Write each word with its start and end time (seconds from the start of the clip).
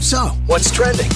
So, 0.00 0.28
what's 0.46 0.70
trending? 0.70 1.10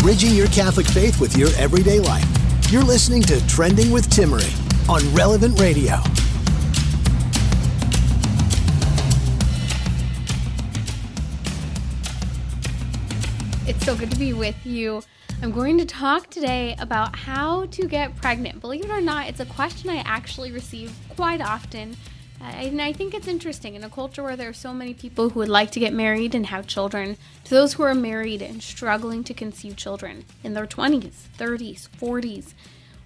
Bridging 0.00 0.34
your 0.34 0.46
Catholic 0.48 0.86
faith 0.86 1.18
with 1.18 1.34
your 1.34 1.48
everyday 1.56 1.98
life. 1.98 2.26
You're 2.70 2.84
listening 2.84 3.22
to 3.22 3.44
Trending 3.46 3.90
with 3.90 4.06
Timmerie 4.10 4.52
on 4.86 5.02
Relevant 5.14 5.58
Radio. 5.58 5.94
It's 13.66 13.82
so 13.86 13.96
good 13.96 14.10
to 14.10 14.18
be 14.18 14.34
with 14.34 14.66
you. 14.66 15.02
I'm 15.40 15.50
going 15.50 15.78
to 15.78 15.86
talk 15.86 16.28
today 16.28 16.76
about 16.78 17.16
how 17.16 17.64
to 17.64 17.88
get 17.88 18.14
pregnant. 18.16 18.60
Believe 18.60 18.84
it 18.84 18.90
or 18.90 19.00
not, 19.00 19.28
it's 19.28 19.40
a 19.40 19.46
question 19.46 19.88
I 19.88 20.02
actually 20.04 20.52
receive 20.52 20.94
quite 21.16 21.40
often 21.40 21.96
and 22.42 22.82
I 22.82 22.92
think 22.92 23.14
it's 23.14 23.28
interesting 23.28 23.74
in 23.74 23.84
a 23.84 23.90
culture 23.90 24.22
where 24.22 24.36
there 24.36 24.48
are 24.48 24.54
so 24.54 24.72
many 24.72 24.94
people 24.94 25.30
who 25.30 25.40
would 25.40 25.48
like 25.48 25.70
to 25.72 25.80
get 25.80 25.92
married 25.92 26.34
and 26.34 26.46
have 26.46 26.66
children, 26.66 27.16
to 27.44 27.50
those 27.50 27.74
who 27.74 27.82
are 27.82 27.94
married 27.94 28.42
and 28.42 28.62
struggling 28.62 29.24
to 29.24 29.34
conceive 29.34 29.76
children 29.76 30.24
in 30.42 30.54
their 30.54 30.66
20s, 30.66 31.12
30s, 31.38 31.88
40s. 32.00 32.54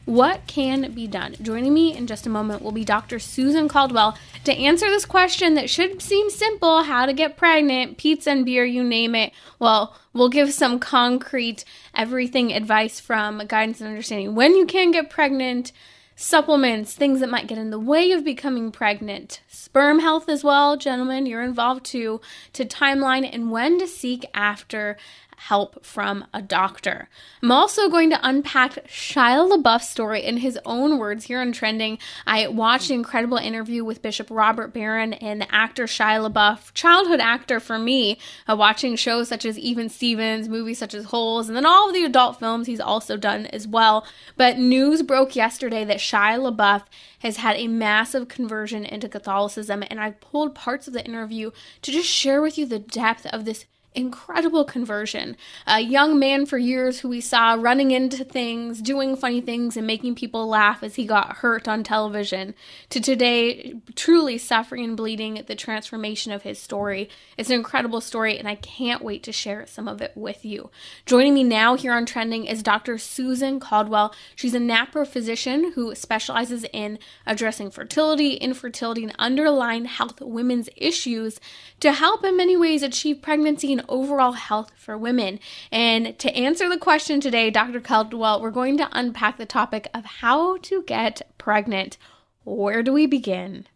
What 0.06 0.46
can 0.46 0.92
be 0.92 1.08
done? 1.08 1.34
Joining 1.42 1.74
me 1.74 1.96
in 1.96 2.06
just 2.06 2.26
a 2.26 2.30
moment 2.30 2.62
will 2.62 2.70
be 2.70 2.84
Dr. 2.84 3.18
Susan 3.18 3.66
Caldwell 3.66 4.16
to 4.44 4.54
answer 4.54 4.86
this 4.86 5.04
question 5.04 5.54
that 5.54 5.68
should 5.68 6.00
seem 6.00 6.30
simple 6.30 6.84
how 6.84 7.06
to 7.06 7.12
get 7.12 7.36
pregnant, 7.36 7.98
pizza 7.98 8.30
and 8.30 8.44
beer, 8.44 8.64
you 8.64 8.84
name 8.84 9.16
it. 9.16 9.32
Well, 9.58 9.96
we'll 10.12 10.28
give 10.28 10.52
some 10.52 10.78
concrete 10.78 11.64
everything 11.92 12.52
advice 12.52 13.00
from 13.00 13.38
guidance 13.48 13.80
and 13.80 13.88
understanding 13.88 14.36
when 14.36 14.54
you 14.54 14.64
can 14.64 14.92
get 14.92 15.10
pregnant 15.10 15.72
supplements, 16.16 16.94
things 16.94 17.20
that 17.20 17.28
might 17.28 17.46
get 17.46 17.58
in 17.58 17.70
the 17.70 17.78
way 17.78 18.10
of 18.10 18.24
becoming 18.24 18.72
pregnant, 18.72 19.42
sperm 19.48 20.00
health 20.00 20.28
as 20.30 20.42
well, 20.42 20.76
gentlemen, 20.76 21.26
you're 21.26 21.42
involved 21.42 21.84
too, 21.84 22.20
to 22.54 22.64
timeline 22.64 23.28
and 23.30 23.50
when 23.50 23.78
to 23.78 23.86
seek 23.86 24.24
after 24.34 24.96
help 25.36 25.84
from 25.84 26.26
a 26.32 26.42
doctor. 26.42 27.08
I'm 27.42 27.52
also 27.52 27.88
going 27.88 28.10
to 28.10 28.18
unpack 28.22 28.86
Shia 28.86 29.48
LaBeouf's 29.50 29.88
story 29.88 30.24
in 30.24 30.38
his 30.38 30.58
own 30.64 30.98
words 30.98 31.24
here 31.24 31.40
on 31.40 31.52
Trending. 31.52 31.98
I 32.26 32.48
watched 32.48 32.90
an 32.90 32.96
incredible 32.96 33.36
interview 33.36 33.84
with 33.84 34.02
Bishop 34.02 34.28
Robert 34.30 34.72
Barron 34.72 35.12
and 35.14 35.40
the 35.40 35.54
actor 35.54 35.84
Shia 35.84 36.30
LaBeouf, 36.30 36.72
childhood 36.74 37.20
actor 37.20 37.60
for 37.60 37.78
me, 37.78 38.18
uh, 38.48 38.56
watching 38.56 38.96
shows 38.96 39.28
such 39.28 39.44
as 39.44 39.58
Even 39.58 39.88
Stevens, 39.88 40.48
movies 40.48 40.78
such 40.78 40.94
as 40.94 41.06
Holes, 41.06 41.48
and 41.48 41.56
then 41.56 41.66
all 41.66 41.88
of 41.88 41.94
the 41.94 42.04
adult 42.04 42.38
films 42.38 42.66
he's 42.66 42.80
also 42.80 43.16
done 43.16 43.46
as 43.46 43.68
well. 43.68 44.06
But 44.36 44.58
news 44.58 45.02
broke 45.02 45.36
yesterday 45.36 45.84
that 45.84 45.98
Shia 45.98 46.38
LaBeouf 46.38 46.84
has 47.20 47.38
had 47.38 47.56
a 47.56 47.68
massive 47.68 48.28
conversion 48.28 48.84
into 48.84 49.08
Catholicism, 49.08 49.82
and 49.90 50.00
I 50.00 50.12
pulled 50.12 50.54
parts 50.54 50.86
of 50.86 50.94
the 50.94 51.04
interview 51.04 51.50
to 51.82 51.92
just 51.92 52.08
share 52.08 52.42
with 52.42 52.58
you 52.58 52.66
the 52.66 52.78
depth 52.78 53.26
of 53.26 53.44
this 53.44 53.64
incredible 53.96 54.64
conversion. 54.64 55.36
A 55.66 55.80
young 55.80 56.18
man 56.18 56.44
for 56.46 56.58
years 56.58 57.00
who 57.00 57.08
we 57.08 57.20
saw 57.20 57.54
running 57.54 57.90
into 57.90 58.22
things, 58.24 58.82
doing 58.82 59.16
funny 59.16 59.40
things, 59.40 59.76
and 59.76 59.86
making 59.86 60.14
people 60.14 60.46
laugh 60.46 60.82
as 60.82 60.96
he 60.96 61.06
got 61.06 61.38
hurt 61.38 61.66
on 61.66 61.82
television, 61.82 62.54
to 62.90 63.00
today 63.00 63.74
truly 63.94 64.36
suffering 64.36 64.84
and 64.84 64.96
bleeding 64.96 65.42
the 65.46 65.54
transformation 65.54 66.30
of 66.30 66.42
his 66.42 66.58
story. 66.58 67.08
It's 67.38 67.48
an 67.48 67.56
incredible 67.56 68.02
story, 68.02 68.38
and 68.38 68.46
I 68.46 68.56
can't 68.56 69.02
wait 69.02 69.22
to 69.24 69.32
share 69.32 69.66
some 69.66 69.88
of 69.88 70.02
it 70.02 70.12
with 70.14 70.44
you. 70.44 70.70
Joining 71.06 71.34
me 71.34 71.42
now 71.42 71.74
here 71.74 71.94
on 71.94 72.04
Trending 72.04 72.44
is 72.44 72.62
Dr. 72.62 72.98
Susan 72.98 73.58
Caldwell. 73.58 74.14
She's 74.34 74.54
a 74.54 74.58
NAPRO 74.58 75.06
physician 75.06 75.72
who 75.72 75.94
specializes 75.94 76.66
in 76.72 76.98
addressing 77.26 77.70
fertility, 77.70 78.34
infertility, 78.34 79.04
and 79.04 79.14
underlying 79.18 79.86
health 79.86 80.20
women's 80.20 80.68
issues 80.76 81.40
to 81.80 81.92
help 81.92 82.24
in 82.24 82.36
many 82.36 82.56
ways 82.56 82.82
achieve 82.82 83.22
pregnancy 83.22 83.72
and 83.72 83.85
overall 83.88 84.32
health 84.32 84.72
for 84.76 84.96
women. 84.96 85.40
And 85.70 86.18
to 86.18 86.34
answer 86.34 86.68
the 86.68 86.78
question 86.78 87.20
today, 87.20 87.50
Dr. 87.50 87.80
Caldwell, 87.80 88.40
we're 88.40 88.50
going 88.50 88.76
to 88.78 88.88
unpack 88.92 89.38
the 89.38 89.46
topic 89.46 89.88
of 89.94 90.04
how 90.04 90.58
to 90.58 90.82
get 90.82 91.22
pregnant. 91.38 91.98
Where 92.44 92.82
do 92.82 92.92
we 92.92 93.06
begin? 93.06 93.66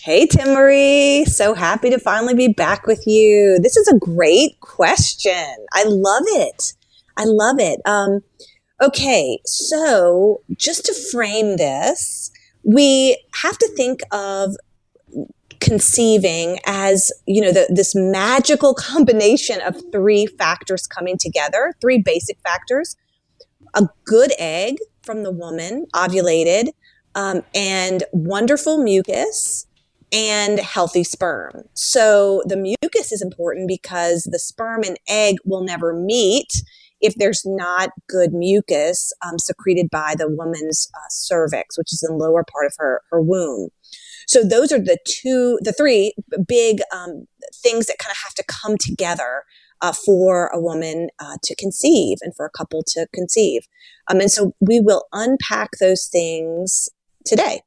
Hey, 0.00 0.26
Timmerie. 0.26 1.26
So 1.26 1.54
happy 1.54 1.88
to 1.90 1.98
finally 1.98 2.34
be 2.34 2.48
back 2.48 2.86
with 2.86 3.06
you. 3.06 3.58
This 3.60 3.76
is 3.76 3.86
a 3.86 3.98
great 3.98 4.58
question. 4.60 5.54
I 5.72 5.84
love 5.84 6.24
it. 6.26 6.72
I 7.16 7.24
love 7.24 7.60
it. 7.60 7.80
Um, 7.84 8.20
okay, 8.82 9.38
so 9.44 10.42
just 10.56 10.86
to 10.86 10.94
frame 11.12 11.56
this, 11.56 12.32
we 12.64 13.16
have 13.42 13.58
to 13.58 13.68
think 13.76 14.00
of 14.10 14.56
conceiving 15.62 16.58
as 16.66 17.12
you 17.26 17.40
know 17.40 17.52
the, 17.52 17.66
this 17.72 17.94
magical 17.94 18.74
combination 18.74 19.60
of 19.60 19.80
three 19.92 20.26
factors 20.26 20.88
coming 20.88 21.16
together 21.16 21.72
three 21.80 21.98
basic 21.98 22.36
factors 22.40 22.96
a 23.74 23.88
good 24.04 24.32
egg 24.38 24.76
from 25.02 25.22
the 25.22 25.30
woman 25.30 25.86
ovulated 25.94 26.68
um, 27.14 27.42
and 27.54 28.02
wonderful 28.12 28.82
mucus 28.82 29.66
and 30.12 30.58
healthy 30.58 31.04
sperm. 31.04 31.62
So 31.74 32.42
the 32.46 32.56
mucus 32.56 33.12
is 33.12 33.22
important 33.22 33.66
because 33.66 34.24
the 34.24 34.38
sperm 34.38 34.82
and 34.82 34.98
egg 35.08 35.36
will 35.44 35.62
never 35.62 35.94
meet 35.94 36.62
if 37.00 37.14
there's 37.16 37.42
not 37.44 37.90
good 38.08 38.32
mucus 38.32 39.12
um, 39.26 39.38
secreted 39.38 39.88
by 39.90 40.14
the 40.16 40.28
woman's 40.28 40.88
uh, 40.94 41.08
cervix 41.10 41.78
which 41.78 41.92
is 41.92 42.00
the 42.00 42.12
lower 42.12 42.44
part 42.44 42.66
of 42.66 42.74
her, 42.78 43.02
her 43.10 43.20
womb 43.20 43.70
so 44.32 44.42
those 44.42 44.72
are 44.72 44.78
the 44.78 44.96
two, 45.06 45.58
the 45.60 45.74
three 45.74 46.14
big 46.48 46.80
um, 46.90 47.26
things 47.54 47.86
that 47.86 47.98
kind 47.98 48.10
of 48.10 48.16
have 48.24 48.32
to 48.34 48.44
come 48.48 48.78
together 48.78 49.44
uh, 49.82 49.92
for 49.92 50.46
a 50.54 50.58
woman 50.58 51.08
uh, 51.18 51.36
to 51.42 51.54
conceive 51.56 52.16
and 52.22 52.34
for 52.34 52.46
a 52.46 52.50
couple 52.50 52.82
to 52.86 53.06
conceive. 53.12 53.60
Um, 54.08 54.20
and 54.20 54.30
so 54.30 54.54
we 54.58 54.80
will 54.80 55.04
unpack 55.12 55.72
those 55.80 56.06
things 56.10 56.88
today. 57.26 57.60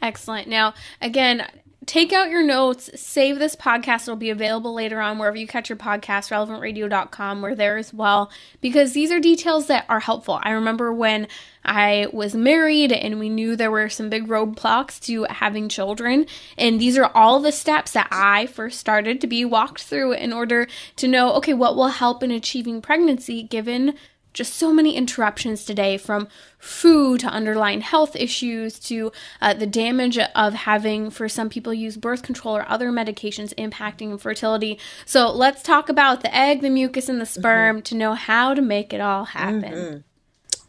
Excellent. 0.00 0.48
Now, 0.48 0.72
again, 1.02 1.46
take 1.86 2.12
out 2.12 2.30
your 2.30 2.42
notes, 2.42 2.90
save 3.00 3.38
this 3.38 3.54
podcast. 3.54 4.02
It'll 4.02 4.16
be 4.16 4.30
available 4.30 4.74
later 4.74 5.00
on 5.00 5.18
wherever 5.18 5.36
you 5.36 5.46
catch 5.46 5.68
your 5.70 5.78
podcast, 5.78 6.30
relevantradio.com. 6.30 7.40
We're 7.40 7.54
there 7.54 7.76
as 7.76 7.94
well 7.94 8.30
because 8.60 8.92
these 8.92 9.12
are 9.12 9.20
details 9.20 9.68
that 9.68 9.86
are 9.88 10.00
helpful. 10.00 10.40
I 10.42 10.50
remember 10.50 10.92
when 10.92 11.28
I 11.64 12.08
was 12.12 12.34
married 12.34 12.92
and 12.92 13.18
we 13.18 13.28
knew 13.28 13.56
there 13.56 13.70
were 13.70 13.88
some 13.88 14.10
big 14.10 14.26
roadblocks 14.26 15.00
to 15.06 15.24
having 15.24 15.68
children. 15.68 16.26
And 16.58 16.80
these 16.80 16.98
are 16.98 17.10
all 17.14 17.40
the 17.40 17.52
steps 17.52 17.92
that 17.92 18.08
I 18.10 18.46
first 18.46 18.80
started 18.80 19.20
to 19.20 19.26
be 19.26 19.44
walked 19.44 19.82
through 19.82 20.12
in 20.12 20.32
order 20.32 20.66
to 20.96 21.08
know 21.08 21.34
okay, 21.34 21.54
what 21.54 21.76
will 21.76 21.88
help 21.88 22.22
in 22.22 22.30
achieving 22.30 22.82
pregnancy 22.82 23.42
given 23.42 23.94
just 24.36 24.54
so 24.54 24.70
many 24.70 24.94
interruptions 24.94 25.64
today 25.64 25.96
from 25.96 26.28
food 26.58 27.20
to 27.20 27.26
underlying 27.26 27.80
health 27.80 28.14
issues 28.14 28.78
to 28.78 29.10
uh, 29.40 29.54
the 29.54 29.66
damage 29.66 30.18
of 30.18 30.52
having, 30.52 31.08
for 31.10 31.26
some 31.26 31.48
people, 31.48 31.72
use 31.72 31.96
birth 31.96 32.22
control 32.22 32.54
or 32.54 32.68
other 32.68 32.92
medications 32.92 33.54
impacting 33.54 34.20
fertility. 34.20 34.78
So 35.06 35.32
let's 35.32 35.62
talk 35.62 35.88
about 35.88 36.20
the 36.20 36.34
egg, 36.36 36.60
the 36.60 36.68
mucus, 36.68 37.08
and 37.08 37.18
the 37.18 37.26
sperm 37.26 37.76
mm-hmm. 37.76 37.82
to 37.84 37.94
know 37.94 38.12
how 38.12 38.52
to 38.52 38.60
make 38.60 38.92
it 38.92 39.00
all 39.00 39.24
happen. 39.24 39.72
Mm-hmm. 39.72 39.98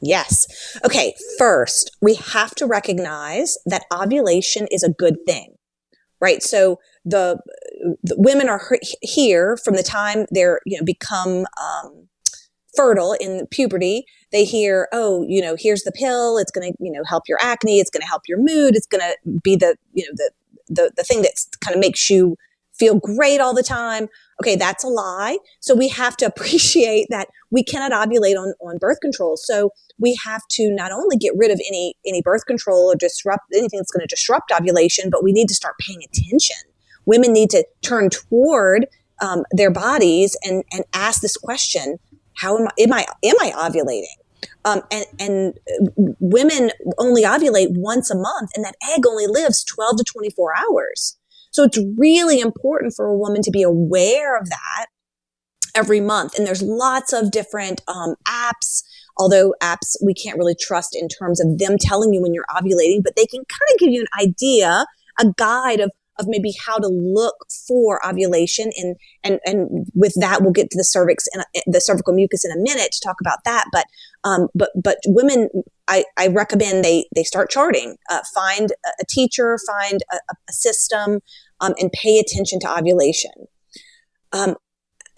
Yes. 0.01 0.77
Okay. 0.85 1.13
First, 1.37 1.97
we 2.01 2.15
have 2.15 2.55
to 2.55 2.65
recognize 2.65 3.57
that 3.65 3.83
ovulation 3.91 4.67
is 4.71 4.83
a 4.83 4.93
good 4.93 5.17
thing, 5.25 5.55
right? 6.21 6.41
So 6.41 6.79
the, 7.03 7.39
the 8.01 8.15
women 8.17 8.47
are 8.47 8.61
here 9.01 9.57
from 9.57 9.75
the 9.75 9.83
time 9.83 10.25
they're, 10.31 10.61
you 10.65 10.77
know, 10.77 10.85
become, 10.85 11.45
um, 11.61 12.06
fertile 12.77 13.13
in 13.13 13.47
puberty, 13.47 14.05
they 14.31 14.45
hear, 14.45 14.87
oh, 14.93 15.25
you 15.27 15.41
know, 15.41 15.55
here's 15.59 15.83
the 15.83 15.91
pill. 15.91 16.37
It's 16.37 16.51
going 16.51 16.71
to, 16.71 16.77
you 16.79 16.91
know, 16.91 17.03
help 17.05 17.23
your 17.27 17.39
acne. 17.41 17.79
It's 17.79 17.89
going 17.89 18.01
to 18.01 18.07
help 18.07 18.21
your 18.27 18.37
mood. 18.39 18.75
It's 18.75 18.87
going 18.87 19.01
to 19.01 19.39
be 19.41 19.55
the, 19.55 19.75
you 19.93 20.05
know, 20.05 20.13
the, 20.15 20.31
the, 20.69 20.91
the 20.95 21.03
thing 21.03 21.23
that 21.23 21.33
kind 21.59 21.75
of 21.75 21.81
makes 21.81 22.09
you 22.09 22.37
feel 22.77 22.95
great 22.95 23.41
all 23.41 23.53
the 23.53 23.63
time. 23.63 24.07
Okay, 24.41 24.55
that's 24.55 24.83
a 24.83 24.87
lie. 24.87 25.37
So 25.59 25.75
we 25.75 25.87
have 25.89 26.15
to 26.17 26.25
appreciate 26.27 27.07
that 27.09 27.27
we 27.51 27.63
cannot 27.63 27.91
ovulate 27.91 28.35
on, 28.35 28.53
on 28.61 28.77
birth 28.77 28.99
control. 29.01 29.37
So 29.37 29.71
we 29.99 30.17
have 30.23 30.41
to 30.51 30.71
not 30.71 30.91
only 30.91 31.17
get 31.17 31.33
rid 31.35 31.51
of 31.51 31.59
any 31.67 31.95
any 32.05 32.21
birth 32.21 32.45
control 32.45 32.91
or 32.91 32.95
disrupt 32.95 33.43
anything 33.53 33.79
that's 33.79 33.91
going 33.91 34.07
to 34.07 34.15
disrupt 34.15 34.51
ovulation, 34.51 35.09
but 35.09 35.23
we 35.23 35.31
need 35.31 35.47
to 35.47 35.55
start 35.55 35.75
paying 35.79 36.01
attention. 36.03 36.57
Women 37.05 37.33
need 37.33 37.49
to 37.51 37.65
turn 37.81 38.09
toward 38.09 38.87
um, 39.21 39.43
their 39.51 39.71
bodies 39.71 40.37
and 40.43 40.63
and 40.71 40.83
ask 40.93 41.21
this 41.21 41.37
question: 41.37 41.97
How 42.37 42.57
am 42.57 42.67
I? 42.67 42.71
Am 42.79 42.93
I 42.93 43.05
am 43.23 43.35
I 43.39 43.51
ovulating? 43.51 44.17
Um, 44.65 44.81
and, 44.91 45.05
and 45.19 45.53
women 46.19 46.71
only 46.97 47.23
ovulate 47.23 47.69
once 47.71 48.11
a 48.11 48.15
month, 48.15 48.51
and 48.55 48.65
that 48.65 48.75
egg 48.93 49.07
only 49.07 49.25
lives 49.25 49.63
12 49.63 49.97
to 49.97 50.03
24 50.03 50.53
hours. 50.57 51.17
So 51.51 51.63
it's 51.63 51.79
really 51.97 52.39
important 52.39 52.93
for 52.95 53.07
a 53.07 53.17
woman 53.17 53.41
to 53.43 53.51
be 53.51 53.63
aware 53.63 54.37
of 54.37 54.49
that 54.49 54.87
every 55.73 56.01
month. 56.01 56.37
And 56.37 56.45
there's 56.45 56.61
lots 56.61 57.13
of 57.13 57.31
different 57.31 57.81
um, 57.87 58.15
apps, 58.27 58.83
although 59.17 59.53
apps 59.61 59.95
we 60.03 60.13
can't 60.13 60.37
really 60.37 60.55
trust 60.59 60.95
in 60.95 61.07
terms 61.07 61.39
of 61.39 61.57
them 61.57 61.77
telling 61.79 62.13
you 62.13 62.21
when 62.21 62.33
you're 62.33 62.45
ovulating, 62.49 63.03
but 63.03 63.15
they 63.15 63.25
can 63.25 63.39
kind 63.39 63.73
of 63.73 63.79
give 63.79 63.89
you 63.89 64.01
an 64.01 64.25
idea, 64.27 64.85
a 65.19 65.25
guide 65.37 65.79
of 65.79 65.91
of 66.19 66.27
maybe 66.27 66.53
how 66.65 66.77
to 66.77 66.87
look 66.87 67.35
for 67.67 68.05
ovulation 68.07 68.71
and 68.77 68.95
and 69.23 69.39
and 69.45 69.87
with 69.93 70.13
that 70.19 70.41
we'll 70.41 70.51
get 70.51 70.69
to 70.71 70.77
the 70.77 70.83
cervix 70.83 71.25
and 71.33 71.43
the 71.67 71.81
cervical 71.81 72.13
mucus 72.13 72.45
in 72.45 72.51
a 72.51 72.61
minute 72.61 72.91
to 72.91 72.99
talk 73.03 73.17
about 73.21 73.39
that. 73.45 73.65
But 73.71 73.85
um 74.23 74.47
but 74.55 74.71
but 74.81 74.97
women 75.07 75.49
I, 75.87 76.03
I 76.17 76.27
recommend 76.27 76.83
they 76.83 77.07
they 77.15 77.23
start 77.23 77.49
charting 77.49 77.95
uh, 78.09 78.21
find 78.33 78.71
a 78.85 79.05
teacher 79.09 79.57
find 79.67 80.01
a, 80.11 80.17
a 80.49 80.53
system 80.53 81.19
um, 81.59 81.73
and 81.79 81.91
pay 81.91 82.19
attention 82.19 82.59
to 82.61 82.77
ovulation. 82.77 83.31
Um, 84.33 84.55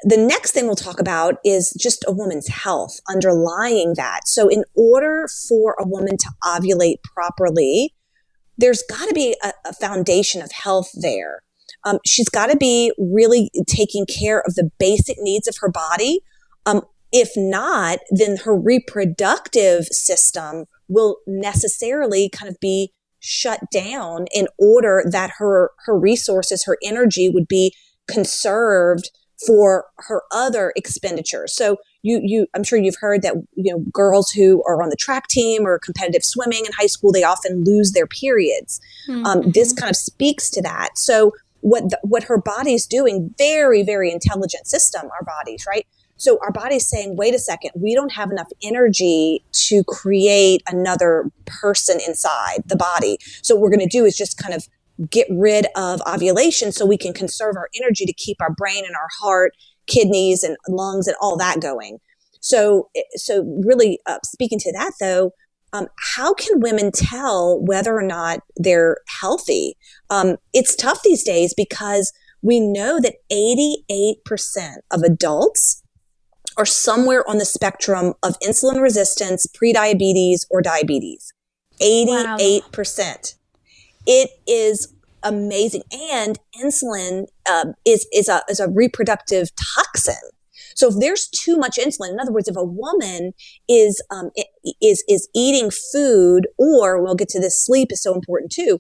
the 0.04 0.18
next 0.18 0.52
thing 0.52 0.66
we'll 0.66 0.76
talk 0.76 1.00
about 1.00 1.36
is 1.44 1.76
just 1.78 2.06
a 2.08 2.12
woman's 2.12 2.48
health 2.48 3.00
underlying 3.10 3.96
that. 3.98 4.22
So 4.28 4.48
in 4.48 4.64
order 4.74 5.28
for 5.48 5.76
a 5.78 5.86
woman 5.86 6.16
to 6.18 6.30
ovulate 6.44 7.04
properly 7.04 7.94
there's 8.60 8.84
got 8.84 9.08
to 9.08 9.14
be 9.14 9.36
a, 9.44 9.54
a, 9.66 9.74
foundation 9.74 10.42
of 10.42 10.52
health 10.52 10.90
there. 10.94 11.42
Um, 11.86 12.00
she's 12.06 12.30
got 12.30 12.48
to 12.48 12.58
be 12.58 12.92
really 12.98 13.50
taking 13.68 14.06
care 14.06 14.42
of 14.46 14.56
the 14.56 14.70
basic 14.80 15.18
needs 15.20 15.48
of 15.48 15.56
her 15.62 15.70
body. 15.72 16.20
Um, 16.66 16.82
if 17.12 17.32
not, 17.36 18.00
then 18.12 18.38
her 18.38 18.56
reproductive 18.56 19.86
system 19.86 20.66
will 20.88 21.18
necessarily 21.26 22.30
kind 22.30 22.52
of 22.52 22.60
be 22.60 22.92
shut 23.20 23.62
down 23.72 24.26
in 24.34 24.48
order 24.58 25.04
that 25.10 25.32
her 25.38 25.72
her 25.86 25.98
resources, 25.98 26.66
her 26.66 26.78
energy 26.84 27.30
would 27.30 27.48
be 27.48 27.74
conserved 28.08 29.10
for 29.46 29.86
her 29.98 30.24
other 30.32 30.74
expenditures. 30.76 31.56
So 31.56 31.78
you 32.02 32.22
you 32.24 32.48
I'm 32.56 32.64
sure 32.64 32.80
you've 32.80 32.98
heard 33.00 33.22
that 33.24 33.36
you 33.56 33.72
know 33.72 33.84
girls 33.92 34.32
who 34.32 34.64
are 34.68 34.82
on 34.82 34.90
the 34.90 34.96
track 34.96 35.28
team 35.28 35.66
or 35.66 35.80
competitive 35.80 36.24
swimming 36.24 36.66
in 36.66 36.72
high 36.74 36.88
school 36.88 37.12
they 37.12 37.24
often 37.24 37.64
lose 37.64 37.92
their 37.92 38.08
periods. 38.08 38.80
Mm-hmm. 39.08 39.26
Um, 39.26 39.52
this 39.52 39.74
kind 39.74 39.90
of 39.90 39.96
speaks 39.96 40.50
to 40.52 40.62
that. 40.62 40.98
So 40.98 41.34
what 41.62 41.90
the, 41.90 42.00
what 42.04 42.24
her 42.24 42.38
body's 42.38 42.86
doing, 42.86 43.34
very 43.38 43.84
very 43.84 44.12
intelligent 44.12 44.68
system, 44.68 45.10
our 45.20 45.26
bodies, 45.26 45.66
right? 45.68 45.86
So 46.20 46.38
our 46.42 46.52
body's 46.52 46.86
saying, 46.86 47.16
wait 47.16 47.34
a 47.34 47.40
second, 47.40 47.72
we 47.76 47.96
don't 47.96 48.12
have 48.12 48.30
enough 48.30 48.50
energy 48.62 49.44
to 49.54 49.86
create 49.86 50.62
another 50.68 51.32
person 51.46 52.00
inside 52.06 52.64
the 52.66 52.76
body. 52.76 53.18
So 53.42 53.56
what 53.56 53.62
we're 53.62 53.70
going 53.70 53.88
to 53.88 53.98
do 53.98 54.04
is 54.04 54.18
just 54.18 54.38
kind 54.38 54.54
of 54.54 54.68
get 55.10 55.28
rid 55.32 55.66
of 55.78 56.02
ovulation 56.06 56.74
so 56.74 56.86
we 56.86 56.98
can 56.98 57.14
conserve 57.14 57.56
our 57.56 57.70
energy 57.82 58.06
to 58.06 58.14
keep 58.14 58.42
our 58.42 58.54
brain 58.54 58.84
and 58.86 58.96
our 58.96 59.08
heart 59.22 59.56
kidneys 59.90 60.44
and 60.44 60.56
lungs 60.68 61.08
and 61.08 61.18
all 61.22 61.38
that 61.38 61.60
going. 61.60 62.00
So, 62.40 62.90
so 63.16 63.44
really 63.66 64.00
uh, 64.06 64.20
speaking 64.24 64.60
to 64.60 64.72
that 64.74 64.94
though, 65.02 65.32
um, 65.74 65.88
how 66.16 66.34
can 66.34 66.62
women 66.62 66.92
tell 66.92 67.60
whether 67.64 67.96
or 67.96 68.02
not 68.04 68.42
they're 68.56 68.98
healthy? 69.22 69.76
Um, 70.10 70.38
it's 70.54 70.76
tough 70.76 71.02
these 71.04 71.24
days 71.24 71.54
because 71.56 72.12
we 72.42 72.60
know 72.60 73.00
that 73.00 73.16
88% 73.32 74.78
of 74.92 75.02
adults 75.04 75.84
are 76.58 76.66
somewhere 76.66 77.28
on 77.30 77.38
the 77.38 77.46
spectrum 77.46 78.14
of 78.24 78.40
insulin 78.40 78.82
resistance, 78.82 79.46
prediabetes, 79.48 80.46
or 80.50 80.62
diabetes. 80.62 81.34
88%. 81.82 82.18
Wow. 82.18 83.18
It 84.06 84.30
is 84.48 84.94
amazing. 85.24 85.84
And 86.12 86.40
insulin 86.62 87.28
um, 87.50 87.74
is 87.86 88.08
is 88.14 88.28
a 88.28 88.42
is 88.50 88.60
a 88.60 88.70
reproductive 88.70 89.50
toxin. 89.56 90.16
So 90.76 90.88
if 90.88 90.96
there's 91.00 91.28
too 91.28 91.58
much 91.58 91.78
insulin, 91.78 92.12
in 92.12 92.20
other 92.22 92.32
words, 92.32 92.48
if 92.48 92.56
a 92.56 92.64
woman 92.64 93.34
is 93.68 94.02
um, 94.12 94.32
is 94.82 95.04
is 95.10 95.28
eating 95.36 95.72
food, 95.92 96.48
or 96.58 97.04
we'll 97.04 97.16
get 97.16 97.30
to 97.30 97.40
this, 97.40 97.64
sleep 97.66 97.92
is 97.92 98.02
so 98.02 98.14
important 98.14 98.52
too. 98.52 98.80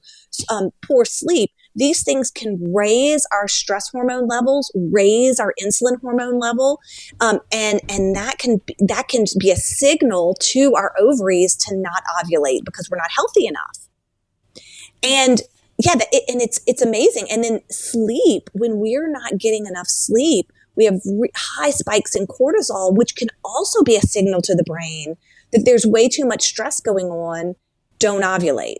Um, 0.49 0.69
poor 0.81 1.03
sleep. 1.03 1.51
These 1.75 2.03
things 2.03 2.31
can 2.31 2.73
raise 2.73 3.27
our 3.33 3.47
stress 3.47 3.89
hormone 3.89 4.27
levels, 4.27 4.71
raise 4.75 5.39
our 5.39 5.53
insulin 5.61 5.99
hormone 6.01 6.39
level, 6.39 6.79
um, 7.19 7.39
and 7.51 7.81
and 7.89 8.15
that 8.15 8.37
can 8.37 8.61
be, 8.65 8.75
that 8.79 9.09
can 9.09 9.25
be 9.37 9.51
a 9.51 9.55
signal 9.55 10.35
to 10.39 10.75
our 10.75 10.93
ovaries 10.99 11.55
to 11.67 11.75
not 11.75 12.03
ovulate 12.17 12.63
because 12.63 12.89
we're 12.89 12.97
not 12.97 13.11
healthy 13.11 13.45
enough. 13.45 13.89
And 15.03 15.41
yeah, 15.79 15.95
it, 16.11 16.23
and 16.27 16.41
it's 16.41 16.59
it's 16.67 16.81
amazing. 16.81 17.27
And 17.31 17.43
then 17.43 17.61
sleep, 17.71 18.49
when 18.53 18.79
we're 18.79 19.09
not 19.09 19.37
getting 19.37 19.65
enough 19.65 19.87
sleep, 19.87 20.51
we 20.75 20.85
have 20.85 20.99
re- 21.05 21.31
high 21.35 21.71
spikes 21.71 22.15
in 22.15 22.27
cortisol, 22.27 22.95
which 22.95 23.15
can 23.15 23.29
also 23.43 23.81
be 23.83 23.95
a 23.95 24.01
signal 24.01 24.41
to 24.41 24.55
the 24.55 24.63
brain 24.63 25.15
that 25.51 25.63
there's 25.65 25.85
way 25.85 26.09
too 26.09 26.25
much 26.25 26.43
stress 26.43 26.81
going 26.81 27.07
on. 27.07 27.55
Don't 27.97 28.23
ovulate. 28.23 28.77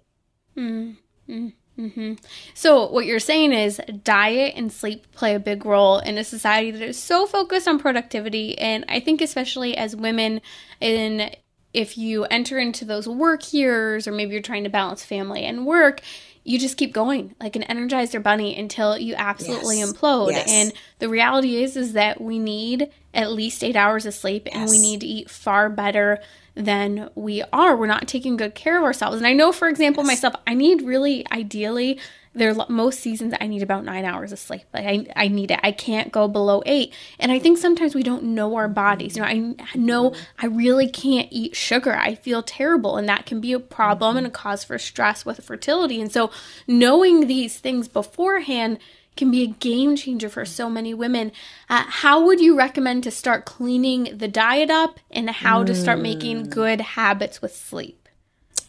Mm-hmm. 0.57 1.47
Mm-hmm. 1.79 2.13
So 2.53 2.89
what 2.89 3.05
you're 3.05 3.19
saying 3.19 3.53
is 3.53 3.79
diet 4.03 4.53
and 4.57 4.71
sleep 4.71 5.09
play 5.13 5.35
a 5.35 5.39
big 5.39 5.65
role 5.65 5.99
in 5.99 6.17
a 6.17 6.25
society 6.25 6.71
that 6.71 6.81
is 6.81 7.01
so 7.01 7.25
focused 7.25 7.67
on 7.67 7.79
productivity, 7.79 8.57
and 8.57 8.83
I 8.89 8.99
think 8.99 9.21
especially 9.21 9.77
as 9.77 9.95
women 9.95 10.41
in 10.81 11.33
if 11.73 11.97
you 11.97 12.25
enter 12.25 12.57
into 12.57 12.83
those 12.83 13.07
work 13.07 13.53
years 13.53 14.07
or 14.07 14.11
maybe 14.11 14.33
you're 14.33 14.41
trying 14.41 14.63
to 14.63 14.69
balance 14.69 15.03
family 15.03 15.45
and 15.45 15.65
work 15.65 16.01
you 16.43 16.57
just 16.57 16.77
keep 16.77 16.93
going 16.93 17.35
like 17.39 17.55
an 17.55 17.63
energizer 17.63 18.21
bunny 18.21 18.57
until 18.57 18.97
you 18.97 19.15
absolutely 19.15 19.79
yes. 19.79 19.91
implode 19.91 20.31
yes. 20.31 20.49
and 20.49 20.73
the 20.99 21.09
reality 21.09 21.61
is 21.61 21.75
is 21.75 21.93
that 21.93 22.19
we 22.21 22.39
need 22.39 22.89
at 23.13 23.31
least 23.31 23.63
eight 23.63 23.75
hours 23.75 24.05
of 24.05 24.13
sleep 24.13 24.47
yes. 24.47 24.55
and 24.55 24.69
we 24.69 24.79
need 24.79 25.01
to 25.01 25.07
eat 25.07 25.29
far 25.29 25.69
better 25.69 26.19
than 26.55 27.09
we 27.15 27.43
are 27.53 27.75
we're 27.75 27.87
not 27.87 28.07
taking 28.07 28.35
good 28.37 28.55
care 28.55 28.77
of 28.77 28.83
ourselves 28.83 29.17
and 29.17 29.27
i 29.27 29.33
know 29.33 29.51
for 29.51 29.67
example 29.67 30.03
myself 30.03 30.33
i 30.47 30.53
need 30.53 30.81
really 30.81 31.25
ideally 31.31 31.99
there 32.33 32.53
most 32.69 32.99
seasons 32.99 33.33
I 33.39 33.47
need 33.47 33.63
about 33.63 33.83
nine 33.83 34.05
hours 34.05 34.31
of 34.31 34.39
sleep. 34.39 34.63
Like 34.73 34.85
I, 34.85 35.05
I 35.15 35.27
need 35.27 35.51
it. 35.51 35.59
I 35.63 35.71
can't 35.71 36.11
go 36.11 36.27
below 36.27 36.61
eight. 36.65 36.93
And 37.19 37.31
I 37.31 37.39
think 37.39 37.57
sometimes 37.57 37.95
we 37.95 38.03
don't 38.03 38.23
know 38.23 38.55
our 38.55 38.67
bodies. 38.67 39.15
You 39.15 39.23
know, 39.23 39.27
I 39.27 39.77
know 39.77 40.13
I 40.37 40.45
really 40.45 40.87
can't 40.87 41.27
eat 41.31 41.55
sugar. 41.55 41.95
I 41.95 42.15
feel 42.15 42.43
terrible, 42.43 42.97
and 42.97 43.09
that 43.09 43.25
can 43.25 43.41
be 43.41 43.53
a 43.53 43.59
problem 43.59 44.17
and 44.17 44.27
a 44.27 44.29
cause 44.29 44.63
for 44.63 44.77
stress 44.77 45.25
with 45.25 45.43
fertility. 45.43 45.99
And 45.99 46.11
so, 46.11 46.31
knowing 46.67 47.27
these 47.27 47.57
things 47.57 47.87
beforehand 47.87 48.79
can 49.17 49.31
be 49.31 49.43
a 49.43 49.47
game 49.47 49.95
changer 49.95 50.29
for 50.29 50.45
so 50.45 50.69
many 50.69 50.93
women. 50.93 51.31
Uh, 51.69 51.83
how 51.87 52.23
would 52.23 52.39
you 52.39 52.57
recommend 52.57 53.03
to 53.03 53.11
start 53.11 53.45
cleaning 53.45 54.17
the 54.17 54.27
diet 54.27 54.69
up, 54.69 54.99
and 55.11 55.29
how 55.29 55.63
to 55.63 55.75
start 55.75 55.99
making 55.99 56.45
mm. 56.45 56.49
good 56.49 56.79
habits 56.81 57.41
with 57.41 57.53
sleep? 57.53 58.07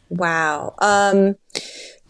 Wow. 0.09 0.75
Um, 0.79 1.37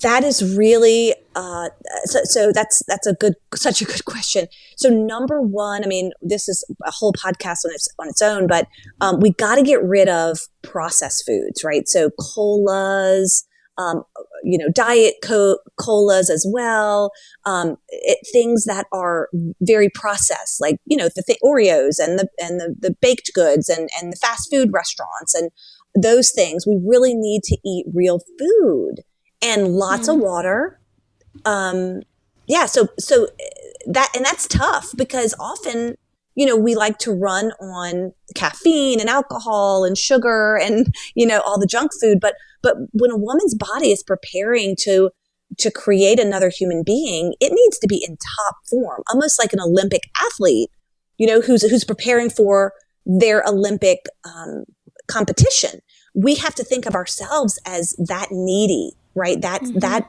that 0.00 0.24
is 0.24 0.56
really 0.56 1.14
uh, 1.36 1.68
so, 2.04 2.20
so 2.24 2.52
that's 2.52 2.82
that's 2.88 3.06
a 3.06 3.14
good 3.14 3.34
such 3.54 3.80
a 3.80 3.84
good 3.84 4.04
question 4.04 4.46
so 4.76 4.88
number 4.88 5.40
one 5.40 5.84
i 5.84 5.86
mean 5.86 6.10
this 6.22 6.48
is 6.48 6.64
a 6.84 6.90
whole 6.90 7.12
podcast 7.12 7.64
on 7.64 7.72
its 7.72 7.88
on 7.98 8.08
its 8.08 8.22
own 8.22 8.46
but 8.46 8.66
um, 9.00 9.20
we 9.20 9.32
got 9.32 9.56
to 9.56 9.62
get 9.62 9.82
rid 9.82 10.08
of 10.08 10.38
processed 10.62 11.24
foods 11.26 11.62
right 11.64 11.88
so 11.88 12.10
colas 12.18 13.46
um, 13.78 14.02
you 14.42 14.58
know 14.58 14.68
diet 14.74 15.14
co- 15.22 15.58
colas 15.78 16.30
as 16.30 16.46
well 16.52 17.10
um, 17.46 17.76
it, 17.88 18.18
things 18.32 18.64
that 18.64 18.86
are 18.92 19.28
very 19.60 19.88
processed 19.94 20.60
like 20.60 20.76
you 20.86 20.96
know 20.96 21.08
the 21.14 21.22
th- 21.22 21.38
oreos 21.44 21.98
and 21.98 22.18
the 22.18 22.28
and 22.40 22.60
the, 22.60 22.74
the 22.78 22.96
baked 23.00 23.30
goods 23.34 23.68
and 23.68 23.88
and 24.00 24.12
the 24.12 24.16
fast 24.16 24.50
food 24.50 24.70
restaurants 24.72 25.34
and 25.34 25.50
those 26.00 26.30
things 26.30 26.66
we 26.66 26.80
really 26.84 27.14
need 27.14 27.42
to 27.42 27.56
eat 27.64 27.86
real 27.92 28.20
food 28.38 29.02
and 29.42 29.68
lots 29.68 30.08
mm. 30.08 30.14
of 30.14 30.20
water. 30.20 30.79
Um, 31.44 32.02
yeah, 32.46 32.66
so 32.66 32.88
so 32.98 33.28
that 33.86 34.10
and 34.14 34.24
that's 34.24 34.46
tough 34.46 34.90
because 34.96 35.34
often 35.38 35.96
you 36.34 36.46
know 36.46 36.56
we 36.56 36.74
like 36.74 36.98
to 36.98 37.12
run 37.12 37.52
on 37.60 38.12
caffeine 38.34 39.00
and 39.00 39.08
alcohol 39.08 39.84
and 39.84 39.96
sugar 39.96 40.56
and 40.56 40.94
you 41.14 41.26
know 41.26 41.40
all 41.40 41.58
the 41.58 41.66
junk 41.66 41.90
food 42.00 42.18
but 42.20 42.34
but 42.62 42.76
when 42.92 43.10
a 43.10 43.16
woman's 43.16 43.54
body 43.54 43.90
is 43.90 44.02
preparing 44.02 44.76
to 44.80 45.10
to 45.58 45.70
create 45.70 46.20
another 46.20 46.48
human 46.48 46.82
being, 46.82 47.34
it 47.40 47.52
needs 47.52 47.78
to 47.78 47.88
be 47.88 48.04
in 48.06 48.16
top 48.38 48.56
form, 48.68 49.02
almost 49.10 49.38
like 49.38 49.52
an 49.52 49.60
Olympic 49.60 50.02
athlete, 50.20 50.70
you 51.18 51.26
know, 51.26 51.40
who's 51.40 51.62
who's 51.62 51.84
preparing 51.84 52.30
for 52.30 52.72
their 53.04 53.42
Olympic 53.46 54.00
um, 54.24 54.64
competition. 55.08 55.80
We 56.14 56.36
have 56.36 56.54
to 56.56 56.64
think 56.64 56.86
of 56.86 56.94
ourselves 56.94 57.58
as 57.66 57.94
that 57.98 58.28
needy, 58.30 58.92
right? 59.14 59.40
That 59.40 59.62
mm-hmm. 59.62 59.78
that 59.80 60.08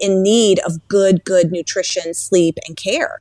in 0.00 0.22
need 0.22 0.60
of 0.60 0.86
good, 0.88 1.24
good 1.24 1.52
nutrition, 1.52 2.14
sleep, 2.14 2.58
and 2.66 2.76
care. 2.76 3.20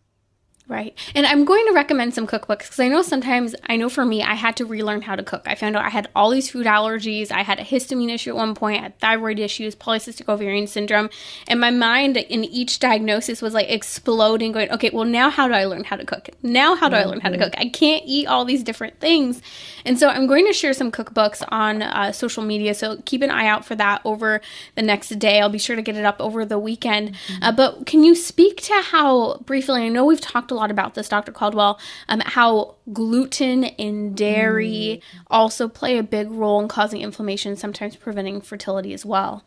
Right. 0.72 0.98
And 1.14 1.26
I'm 1.26 1.44
going 1.44 1.66
to 1.68 1.74
recommend 1.74 2.14
some 2.14 2.26
cookbooks 2.26 2.60
because 2.60 2.80
I 2.80 2.88
know 2.88 3.02
sometimes, 3.02 3.54
I 3.68 3.76
know 3.76 3.90
for 3.90 4.06
me, 4.06 4.24
I 4.24 4.36
had 4.36 4.56
to 4.56 4.66
relearn 4.66 5.02
how 5.02 5.18
to 5.18 5.22
cook. 5.22 5.44
I 5.46 5.56
found 5.56 5.76
out 5.76 5.84
I 5.84 5.90
had 5.90 6.08
all 6.16 6.30
these 6.30 6.50
food 6.50 6.66
allergies. 6.66 7.30
I 7.30 7.42
had 7.42 7.60
a 7.60 7.64
histamine 7.64 8.10
issue 8.10 8.30
at 8.30 8.38
one 8.38 8.56
point, 8.56 8.80
I 8.80 8.84
had 8.84 8.98
thyroid 9.00 9.38
issues, 9.38 9.76
polycystic 9.76 10.30
ovarian 10.30 10.68
syndrome. 10.68 11.10
And 11.50 11.60
my 11.60 11.72
mind 11.72 12.16
in 12.16 12.46
each 12.46 12.80
diagnosis 12.80 13.42
was 13.42 13.54
like 13.54 13.70
exploding, 13.70 14.54
going, 14.54 14.72
okay, 14.72 14.90
well, 14.94 15.04
now 15.04 15.30
how 15.30 15.50
do 15.50 15.54
I 15.54 15.66
learn 15.66 15.84
how 15.84 15.98
to 15.98 16.06
cook? 16.06 16.30
Now 16.42 16.76
how 16.76 16.88
do 16.88 16.96
mm-hmm. 16.96 17.06
I 17.06 17.12
learn 17.12 17.20
how 17.20 17.32
to 17.32 17.36
mm-hmm. 17.36 17.44
cook? 17.44 17.54
I 17.58 17.68
can't 17.68 18.04
eat 18.06 18.28
all 18.28 18.46
these 18.46 18.64
different 18.64 18.98
things. 19.02 19.42
And 19.84 20.00
so 20.00 20.08
I'm 20.08 20.26
going 20.26 20.46
to 20.48 20.54
share 20.54 20.72
some 20.72 20.90
cookbooks 20.90 21.44
on 21.50 21.82
uh, 21.82 22.14
social 22.14 22.44
media. 22.44 22.76
So 22.76 23.02
keep 23.04 23.24
an 23.24 23.30
eye 23.30 23.48
out 23.48 23.66
for 23.66 23.76
that 23.76 24.00
over 24.06 24.40
the 24.76 24.84
next 24.84 25.10
day. 25.20 25.42
I'll 25.42 25.50
be 25.50 25.60
sure 25.60 25.76
to 25.76 25.82
get 25.82 25.98
it 25.98 26.06
up 26.06 26.22
over 26.22 26.46
the 26.46 26.60
weekend. 26.60 27.12
Mm-hmm. 27.12 27.44
Uh, 27.44 27.52
but 27.52 27.86
can 27.86 28.06
you 28.06 28.16
speak 28.16 28.62
to 28.62 28.74
how, 28.84 29.40
briefly, 29.40 29.82
I 29.82 29.90
know 29.90 30.06
we've 30.06 30.22
talked 30.22 30.50
a 30.52 30.56
lot 30.56 30.61
lot 30.62 30.72
about 30.72 30.94
this, 30.94 31.10
Dr. 31.10 31.32
Caldwell, 31.32 31.80
um, 32.08 32.22
how 32.22 32.76
gluten 32.94 33.66
and 33.66 34.16
dairy 34.16 35.02
mm. 35.02 35.24
also 35.28 35.68
play 35.68 35.98
a 35.98 36.04
big 36.04 36.32
role 36.32 36.62
in 36.62 36.68
causing 36.68 37.02
inflammation, 37.02 37.56
sometimes 37.56 37.96
preventing 37.96 38.42
fertility 38.42 38.94
as 38.94 39.06
well. 39.06 39.44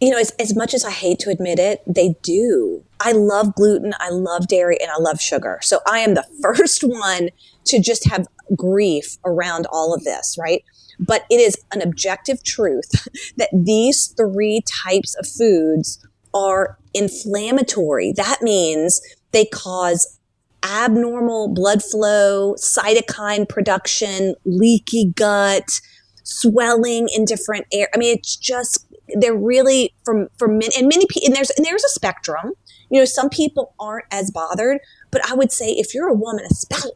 You 0.00 0.10
know, 0.10 0.18
as, 0.18 0.30
as 0.38 0.54
much 0.54 0.74
as 0.74 0.84
I 0.84 0.92
hate 0.92 1.18
to 1.20 1.30
admit 1.30 1.58
it, 1.58 1.82
they 1.86 2.14
do. 2.22 2.84
I 3.00 3.12
love 3.12 3.54
gluten, 3.56 3.92
I 3.98 4.10
love 4.10 4.46
dairy, 4.46 4.78
and 4.80 4.90
I 4.90 4.98
love 4.98 5.20
sugar. 5.20 5.58
So 5.60 5.80
I 5.86 5.98
am 5.98 6.14
the 6.14 6.24
first 6.42 6.82
one 6.82 7.30
to 7.64 7.80
just 7.80 8.08
have 8.08 8.26
grief 8.56 9.18
around 9.24 9.66
all 9.72 9.92
of 9.92 10.04
this, 10.04 10.36
right? 10.38 10.64
But 11.00 11.24
it 11.30 11.36
is 11.36 11.56
an 11.72 11.82
objective 11.82 12.42
truth 12.44 13.08
that 13.36 13.50
these 13.52 14.14
three 14.16 14.62
types 14.84 15.16
of 15.16 15.26
foods 15.26 16.04
are 16.32 16.78
inflammatory. 16.94 18.12
That 18.12 18.42
means 18.42 19.00
they 19.32 19.46
cause 19.46 20.17
abnormal 20.62 21.48
blood 21.48 21.82
flow, 21.82 22.54
cytokine 22.54 23.48
production, 23.48 24.34
leaky 24.44 25.12
gut, 25.14 25.80
swelling 26.24 27.08
in 27.14 27.24
different 27.24 27.66
air. 27.72 27.88
I 27.94 27.98
mean, 27.98 28.16
it's 28.16 28.36
just 28.36 28.86
they're 29.14 29.36
really 29.36 29.94
from 30.04 30.28
from 30.38 30.58
many 30.58 30.74
and 30.76 30.88
many 30.88 31.06
people. 31.06 31.26
And 31.26 31.36
there's 31.36 31.50
and 31.50 31.64
there's 31.64 31.84
a 31.84 31.88
spectrum. 31.88 32.52
You 32.90 33.00
know, 33.00 33.04
some 33.04 33.28
people 33.28 33.74
aren't 33.78 34.06
as 34.10 34.30
bothered, 34.30 34.78
but 35.10 35.28
I 35.30 35.34
would 35.34 35.52
say 35.52 35.72
if 35.72 35.94
you're 35.94 36.08
a 36.08 36.14
woman, 36.14 36.46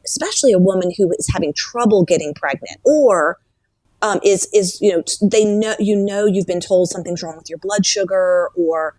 especially 0.05 0.53
a 0.53 0.59
woman 0.59 0.91
who 0.97 1.11
is 1.19 1.29
having 1.33 1.53
trouble 1.55 2.05
getting 2.05 2.33
pregnant, 2.35 2.81
or 2.85 3.39
um, 4.01 4.21
is 4.25 4.49
is 4.53 4.81
you 4.81 4.93
know 4.93 5.03
they 5.23 5.45
know 5.45 5.75
you 5.79 5.97
know 5.97 6.27
you've 6.27 6.47
been 6.47 6.61
told 6.61 6.89
something's 6.89 7.23
wrong 7.23 7.37
with 7.37 7.49
your 7.49 7.59
blood 7.59 7.87
sugar 7.87 8.51
or 8.57 8.99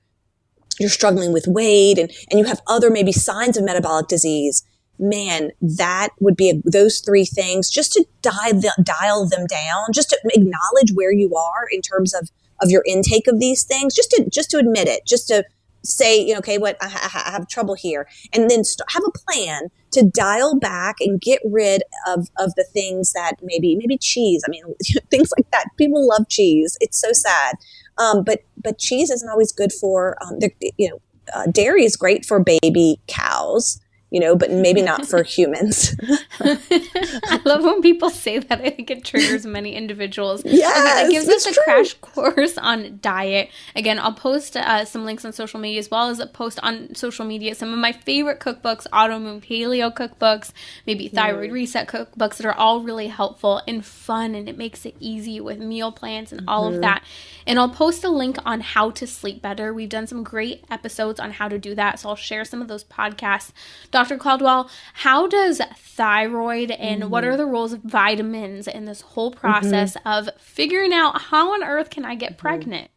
you're 0.80 0.90
struggling 0.90 1.34
with 1.34 1.48
weight 1.48 1.98
and, 1.98 2.12
and 2.30 2.40
you 2.40 2.46
have 2.46 2.62
other 2.68 2.90
maybe 2.90 3.12
signs 3.12 3.58
of 3.58 3.64
metabolic 3.64 4.08
disease, 4.08 4.64
man, 5.00 5.52
that 5.62 6.10
would 6.20 6.36
be 6.36 6.50
a, 6.50 6.62
those 6.66 7.00
three 7.00 7.26
things 7.26 7.70
just 7.70 7.94
to 7.94 8.06
dial, 8.22 8.62
dial 8.84 9.28
them 9.28 9.46
down, 9.48 9.88
just 9.94 10.10
to 10.10 10.20
acknowledge 10.34 10.94
where 10.94 11.12
you 11.12 11.36
are 11.36 11.68
in 11.72 11.82
terms 11.82 12.14
of, 12.14 12.30
of 12.62 12.70
your 12.70 12.84
intake 12.88 13.28
of 13.28 13.40
these 13.40 13.64
things, 13.64 13.96
just 13.96 14.12
to, 14.12 14.26
just 14.30 14.50
to 14.52 14.58
admit 14.58 14.88
it, 14.88 15.06
just 15.06 15.28
to 15.28 15.44
say, 15.84 16.20
you 16.20 16.34
know, 16.34 16.40
okay, 16.40 16.58
what 16.58 16.78
I, 16.82 16.88
I 16.88 17.32
have 17.32 17.48
trouble 17.48 17.76
here, 17.76 18.08
and 18.34 18.50
then 18.50 18.64
st- 18.64 18.90
have 18.90 19.04
a 19.06 19.12
plan 19.12 19.70
to 19.92 20.04
dial 20.04 20.58
back 20.58 20.96
and 21.00 21.20
get 21.20 21.40
rid 21.46 21.84
of, 22.08 22.30
of 22.38 22.56
the 22.56 22.64
things 22.64 23.14
that 23.14 23.34
maybe, 23.42 23.76
maybe 23.76 23.98
cheese. 23.98 24.44
I 24.48 24.50
mean, 24.50 24.64
things 25.12 25.32
like 25.38 25.50
that. 25.52 25.66
People 25.78 26.08
love 26.08 26.28
cheese. 26.30 26.78
It's 26.80 27.00
so 27.00 27.10
sad. 27.12 27.56
Um, 27.98 28.24
but 28.24 28.44
but 28.58 28.80
cheese 28.80 29.10
isn't 29.10 29.30
always 29.30 29.52
good 29.52 29.72
for 29.72 30.18
um, 30.24 30.40
you 30.78 30.90
know 30.90 31.02
uh, 31.34 31.46
dairy 31.48 31.86
is 31.86 31.96
great 31.96 32.26
for 32.26 32.40
baby 32.40 33.00
cows 33.08 33.80
you 34.14 34.20
know, 34.20 34.36
but 34.36 34.52
maybe 34.52 34.84
not 34.84 35.08
for 35.08 35.24
humans. 35.36 35.96
I 36.40 37.42
love 37.46 37.64
when 37.64 37.82
people 37.82 38.12
say 38.12 38.38
that. 38.38 38.62
I 38.62 38.70
think 38.70 38.92
it 38.92 39.04
triggers 39.04 39.44
many 39.44 39.74
individuals. 39.76 40.44
Yeah, 40.46 41.02
it 41.02 41.10
gives 41.12 41.28
us 41.28 41.48
a 41.48 41.52
true. 41.52 41.64
crash 41.64 41.94
course 41.96 42.58
on 42.60 43.00
diet. 43.02 43.50
Again, 43.76 43.98
I'll 43.98 44.14
post 44.14 44.56
uh, 44.56 44.86
some 44.86 45.04
links 45.04 45.26
on 45.26 45.34
social 45.34 45.60
media 45.60 45.80
as 45.80 45.90
well 45.90 46.10
as 46.10 46.20
a 46.20 46.28
post 46.28 46.60
on 46.62 46.94
social 46.94 47.26
media. 47.26 47.56
Some 47.56 47.74
of 47.74 47.80
my 47.80 47.92
favorite 47.92 48.40
cookbooks, 48.40 48.88
autoimmune 48.94 49.44
paleo 49.44 49.92
cookbooks, 49.92 50.52
maybe 50.86 51.08
thyroid 51.08 51.50
mm. 51.50 51.54
reset 51.54 51.88
cookbooks 51.88 52.38
that 52.38 52.46
are 52.46 52.54
all 52.54 52.82
really 52.82 53.08
helpful 53.08 53.64
and 53.68 53.84
fun, 53.84 54.36
and 54.36 54.48
it 54.48 54.60
makes 54.60 54.86
it 54.86 54.96
easy 55.00 55.42
with 55.42 55.58
meal 55.58 55.92
plans 55.92 56.32
and 56.32 56.44
all 56.48 56.66
mm-hmm. 56.68 56.76
of 56.76 56.82
that. 56.82 57.04
And 57.48 57.58
I'll 57.58 57.70
post 57.70 58.04
a 58.04 58.10
link 58.10 58.38
on 58.46 58.62
how 58.62 58.92
to 58.92 59.08
sleep 59.08 59.42
better. 59.42 59.74
We've 59.74 59.90
done 59.90 60.06
some 60.06 60.24
great 60.24 60.64
episodes 60.70 61.20
on 61.20 61.32
how 61.32 61.48
to 61.48 61.58
do 61.58 61.74
that, 61.74 62.00
so 62.00 62.10
I'll 62.10 62.16
share 62.16 62.46
some 62.46 62.62
of 62.62 62.68
those 62.68 62.84
podcasts. 62.84 63.52
Dr. 63.90 64.03
Caldwell, 64.10 64.70
how 64.94 65.28
does 65.28 65.62
thyroid 65.78 66.72
and 66.72 67.02
mm-hmm. 67.02 67.10
what 67.10 67.24
are 67.24 67.38
the 67.38 67.46
roles 67.46 67.74
of 67.74 67.82
vitamins 67.82 68.68
in 68.68 68.86
this 68.86 69.02
whole 69.02 69.32
process 69.32 69.96
mm-hmm. 69.96 70.08
of 70.08 70.30
figuring 70.40 70.94
out 70.94 71.22
how 71.22 71.54
on 71.54 71.64
earth 71.64 71.90
can 71.90 72.06
I 72.06 72.16
get 72.16 72.32
mm-hmm. 72.32 72.42
pregnant? 72.42 72.92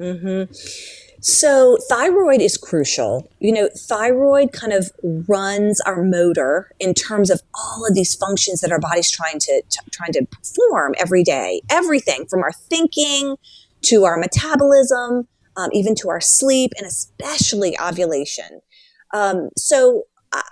Mm-hmm. 0.00 0.52
So, 1.26 1.78
thyroid 1.88 2.42
is 2.42 2.58
crucial. 2.58 3.30
You 3.38 3.52
know, 3.52 3.70
thyroid 3.74 4.52
kind 4.52 4.74
of 4.74 4.90
runs 5.26 5.80
our 5.86 6.02
motor 6.02 6.70
in 6.78 6.92
terms 6.92 7.30
of 7.30 7.40
all 7.54 7.86
of 7.88 7.94
these 7.94 8.14
functions 8.14 8.60
that 8.60 8.70
our 8.70 8.78
body's 8.78 9.10
trying 9.10 9.38
to, 9.38 9.62
to 9.62 9.82
trying 9.90 10.12
to 10.12 10.26
perform 10.26 10.94
every 10.98 11.22
day. 11.22 11.62
Everything 11.70 12.26
from 12.28 12.42
our 12.42 12.52
thinking 12.52 13.36
to 13.84 14.04
our 14.04 14.18
metabolism, 14.18 15.26
um, 15.56 15.70
even 15.72 15.94
to 15.94 16.10
our 16.10 16.20
sleep, 16.20 16.72
and 16.76 16.86
especially 16.86 17.74
ovulation. 17.80 18.60
Um, 19.14 19.48
so, 19.56 20.02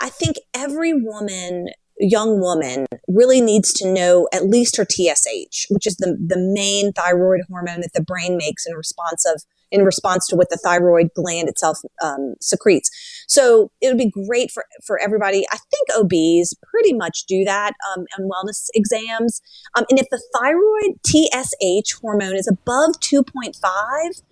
I 0.00 0.08
think 0.08 0.36
every 0.54 0.92
woman, 0.92 1.68
young 1.98 2.40
woman, 2.40 2.86
really 3.08 3.40
needs 3.40 3.72
to 3.74 3.92
know 3.92 4.28
at 4.32 4.46
least 4.46 4.76
her 4.76 4.86
TSH, 4.88 5.66
which 5.70 5.86
is 5.86 5.96
the, 5.96 6.16
the 6.24 6.38
main 6.38 6.92
thyroid 6.92 7.40
hormone 7.48 7.80
that 7.80 7.92
the 7.94 8.02
brain 8.02 8.36
makes 8.36 8.66
in 8.66 8.74
response 8.74 9.24
of 9.26 9.42
in 9.72 9.84
response 9.84 10.28
to 10.28 10.36
what 10.36 10.50
the 10.50 10.58
thyroid 10.58 11.08
gland 11.16 11.48
itself 11.48 11.78
um, 12.02 12.34
secretes. 12.40 12.90
So 13.26 13.72
it 13.80 13.88
would 13.88 13.98
be 13.98 14.10
great 14.10 14.50
for, 14.50 14.66
for 14.84 15.00
everybody. 15.00 15.44
I 15.50 15.56
think 15.70 15.88
OBs 15.98 16.54
pretty 16.70 16.92
much 16.92 17.24
do 17.26 17.42
that 17.44 17.72
um, 17.90 18.04
on 18.18 18.28
wellness 18.28 18.66
exams. 18.74 19.40
Um, 19.74 19.84
and 19.88 19.98
if 19.98 20.06
the 20.10 20.22
thyroid 20.38 21.00
TSH 21.06 21.98
hormone 22.00 22.36
is 22.36 22.46
above 22.46 23.00
2.5, 23.00 24.22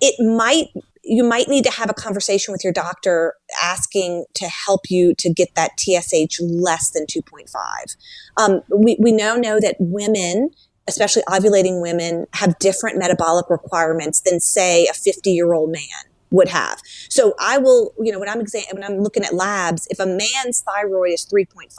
it 0.00 0.14
might 0.18 0.68
you 1.02 1.24
might 1.24 1.48
need 1.48 1.64
to 1.64 1.70
have 1.70 1.90
a 1.90 1.94
conversation 1.94 2.52
with 2.52 2.62
your 2.62 2.72
doctor 2.72 3.34
asking 3.62 4.24
to 4.34 4.46
help 4.46 4.82
you 4.90 5.14
to 5.14 5.32
get 5.32 5.54
that 5.54 5.72
TSH 5.78 6.40
less 6.40 6.90
than 6.90 7.06
2.5. 7.06 7.96
Um, 8.36 8.60
we, 8.68 8.96
we 9.00 9.12
now 9.12 9.36
know 9.36 9.58
that 9.60 9.76
women, 9.78 10.50
especially 10.86 11.22
ovulating 11.22 11.80
women, 11.80 12.26
have 12.34 12.58
different 12.58 12.98
metabolic 12.98 13.48
requirements 13.48 14.20
than, 14.20 14.40
say, 14.40 14.86
a 14.86 14.92
50 14.92 15.30
year 15.30 15.52
old 15.52 15.70
man 15.70 16.10
would 16.30 16.48
have. 16.48 16.80
So 17.08 17.34
I 17.40 17.58
will, 17.58 17.92
you 17.98 18.12
know, 18.12 18.18
when 18.18 18.28
I'm 18.28 18.40
exam- 18.40 18.62
when 18.72 18.84
I'm 18.84 19.00
looking 19.00 19.24
at 19.24 19.34
labs, 19.34 19.86
if 19.90 19.98
a 19.98 20.06
man's 20.06 20.60
thyroid 20.60 21.12
is 21.12 21.26
3.5, 21.26 21.70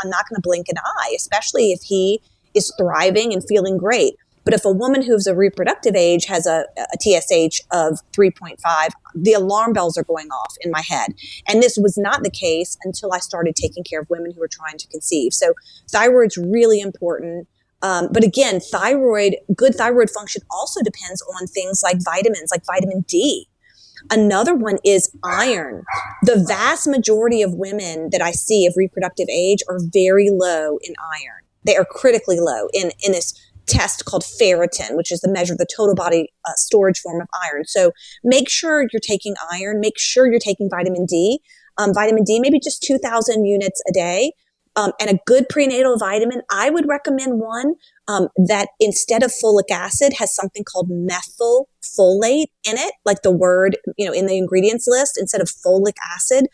I'm 0.00 0.10
not 0.10 0.28
going 0.28 0.36
to 0.36 0.42
blink 0.42 0.68
an 0.68 0.76
eye, 0.78 1.12
especially 1.16 1.72
if 1.72 1.82
he 1.82 2.20
is 2.54 2.72
thriving 2.78 3.32
and 3.32 3.42
feeling 3.46 3.76
great. 3.76 4.16
But 4.46 4.54
if 4.54 4.64
a 4.64 4.72
woman 4.72 5.02
who's 5.02 5.26
a 5.26 5.34
reproductive 5.34 5.96
age 5.96 6.24
has 6.26 6.46
a, 6.46 6.64
a 6.78 6.96
TSH 7.00 7.60
of 7.72 7.98
3.5, 8.12 8.90
the 9.16 9.32
alarm 9.32 9.72
bells 9.72 9.98
are 9.98 10.04
going 10.04 10.28
off 10.28 10.54
in 10.60 10.70
my 10.70 10.82
head. 10.88 11.14
And 11.48 11.60
this 11.60 11.76
was 11.76 11.98
not 11.98 12.22
the 12.22 12.30
case 12.30 12.78
until 12.84 13.12
I 13.12 13.18
started 13.18 13.56
taking 13.56 13.82
care 13.82 14.00
of 14.00 14.08
women 14.08 14.30
who 14.32 14.40
were 14.40 14.48
trying 14.48 14.78
to 14.78 14.86
conceive. 14.86 15.34
So 15.34 15.52
thyroid's 15.90 16.38
really 16.38 16.80
important. 16.80 17.48
Um, 17.82 18.08
but 18.12 18.22
again, 18.22 18.60
thyroid, 18.60 19.34
good 19.54 19.74
thyroid 19.74 20.10
function 20.10 20.42
also 20.48 20.80
depends 20.80 21.22
on 21.22 21.48
things 21.48 21.82
like 21.82 21.98
vitamins, 22.04 22.50
like 22.52 22.64
vitamin 22.64 23.04
D. 23.08 23.48
Another 24.10 24.54
one 24.54 24.78
is 24.84 25.10
iron. 25.24 25.82
The 26.22 26.44
vast 26.46 26.86
majority 26.86 27.42
of 27.42 27.54
women 27.54 28.10
that 28.12 28.22
I 28.22 28.30
see 28.30 28.64
of 28.66 28.74
reproductive 28.76 29.28
age 29.28 29.64
are 29.68 29.80
very 29.92 30.30
low 30.30 30.78
in 30.82 30.94
iron. 31.00 31.42
They 31.64 31.76
are 31.76 31.84
critically 31.84 32.38
low 32.38 32.68
in, 32.72 32.92
in 33.02 33.10
this 33.10 33.34
test 33.66 34.04
called 34.04 34.22
ferritin, 34.22 34.96
which 34.96 35.12
is 35.12 35.20
the 35.20 35.30
measure 35.30 35.52
of 35.52 35.58
the 35.58 35.66
total 35.76 35.94
body 35.94 36.32
uh, 36.44 36.52
storage 36.56 36.98
form 36.98 37.20
of 37.20 37.28
iron. 37.44 37.64
So 37.64 37.92
make 38.24 38.48
sure 38.48 38.82
you're 38.92 39.00
taking 39.00 39.34
iron, 39.52 39.80
make 39.80 39.98
sure 39.98 40.30
you're 40.30 40.38
taking 40.38 40.68
vitamin 40.70 41.06
D. 41.06 41.40
Um, 41.78 41.92
vitamin 41.92 42.24
D, 42.24 42.40
maybe 42.40 42.58
just 42.58 42.82
2,000 42.82 43.44
units 43.44 43.82
a 43.88 43.92
day. 43.92 44.32
Um, 44.76 44.92
and 45.00 45.08
a 45.08 45.18
good 45.26 45.48
prenatal 45.48 45.96
vitamin, 45.96 46.42
I 46.50 46.68
would 46.68 46.86
recommend 46.86 47.40
one 47.40 47.74
um, 48.08 48.28
that 48.36 48.68
instead 48.78 49.22
of 49.22 49.32
folic 49.32 49.70
acid 49.70 50.12
has 50.18 50.34
something 50.34 50.64
called 50.64 50.88
methyl 50.90 51.70
folate 51.82 52.48
in 52.64 52.76
it, 52.76 52.92
like 53.06 53.22
the 53.22 53.30
word, 53.30 53.78
you 53.96 54.04
know, 54.04 54.12
in 54.12 54.26
the 54.26 54.36
ingredients 54.36 54.86
list 54.86 55.16
instead 55.18 55.40
of 55.40 55.48
folic 55.48 55.94
acid, 56.14 56.46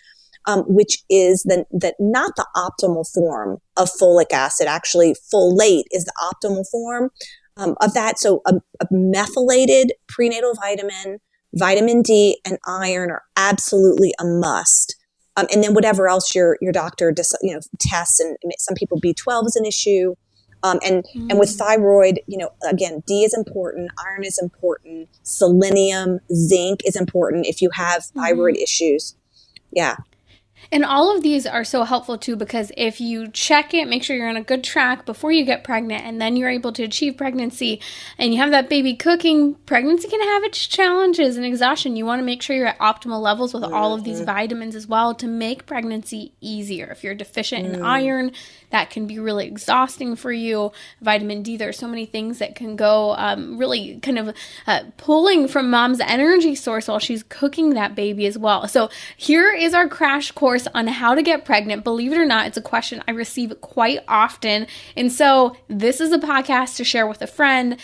um, 0.47 0.61
which 0.67 0.99
is 1.09 1.43
the, 1.45 1.65
the 1.71 1.95
not 1.99 2.37
the 2.37 2.47
optimal 2.57 3.07
form 3.13 3.59
of 3.77 3.89
folic 3.91 4.33
acid. 4.33 4.67
Actually, 4.67 5.15
folate 5.33 5.85
is 5.91 6.05
the 6.05 6.13
optimal 6.21 6.65
form 6.71 7.11
um, 7.57 7.77
of 7.81 7.95
that. 7.95 8.19
So 8.19 8.43
a, 8.47 8.55
a 8.81 8.87
methylated 8.91 9.93
prenatal 10.09 10.55
vitamin, 10.55 11.19
vitamin 11.55 12.03
D, 12.03 12.39
and 12.45 12.59
iron 12.67 13.11
are 13.11 13.23
absolutely 13.37 14.15
a 14.19 14.25
must. 14.25 14.97
Um, 15.37 15.47
and 15.53 15.65
then 15.65 15.75
whatever 15.75 16.09
else 16.09 16.35
your 16.35 16.59
your 16.61 16.73
doctor 16.73 17.15
you 17.43 17.55
know 17.55 17.61
tests, 17.81 18.21
and 18.21 18.37
some 18.59 18.75
people 18.75 19.01
B12 19.01 19.47
is 19.47 19.57
an 19.57 19.65
issue. 19.65 20.15
Um, 20.65 20.79
and 20.85 21.05
mm. 21.17 21.29
and 21.31 21.41
with 21.41 21.49
mm. 21.49 21.59
thyroid, 21.59 22.21
you 22.27 22.39
know, 22.39 22.51
again, 22.69 23.03
D 23.07 23.25
is 23.25 23.35
important, 23.35 23.91
iron 24.07 24.25
is 24.25 24.39
important, 24.41 25.09
selenium, 25.23 26.21
zinc 26.33 26.81
is 26.87 26.95
important 26.95 27.47
if 27.47 27.61
you 27.61 27.71
have 27.73 28.05
thyroid 28.05 28.55
mm. 28.55 28.63
issues. 28.63 29.17
Yeah. 29.73 29.97
And 30.73 30.87
all 30.87 31.15
of 31.15 31.23
these 31.23 31.47
are 31.47 31.65
so 31.65 31.85
helpful 31.85 32.17
too 32.17 32.35
because 32.35 32.73
if 32.79 32.99
you 32.99 33.29
check 33.29 33.75
it, 33.75 33.87
make 33.87 34.03
sure 34.03 34.17
you're 34.17 34.29
on 34.29 34.39
a 34.39 34.43
good 34.43 34.65
track 34.65 35.05
before 35.05 35.31
you 35.31 35.45
get 35.45 35.65
pregnant, 35.65 36.05
and 36.05 36.21
then 36.21 36.35
you're 36.35 36.49
able 36.49 36.73
to 36.73 36.83
achieve 36.83 37.19
pregnancy 37.19 37.79
and 38.17 38.33
you 38.33 38.41
have 38.41 38.51
that 38.53 38.71
baby 38.71 38.97
cooking, 38.97 39.55
pregnancy 39.67 40.09
can 40.09 40.21
have 40.23 40.45
its 40.45 40.67
challenges 40.67 41.37
and 41.37 41.45
exhaustion. 41.45 41.95
You 41.95 42.07
want 42.07 42.21
to 42.21 42.25
make 42.25 42.41
sure 42.41 42.57
you're 42.57 42.69
at 42.69 42.79
optimal 42.79 43.21
levels 43.21 43.53
with 43.53 43.65
all 43.65 43.93
of 43.93 44.03
these 44.03 44.17
mm-hmm. 44.17 44.27
vitamins 44.27 44.75
as 44.75 44.87
well 44.87 45.15
to 45.17 45.27
make 45.27 45.67
pregnancy 45.67 46.33
easier. 46.41 46.87
If 46.91 47.05
you're 47.05 47.15
deficient 47.15 47.67
mm. 47.67 47.75
in 47.75 47.83
iron, 47.83 48.33
that 48.73 48.91
can 48.91 49.07
be 49.07 49.19
really 49.19 49.47
exhausting 49.47 50.17
for 50.17 50.33
you. 50.33 50.73
Vitamin 51.01 51.43
D, 51.43 51.57
there's 51.57 51.79
so 51.79 51.87
many 51.87 52.05
things 52.05 52.39
that 52.39 52.55
can 52.55 52.75
go 52.75 53.15
um, 53.17 53.59
really 53.59 54.01
kind 54.01 54.19
of 54.19 54.35
uh, 54.67 54.83
pulling 54.97 55.47
from 55.47 55.71
mom's 55.71 56.01
energy 56.01 56.55
source 56.55 56.89
while 56.89 56.99
she's 56.99 57.23
cooking 57.23 57.71
that 57.71 57.95
baby 57.95 58.27
as 58.27 58.37
well. 58.37 58.67
So 58.67 58.91
here 59.17 59.53
is 59.53 59.75
our 59.75 59.89
crash 59.89 60.33
course 60.33 60.67
on 60.75 60.87
how 60.89 61.15
to 61.15 61.23
get 61.23 61.45
pregnant. 61.45 61.85
Believe 61.85 62.13
it 62.13 62.19
or 62.19 62.27
not, 62.27 62.47
it's 62.47 62.57
a 62.57 62.63
question 62.63 63.03
I 63.07 63.13
receive 63.13 63.61
quite 63.61 64.01
often. 64.09 64.67
And 64.97 65.13
so 65.13 65.57
this 65.69 66.01
is 66.01 66.13
a 66.13 66.19
podcast 66.19 66.77
to 66.77 66.85
share 66.85 67.07
with 67.07 67.23
a 67.23 67.27
friend 67.27 67.79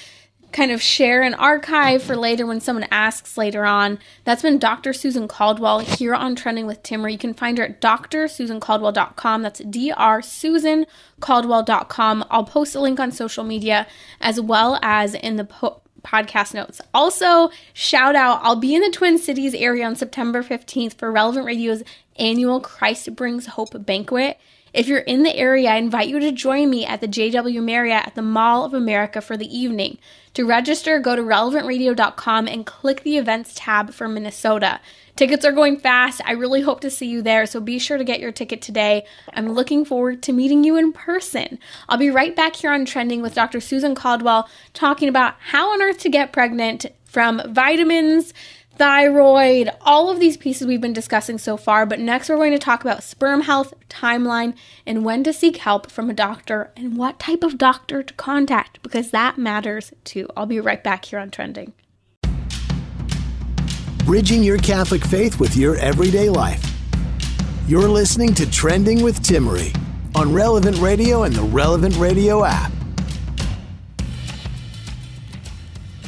kind 0.53 0.71
of 0.71 0.81
share 0.81 1.23
an 1.23 1.35
archive 1.35 2.01
for 2.03 2.17
later 2.17 2.47
when 2.47 2.61
someone 2.61 2.87
asks 2.91 3.37
later 3.37 3.65
on. 3.65 3.99
That's 4.25 4.43
been 4.43 4.59
Dr. 4.59 4.93
Susan 4.93 5.27
Caldwell 5.29 5.79
here 5.81 6.15
on 6.15 6.37
Trending 6.37 6.67
with 6.67 6.83
Timmerie. 6.83 7.13
You 7.13 7.19
can 7.19 7.35
find 7.35 7.59
her 7.59 7.65
at 7.65 7.81
drsusancaldwell.com. 7.81 9.43
That's 9.43 9.61
drsusancaldwell.com. 9.61 12.25
I'll 12.31 12.45
post 12.45 12.75
a 12.75 12.81
link 12.81 12.99
on 12.99 13.13
social 13.13 13.45
media 13.45 13.87
as 14.21 14.41
well 14.41 14.79
as 14.83 15.15
in 15.15 15.37
the 15.37 15.45
po- 15.45 15.83
podcast 16.03 16.55
notes. 16.55 16.81
Also, 16.95 17.51
shout 17.75 18.17
out, 18.17 18.41
I'll 18.43 18.57
be 18.57 18.75
in 18.75 18.81
the 18.83 18.91
Twin 18.91 19.19
Cities 19.19 19.55
area 19.55 19.85
on 19.85 19.97
September 19.97 20.43
15th 20.43 20.95
for 20.95 21.13
Relevant 21.13 21.45
Radio's 21.45 21.83
annual 22.17 22.61
Christ 22.61 23.15
Brings 23.15 23.45
Hope 23.47 23.85
banquet. 23.85 24.39
If 24.79 24.87
you're 24.87 25.01
in 25.01 25.25
the 25.25 25.35
area, 25.35 25.71
I 25.71 25.75
invite 25.75 26.07
you 26.07 26.21
to 26.21 26.31
join 26.31 26.71
me 26.71 26.87
at 26.87 27.01
the 27.01 27.09
JW 27.09 27.61
Marriott 27.65 28.07
at 28.07 28.15
the 28.15 28.23
Mall 28.23 28.65
of 28.65 28.73
America 28.73 29.21
for 29.21 29.37
the 29.37 29.59
evening. 29.59 29.99
To 30.35 30.47
register, 30.47 31.01
go 31.01 31.17
to 31.17 31.23
relevantradio.com 31.23 32.47
and 32.47 32.65
click 32.65 33.03
the 33.03 33.17
events 33.17 33.55
tab 33.57 33.93
for 33.93 34.07
Minnesota. 34.07 34.79
Tickets 35.17 35.45
are 35.45 35.51
going 35.51 35.79
fast. 35.79 36.21
I 36.25 36.31
really 36.31 36.61
hope 36.61 36.81
to 36.83 36.93
see 36.93 37.09
you 37.09 37.23
there, 37.23 37.45
so 37.45 37.59
be 37.59 37.81
sure 37.81 37.99
to 37.99 38.05
get 38.05 38.21
your 38.21 38.31
ticket 38.31 38.63
today. 38.63 39.05
I'm 39.35 39.51
looking 39.51 39.85
forward 39.85 40.23
to 40.23 40.33
meeting 40.33 40.63
you 40.63 40.77
in 40.77 40.93
person. 40.93 41.59
I'll 41.89 41.99
be 41.99 42.11
right 42.11 42.37
back 42.37 42.55
here 42.55 42.71
on 42.71 42.85
Trending 42.85 43.21
with 43.21 43.35
Dr. 43.35 43.61
Susan 43.61 43.97
Caldwell 43.97 44.49
talking 44.75 45.09
about 45.09 45.35
how 45.41 45.73
on 45.73 45.83
earth 45.83 45.99
to 45.99 46.09
get 46.09 46.33
pregnant 46.33 46.87
from 47.05 47.43
vitamins 47.53 48.33
thyroid, 48.79 49.71
all 49.83 50.09
of 50.09 50.21
these 50.21 50.37
pieces 50.37 50.67
we've 50.67 50.81
been 50.81 50.93
discussing 50.93 51.37
so 51.37 51.57
far. 51.57 51.85
But 51.85 51.99
next, 51.99 52.29
we're 52.29 52.37
going 52.37 52.53
to 52.53 52.59
talk 52.59 52.83
about 52.83 53.03
sperm 53.03 53.43
health, 53.43 53.75
timeline, 53.89 54.55
and 54.87 55.05
when 55.05 55.25
to 55.25 55.33
seek 55.33 55.59
help 55.59 55.91
from 55.91 56.09
a 56.09 56.15
doctor 56.15 56.73
and 56.77 56.97
what 56.97 57.19
type 57.19 57.43
of 57.43 57.59
doctor 57.59 58.03
to 58.03 58.15
contact 58.15 58.81
because 58.83 59.11
that 59.11 59.37
matters 59.37 59.93
too. 60.05 60.29
I'll 60.37 60.47
be 60.47 60.61
right 60.61 60.83
back 60.83 61.07
here 61.07 61.19
on 61.19 61.31
Trending. 61.31 61.73
Bridging 64.05 64.43
your 64.43 64.59
Catholic 64.59 65.05
faith 65.05 65.39
with 65.39 65.57
your 65.57 65.77
everyday 65.77 66.31
life. 66.31 66.65
You're 67.67 67.89
listening 67.89 68.33
to 68.35 68.51
Trending 68.51 69.03
with 69.03 69.21
Timmerie 69.21 69.77
on 70.15 70.33
Relevant 70.33 70.79
Radio 70.79 71.25
and 71.25 71.35
the 71.35 71.43
Relevant 71.43 71.97
Radio 71.97 72.45
app. 72.45 72.73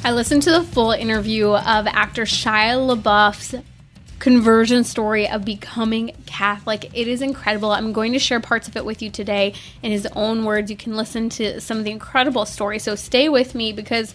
I 0.03 0.13
listened 0.13 0.43
to 0.45 0.51
the 0.51 0.63
full 0.63 0.93
interview 0.93 1.49
of 1.51 1.87
actor 1.87 2.23
Shia 2.23 2.97
LaBeouf's 2.97 3.55
conversion 4.19 4.83
story 4.83 5.29
of 5.29 5.45
becoming 5.45 6.13
Catholic. 6.25 6.91
It 6.95 7.07
is 7.07 7.21
incredible. 7.21 7.71
I'm 7.71 7.93
going 7.93 8.15
to 8.15 8.19
share 8.19 8.41
parts 8.41 8.67
of 8.67 8.77
it 8.77 8.87
with 8.87 9.03
you 9.03 9.11
today 9.11 9.53
in 9.83 9.93
his 9.93 10.07
own 10.17 10.47
words. 10.47 10.71
You 10.71 10.77
can 10.77 10.97
listen 10.97 11.29
to 11.31 11.61
some 11.61 11.77
of 11.77 11.85
the 11.85 11.91
incredible 11.91 12.47
story. 12.47 12.79
So 12.79 12.95
stay 12.95 13.29
with 13.29 13.55
me 13.55 13.75
because 13.75 14.15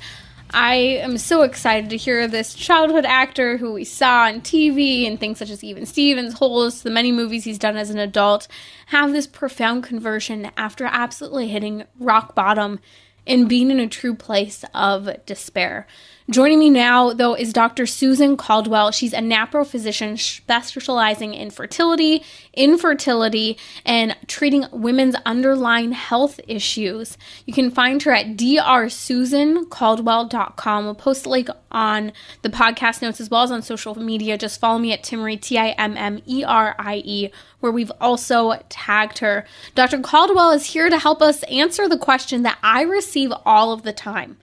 I 0.50 0.74
am 0.76 1.20
so 1.20 1.44
excited 1.44 1.92
to 1.92 1.98
hear 1.98 2.28
this 2.28 2.56
childhood 2.56 3.06
actor 3.06 3.58
who 3.58 3.72
we 3.72 3.84
saw 3.84 4.26
on 4.26 4.42
TV 4.42 5.06
and 5.06 5.20
things 5.20 5.38
such 5.38 5.52
as 5.52 5.64
Even 5.64 5.86
Stevens, 5.86 6.34
Holes, 6.34 6.82
the 6.82 6.90
many 6.90 7.12
movies 7.12 7.44
he's 7.44 7.60
done 7.60 7.78
as 7.78 7.92
an 7.92 8.00
adult, 8.00 8.48
have 8.88 9.12
this 9.12 9.28
profound 9.28 9.84
conversion 9.84 10.50
after 10.58 10.86
absolutely 10.86 11.48
hitting 11.48 11.84
rock 12.00 12.34
bottom 12.34 12.80
and 13.28 13.50
being 13.50 13.72
in 13.72 13.80
a 13.80 13.88
true 13.88 14.16
place 14.16 14.64
of 14.74 15.10
despair. 15.26 15.88
Joining 16.28 16.58
me 16.58 16.72
now, 16.72 17.14
though, 17.14 17.36
is 17.36 17.54
Dr. 17.54 17.86
Susan 17.86 18.36
Caldwell. 18.36 18.90
She's 18.90 19.14
a 19.14 19.20
NAPRO 19.20 19.68
physician 19.68 20.18
specializing 20.18 21.36
in 21.36 21.52
fertility, 21.52 22.24
infertility, 22.52 23.60
and 23.86 24.18
treating 24.26 24.66
women's 24.72 25.14
underlying 25.24 25.92
health 25.92 26.40
issues. 26.48 27.16
You 27.46 27.54
can 27.54 27.70
find 27.70 28.02
her 28.02 28.12
at 28.12 28.38
drsusancaldwell.com. 28.38 30.86
We'll 30.86 30.96
post 30.96 31.28
a 31.28 31.30
link 31.30 31.50
on 31.70 32.12
the 32.42 32.50
podcast 32.50 33.04
notes 33.04 33.22
as 33.22 33.30
well 33.30 33.44
as 33.44 33.52
on 33.52 33.62
social 33.62 33.94
media. 33.94 34.36
Just 34.36 34.60
follow 34.60 34.80
me 34.80 34.94
at 34.94 35.04
Timmerie, 35.04 35.40
T 35.40 35.60
I 35.60 35.74
M 35.74 35.96
M 35.96 36.24
E 36.26 36.44
R 36.44 36.74
I 36.80 37.04
E, 37.06 37.30
where 37.60 37.72
we've 37.72 37.92
also 38.02 38.60
tagged 38.70 39.20
her. 39.20 39.46
Dr. 39.76 40.00
Caldwell 40.00 40.50
is 40.50 40.66
here 40.66 40.90
to 40.90 40.98
help 40.98 41.22
us 41.22 41.44
answer 41.44 41.88
the 41.88 42.00
question 42.00 42.42
that 42.42 42.58
I 42.64 42.82
receive 42.82 43.32
all 43.46 43.72
of 43.72 43.84
the 43.84 43.94
time. 43.94 44.38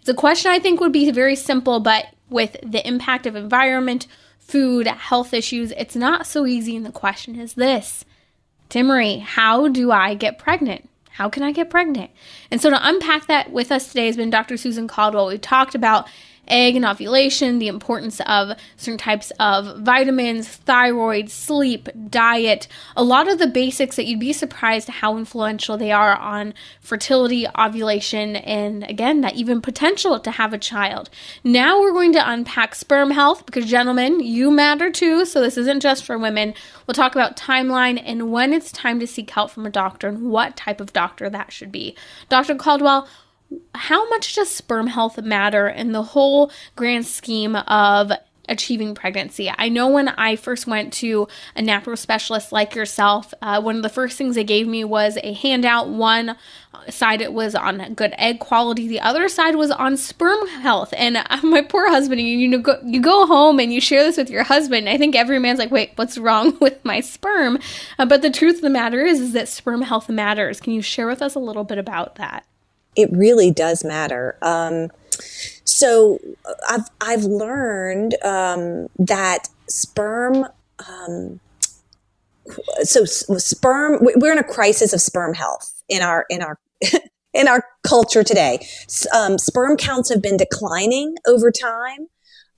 It's 0.00 0.08
a 0.08 0.14
question 0.14 0.50
I 0.50 0.58
think 0.58 0.80
would 0.80 0.92
be 0.92 1.10
very 1.10 1.36
simple, 1.36 1.80
but 1.80 2.06
with 2.30 2.56
the 2.62 2.86
impact 2.86 3.26
of 3.26 3.36
environment, 3.36 4.06
food, 4.38 4.86
health 4.86 5.34
issues, 5.34 5.72
it's 5.72 5.96
not 5.96 6.26
so 6.26 6.46
easy. 6.46 6.76
And 6.76 6.86
the 6.86 6.92
question 6.92 7.38
is 7.38 7.54
this 7.54 8.04
Timmerie, 8.70 9.20
how 9.20 9.68
do 9.68 9.90
I 9.90 10.14
get 10.14 10.38
pregnant? 10.38 10.88
How 11.10 11.28
can 11.28 11.42
I 11.42 11.52
get 11.52 11.70
pregnant? 11.70 12.10
And 12.50 12.60
so 12.60 12.70
to 12.70 12.88
unpack 12.88 13.26
that 13.26 13.50
with 13.50 13.72
us 13.72 13.88
today 13.88 14.06
has 14.06 14.16
been 14.16 14.30
Dr. 14.30 14.56
Susan 14.56 14.86
Caldwell. 14.86 15.26
We 15.26 15.38
talked 15.38 15.74
about 15.74 16.06
egg 16.48 16.76
and 16.76 16.84
ovulation, 16.84 17.58
the 17.58 17.68
importance 17.68 18.20
of 18.26 18.56
certain 18.76 18.98
types 18.98 19.30
of 19.38 19.80
vitamins, 19.80 20.48
thyroid, 20.48 21.30
sleep, 21.30 21.88
diet, 22.08 22.68
a 22.96 23.02
lot 23.02 23.28
of 23.28 23.38
the 23.38 23.46
basics 23.46 23.96
that 23.96 24.06
you'd 24.06 24.20
be 24.20 24.32
surprised 24.32 24.88
how 24.88 25.16
influential 25.16 25.76
they 25.76 25.92
are 25.92 26.16
on 26.16 26.54
fertility, 26.80 27.46
ovulation, 27.58 28.36
and 28.36 28.84
again, 28.84 29.20
that 29.20 29.34
even 29.34 29.60
potential 29.60 30.18
to 30.18 30.30
have 30.30 30.52
a 30.52 30.58
child. 30.58 31.10
Now 31.44 31.80
we're 31.80 31.92
going 31.92 32.12
to 32.12 32.30
unpack 32.30 32.74
sperm 32.74 33.10
health 33.10 33.46
because, 33.46 33.66
gentlemen, 33.66 34.20
you 34.20 34.50
matter 34.50 34.90
too. 34.90 35.24
So 35.24 35.40
this 35.40 35.56
isn't 35.56 35.80
just 35.80 36.04
for 36.04 36.18
women. 36.18 36.54
We'll 36.86 36.94
talk 36.94 37.14
about 37.14 37.36
timeline 37.36 38.02
and 38.04 38.32
when 38.32 38.52
it's 38.52 38.72
time 38.72 39.00
to 39.00 39.06
seek 39.06 39.30
help 39.30 39.50
from 39.50 39.66
a 39.66 39.70
doctor 39.70 40.08
and 40.08 40.30
what 40.30 40.56
type 40.56 40.80
of 40.80 40.92
doctor 40.92 41.28
that 41.30 41.52
should 41.52 41.72
be. 41.72 41.96
Dr. 42.28 42.54
Caldwell, 42.54 43.08
how 43.74 44.08
much 44.08 44.34
does 44.34 44.50
sperm 44.50 44.88
health 44.88 45.18
matter 45.18 45.68
in 45.68 45.92
the 45.92 46.02
whole 46.02 46.50
grand 46.76 47.06
scheme 47.06 47.56
of 47.56 48.12
achieving 48.48 48.94
pregnancy. 48.94 49.52
I 49.56 49.68
know 49.68 49.88
when 49.88 50.08
I 50.08 50.36
first 50.36 50.66
went 50.66 50.92
to 50.94 51.28
a 51.54 51.62
NAPRO 51.62 51.96
specialist 51.98 52.52
like 52.52 52.74
yourself, 52.74 53.32
uh, 53.42 53.60
one 53.60 53.76
of 53.76 53.82
the 53.82 53.88
first 53.88 54.16
things 54.16 54.34
they 54.34 54.44
gave 54.44 54.66
me 54.66 54.84
was 54.84 55.18
a 55.22 55.34
handout. 55.34 55.88
One 55.88 56.36
side 56.88 57.20
it 57.20 57.32
was 57.32 57.54
on 57.54 57.94
good 57.94 58.14
egg 58.16 58.40
quality, 58.40 58.88
the 58.88 59.00
other 59.00 59.28
side 59.28 59.56
was 59.56 59.70
on 59.70 59.96
sperm 59.96 60.46
health. 60.48 60.94
And 60.96 61.18
uh, 61.18 61.24
my 61.42 61.62
poor 61.62 61.88
husband, 61.88 62.20
you, 62.20 62.38
you 62.38 62.48
know, 62.48 62.58
go, 62.58 62.78
you 62.84 63.00
go 63.00 63.26
home 63.26 63.60
and 63.60 63.72
you 63.72 63.80
share 63.80 64.02
this 64.02 64.16
with 64.16 64.30
your 64.30 64.44
husband. 64.44 64.88
I 64.88 64.96
think 64.96 65.14
every 65.14 65.38
man's 65.38 65.58
like, 65.58 65.70
wait, 65.70 65.92
what's 65.96 66.18
wrong 66.18 66.56
with 66.60 66.82
my 66.84 67.00
sperm? 67.00 67.58
Uh, 67.98 68.06
but 68.06 68.22
the 68.22 68.30
truth 68.30 68.56
of 68.56 68.62
the 68.62 68.70
matter 68.70 69.04
is, 69.04 69.20
is 69.20 69.32
that 69.32 69.48
sperm 69.48 69.82
health 69.82 70.08
matters. 70.08 70.60
Can 70.60 70.72
you 70.72 70.82
share 70.82 71.06
with 71.06 71.22
us 71.22 71.34
a 71.34 71.40
little 71.40 71.64
bit 71.64 71.78
about 71.78 72.16
that? 72.16 72.44
It 72.96 73.08
really 73.12 73.50
does 73.50 73.84
matter. 73.84 74.36
Um, 74.42 74.88
so 75.64 76.18
I've 76.68 76.88
I've 77.00 77.24
learned 77.24 78.16
um, 78.24 78.88
that 78.98 79.48
sperm. 79.68 80.46
Um, 80.88 81.40
so 82.82 83.04
sperm. 83.04 83.98
We're 84.00 84.32
in 84.32 84.38
a 84.38 84.44
crisis 84.44 84.92
of 84.92 85.00
sperm 85.00 85.34
health 85.34 85.82
in 85.88 86.02
our 86.02 86.24
in 86.30 86.42
our 86.42 86.58
in 87.34 87.48
our 87.48 87.64
culture 87.82 88.22
today. 88.22 88.66
Um, 89.14 89.38
sperm 89.38 89.76
counts 89.76 90.10
have 90.10 90.22
been 90.22 90.36
declining 90.36 91.16
over 91.26 91.50
time. 91.50 92.08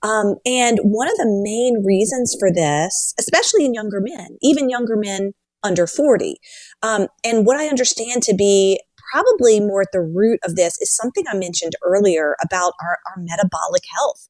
Um, 0.03 0.37
and 0.45 0.79
one 0.81 1.07
of 1.07 1.17
the 1.17 1.41
main 1.43 1.85
reasons 1.85 2.35
for 2.39 2.51
this, 2.51 3.13
especially 3.19 3.65
in 3.65 3.73
younger 3.73 4.01
men, 4.01 4.37
even 4.41 4.69
younger 4.69 4.95
men 4.95 5.33
under 5.63 5.85
40, 5.85 6.37
um, 6.81 7.07
and 7.23 7.45
what 7.45 7.57
I 7.57 7.67
understand 7.67 8.23
to 8.23 8.33
be 8.33 8.81
probably 9.11 9.59
more 9.59 9.81
at 9.81 9.91
the 9.91 10.01
root 10.01 10.39
of 10.43 10.55
this 10.55 10.79
is 10.81 10.95
something 10.95 11.25
I 11.27 11.35
mentioned 11.35 11.73
earlier 11.83 12.35
about 12.43 12.73
our, 12.81 12.97
our 13.09 13.21
metabolic 13.21 13.83
health. 13.93 14.29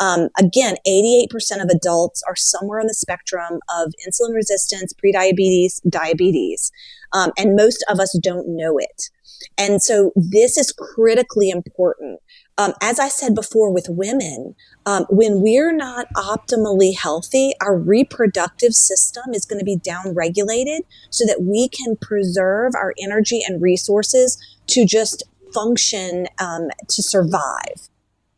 Um, 0.00 0.28
again, 0.38 0.76
88% 0.88 1.28
of 1.62 1.68
adults 1.70 2.22
are 2.26 2.36
somewhere 2.36 2.80
on 2.80 2.86
the 2.86 2.94
spectrum 2.94 3.60
of 3.76 3.92
insulin 4.08 4.34
resistance, 4.34 4.94
prediabetes, 4.94 5.80
diabetes, 5.88 6.72
um, 7.12 7.30
and 7.36 7.54
most 7.54 7.84
of 7.88 8.00
us 8.00 8.18
don't 8.22 8.56
know 8.56 8.78
it. 8.78 9.10
And 9.58 9.82
so 9.82 10.12
this 10.16 10.56
is 10.56 10.72
critically 10.72 11.50
important. 11.50 12.20
Um, 12.62 12.74
as 12.80 13.00
I 13.00 13.08
said 13.08 13.34
before 13.34 13.72
with 13.72 13.86
women, 13.88 14.54
um, 14.86 15.04
when 15.10 15.40
we're 15.40 15.74
not 15.74 16.06
optimally 16.14 16.96
healthy, 16.96 17.52
our 17.60 17.76
reproductive 17.76 18.72
system 18.72 19.34
is 19.34 19.44
going 19.44 19.58
to 19.58 19.64
be 19.64 19.76
downregulated 19.76 20.80
so 21.10 21.26
that 21.26 21.42
we 21.42 21.68
can 21.68 21.96
preserve 21.96 22.74
our 22.76 22.94
energy 23.02 23.40
and 23.44 23.60
resources 23.60 24.38
to 24.68 24.86
just 24.86 25.24
function 25.52 26.28
um, 26.38 26.68
to 26.88 27.02
survive 27.02 27.88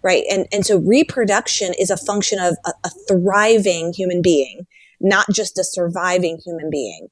right? 0.03 0.25
And 0.31 0.47
and 0.53 0.67
so 0.67 0.79
reproduction 0.81 1.73
is 1.79 1.89
a 1.91 1.97
function 1.97 2.39
of 2.39 2.59
a, 2.67 2.73
a 2.85 2.91
thriving 3.09 3.95
human 3.95 4.21
being 4.21 4.67
not 5.01 5.27
just 5.31 5.59
a 5.59 5.65
surviving 5.65 6.39
human 6.45 6.71
being. 6.71 7.09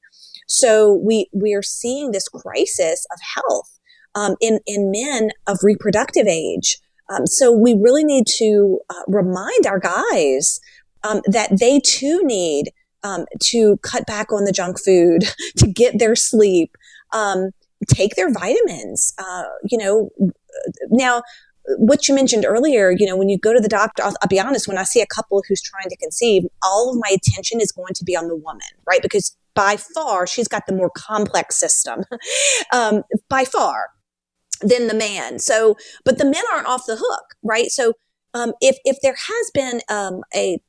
So 0.47 0.93
we 0.93 1.29
we 1.33 1.53
are 1.53 1.63
seeing 1.63 2.11
this 2.11 2.27
crisis 2.27 3.05
of 3.11 3.19
health 3.35 3.79
um, 4.15 4.35
in 4.41 4.59
in 4.65 4.91
men 4.91 5.31
of 5.47 5.59
reproductive 5.63 6.27
age 6.27 6.79
um, 7.09 7.27
so 7.27 7.51
we 7.51 7.73
really 7.73 8.03
need 8.03 8.25
to 8.37 8.79
uh, 8.89 9.03
remind 9.07 9.65
our 9.65 9.79
guys 9.79 10.59
um, 11.03 11.21
that 11.25 11.59
they 11.59 11.79
too 11.79 12.21
need 12.23 12.71
um, 13.03 13.25
to 13.41 13.77
cut 13.77 14.05
back 14.05 14.31
on 14.31 14.45
the 14.45 14.51
junk 14.51 14.79
food, 14.79 15.25
to 15.57 15.67
get 15.67 15.99
their 15.99 16.15
sleep, 16.15 16.75
um, 17.11 17.51
take 17.87 18.15
their 18.15 18.31
vitamins. 18.31 19.13
Uh, 19.17 19.43
you 19.69 19.77
know, 19.77 20.09
now 20.89 21.21
what 21.77 22.07
you 22.07 22.15
mentioned 22.15 22.45
earlier, 22.45 22.91
you 22.91 23.05
know, 23.05 23.17
when 23.17 23.29
you 23.29 23.37
go 23.37 23.53
to 23.53 23.59
the 23.59 23.69
doctor, 23.69 24.03
I'll, 24.03 24.13
I'll, 24.21 24.27
be 24.27 24.39
honest, 24.39 24.67
when 24.67 24.77
I 24.77 24.83
see 24.83 25.01
a 25.01 25.05
couple 25.05 25.43
who's 25.47 25.61
trying 25.61 25.89
to 25.89 25.97
conceive, 25.97 26.43
all 26.61 26.91
of 26.91 26.97
my 26.97 27.15
attention 27.15 27.61
is 27.61 27.71
going 27.71 27.93
to 27.95 28.03
be 28.03 28.15
on 28.15 28.27
the 28.27 28.35
woman, 28.35 28.61
right? 28.87 29.01
Because 29.01 29.35
by 29.53 29.77
far, 29.77 30.25
she's 30.25 30.47
got 30.47 30.63
the 30.67 30.73
more 30.73 30.91
complex 30.95 31.55
system, 31.55 32.03
um, 32.73 33.03
by 33.29 33.45
far 33.45 33.89
than 34.63 34.87
the 34.87 34.93
man. 34.93 35.39
So, 35.39 35.77
but 36.03 36.17
the 36.17 36.25
men 36.25 36.43
aren't 36.53 36.67
off 36.67 36.85
the 36.85 36.97
hook, 36.99 37.35
right? 37.43 37.69
So, 37.69 37.93
um, 38.33 38.53
if 38.61 38.77
if 38.83 38.97
there 39.01 39.15
has 39.15 39.51
been 39.53 39.81
um, 39.89 40.23
a 40.35 40.59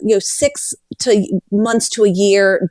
you 0.00 0.14
know 0.14 0.20
six 0.20 0.74
to 1.00 1.40
months 1.50 1.88
to 1.90 2.04
a 2.04 2.08
year 2.08 2.70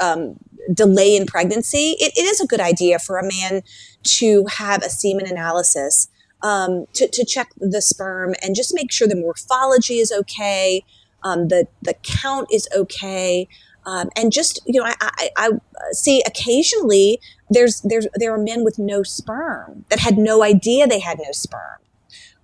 um, 0.00 0.36
delay 0.72 1.16
in 1.16 1.26
pregnancy, 1.26 1.96
it, 1.98 2.12
it 2.16 2.22
is 2.22 2.40
a 2.40 2.46
good 2.46 2.60
idea 2.60 2.98
for 2.98 3.18
a 3.18 3.26
man 3.26 3.62
to 4.04 4.44
have 4.46 4.82
a 4.82 4.90
semen 4.90 5.26
analysis 5.26 6.08
um, 6.42 6.86
to, 6.94 7.08
to 7.08 7.24
check 7.24 7.52
the 7.56 7.82
sperm 7.82 8.34
and 8.42 8.54
just 8.54 8.74
make 8.74 8.92
sure 8.92 9.08
the 9.08 9.16
morphology 9.16 9.98
is 9.98 10.12
okay, 10.12 10.84
um, 11.22 11.48
the 11.48 11.66
the 11.82 11.94
count 12.02 12.48
is 12.52 12.68
okay. 12.76 13.48
Um, 13.84 14.10
and 14.16 14.32
just 14.32 14.60
you 14.66 14.80
know, 14.80 14.86
I, 14.86 14.94
I, 15.00 15.30
I, 15.36 15.50
see 15.90 16.22
occasionally 16.26 17.20
there's 17.50 17.80
there's 17.80 18.06
there 18.14 18.32
are 18.32 18.38
men 18.38 18.64
with 18.64 18.78
no 18.78 19.02
sperm 19.02 19.84
that 19.88 19.98
had 19.98 20.18
no 20.18 20.42
idea 20.42 20.86
they 20.86 21.00
had 21.00 21.18
no 21.18 21.32
sperm, 21.32 21.78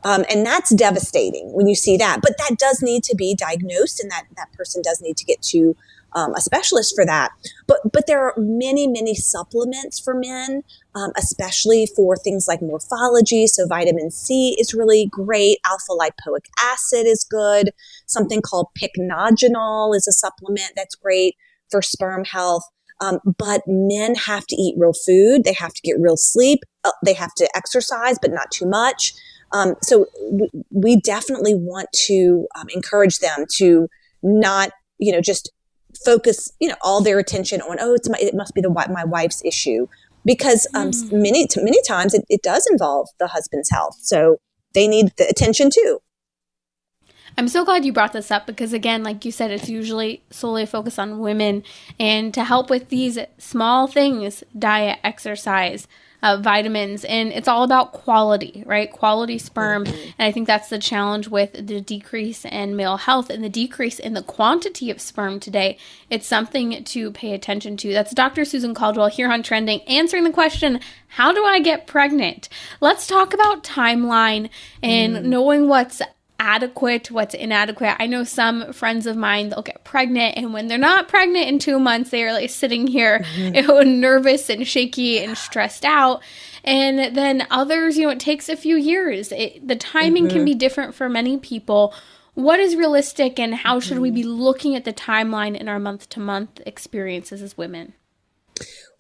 um, 0.03 0.25
and 0.29 0.45
that's 0.45 0.75
devastating 0.75 1.53
when 1.53 1.69
you 1.69 1.77
see 1.77 1.97
that. 1.97 2.21
But 2.23 2.37
that 2.39 2.59
does 2.59 2.83
need 2.83 3.05
to 3.05 3.15
be 3.15 3.37
diagnosed, 3.37 4.01
and 4.01 4.11
that 4.11 4.25
that 4.37 4.53
person 4.53 4.83
does 4.83 5.01
need 5.01 5.17
to 5.17 5.25
get 5.25 5.41
to 5.43 5.77
um, 6.19 6.35
a 6.35 6.41
specialist 6.41 6.95
for 6.97 7.07
that. 7.07 7.31
But 7.67 7.79
but 7.93 8.07
there 8.07 8.25
are 8.25 8.35
many 8.37 8.89
many 8.89 9.15
supplements 9.15 10.01
for 10.01 10.15
men, 10.15 10.63
um, 10.95 11.13
especially 11.17 11.87
for 11.95 12.17
things 12.17 12.49
like 12.49 12.61
morphology. 12.61 13.47
So 13.47 13.67
vitamin 13.67 14.11
C 14.11 14.57
is 14.59 14.75
really 14.75 15.07
great. 15.11 15.59
Alpha 15.65 15.93
lipoic 15.93 16.47
acid 16.61 17.07
is 17.07 17.25
good. 17.29 17.71
Something 18.07 18.43
called 18.43 18.69
pycnogenol 18.81 19.95
is 19.95 20.09
a 20.09 20.13
supplement 20.13 20.73
that's 20.75 20.95
great 20.97 21.37
for 21.71 21.83
sperm 21.83 22.25
health. 22.25 22.65
Um, 23.01 23.21
but 23.39 23.63
men 23.69 24.17
have 24.17 24.45
to 24.49 24.57
eat 24.57 24.75
real 24.77 24.93
food. 24.93 25.45
They 25.45 25.53
have 25.53 25.73
to 25.73 25.81
get 25.83 26.01
real 26.01 26.17
sleep. 26.17 26.61
Uh, 26.83 26.91
they 27.05 27.13
have 27.13 27.33
to 27.37 27.49
exercise, 27.55 28.19
but 28.21 28.33
not 28.33 28.51
too 28.51 28.67
much. 28.67 29.13
Um, 29.53 29.77
so 29.83 30.07
we, 30.33 30.51
we, 30.71 31.01
definitely 31.01 31.55
want 31.55 31.89
to 32.07 32.47
um, 32.59 32.67
encourage 32.75 33.21
them 33.21 33.47
to 33.57 33.89
not, 34.23 34.73
you 34.99 35.11
know, 35.11 35.23
just 35.23 35.51
focus, 36.05 36.53
you 36.61 36.69
know, 36.69 36.77
all 36.83 37.03
their 37.03 37.19
attention 37.19 37.61
on, 37.63 37.79
oh, 37.81 37.95
it's 37.95 38.09
my, 38.09 38.19
it 38.21 38.35
must 38.35 38.55
be 38.55 38.61
the 38.61 38.71
my 38.71 39.05
wife's 39.05 39.43
issue, 39.45 39.87
because 40.25 40.67
um, 40.75 40.91
mm. 40.91 41.13
many 41.13 41.47
many 41.57 41.83
times 41.83 42.15
it, 42.15 42.25
it 42.29 42.43
does 42.43 42.67
involve 42.71 43.09
the 43.19 43.29
husband's 43.29 43.71
health. 43.71 43.97
So 44.01 44.39
they 44.75 44.87
need 44.87 45.13
the 45.17 45.27
attention 45.29 45.71
too. 45.71 46.01
I'm 47.37 47.49
so 47.49 47.65
glad 47.65 47.85
you 47.85 47.93
brought 47.93 48.13
this 48.13 48.33
up 48.33 48.47
because, 48.47 48.73
again, 48.73 49.05
like 49.05 49.25
you 49.25 49.31
said, 49.31 49.53
it's 49.53 49.69
usually 49.69 50.23
solely 50.29 50.67
focused 50.67 50.99
on 50.99 51.21
women. 51.21 51.63
And 52.01 52.35
to 52.35 52.43
help 52.43 52.69
with 52.69 52.89
these 52.89 53.17
small 53.39 53.87
things 53.87 54.43
diet, 54.59 54.99
exercise, 55.05 55.87
uh, 56.23 56.37
vitamins, 56.37 57.05
and 57.05 57.33
it's 57.33 57.49
all 57.49 57.63
about 57.63 57.93
quality, 57.93 58.63
right? 58.67 58.91
Quality 58.91 59.39
sperm. 59.39 59.85
Mm-hmm. 59.85 60.11
And 60.19 60.27
I 60.29 60.33
think 60.33 60.47
that's 60.47 60.69
the 60.69 60.79
challenge 60.79 61.29
with 61.29 61.53
the 61.53 61.81
decrease 61.81 62.45
in 62.45 62.77
male 62.77 62.97
health 62.97 63.31
and 63.31 63.43
the 63.45 63.49
decrease 63.49 63.99
in 63.99 64.15
the 64.15 64.23
quantity 64.23 64.91
of 64.91 65.01
sperm 65.01 65.39
today. 65.39 65.79
It's 66.11 66.27
something 66.27 66.83
to 66.83 67.11
pay 67.13 67.33
attention 67.33 67.77
to. 67.79 67.93
That's 67.93 68.15
Dr. 68.15 68.45
Susan 68.45 68.75
Caldwell 68.75 69.09
here 69.09 69.31
on 69.31 69.43
Trending, 69.43 69.83
answering 69.83 70.25
the 70.25 70.33
question 70.33 70.81
how 71.13 71.33
do 71.33 71.43
I 71.43 71.59
get 71.61 71.87
pregnant? 71.87 72.49
Let's 72.81 73.07
talk 73.07 73.33
about 73.33 73.65
timeline 73.65 74.51
and 74.83 75.17
mm. 75.17 75.25
knowing 75.25 75.69
what's 75.69 76.03
adequate, 76.39 77.11
what's 77.11 77.35
inadequate. 77.35 77.97
I 77.99 78.07
know 78.07 78.25
some 78.25 78.73
friends 78.73 79.07
of 79.07 79.17
mine 79.17 79.49
they'll 79.49 79.63
get 79.63 79.85
pregnant, 79.85 80.37
and 80.37 80.53
when 80.53 80.69
they're 80.69 80.79
not 80.79 81.09
pregnant 81.09 81.49
in 81.49 81.59
two 81.59 81.79
months, 81.79 82.11
they're 82.11 82.33
like 82.33 82.51
sitting 82.51 82.87
here, 82.87 83.21
mm-hmm. 83.21 83.55
you 83.55 83.63
know, 83.67 83.81
nervous 83.83 84.49
and 84.49 84.67
shaky 84.67 85.19
and 85.19 85.37
stressed 85.37 85.85
out. 85.85 86.23
And 86.65 87.17
then 87.17 87.47
others, 87.51 87.97
you 87.97 88.05
know, 88.05 88.11
it 88.11 88.21
takes 88.21 88.49
a 88.49 88.57
few 88.57 88.77
years. 88.77 89.33
It, 89.33 89.67
the 89.67 89.77
timing 89.77 90.25
mm-hmm. 90.25 90.37
can 90.37 90.45
be 90.45 90.55
different 90.55 90.95
for 90.95 91.09
many 91.09 91.39
people. 91.39 91.95
What 92.35 92.61
is 92.61 92.77
realistic, 92.77 93.39
and 93.39 93.55
how 93.55 93.81
should 93.81 93.95
mm-hmm. 93.95 94.03
we 94.03 94.11
be 94.11 94.25
looking 94.25 94.77
at 94.77 94.85
the 94.85 94.93
timeline 94.93 95.59
in 95.59 95.69
our 95.69 95.81
month 95.81 96.09
to 96.11 96.21
month 96.21 96.61
experiences 96.65 97.43
as 97.43 97.57
women? 97.57 97.95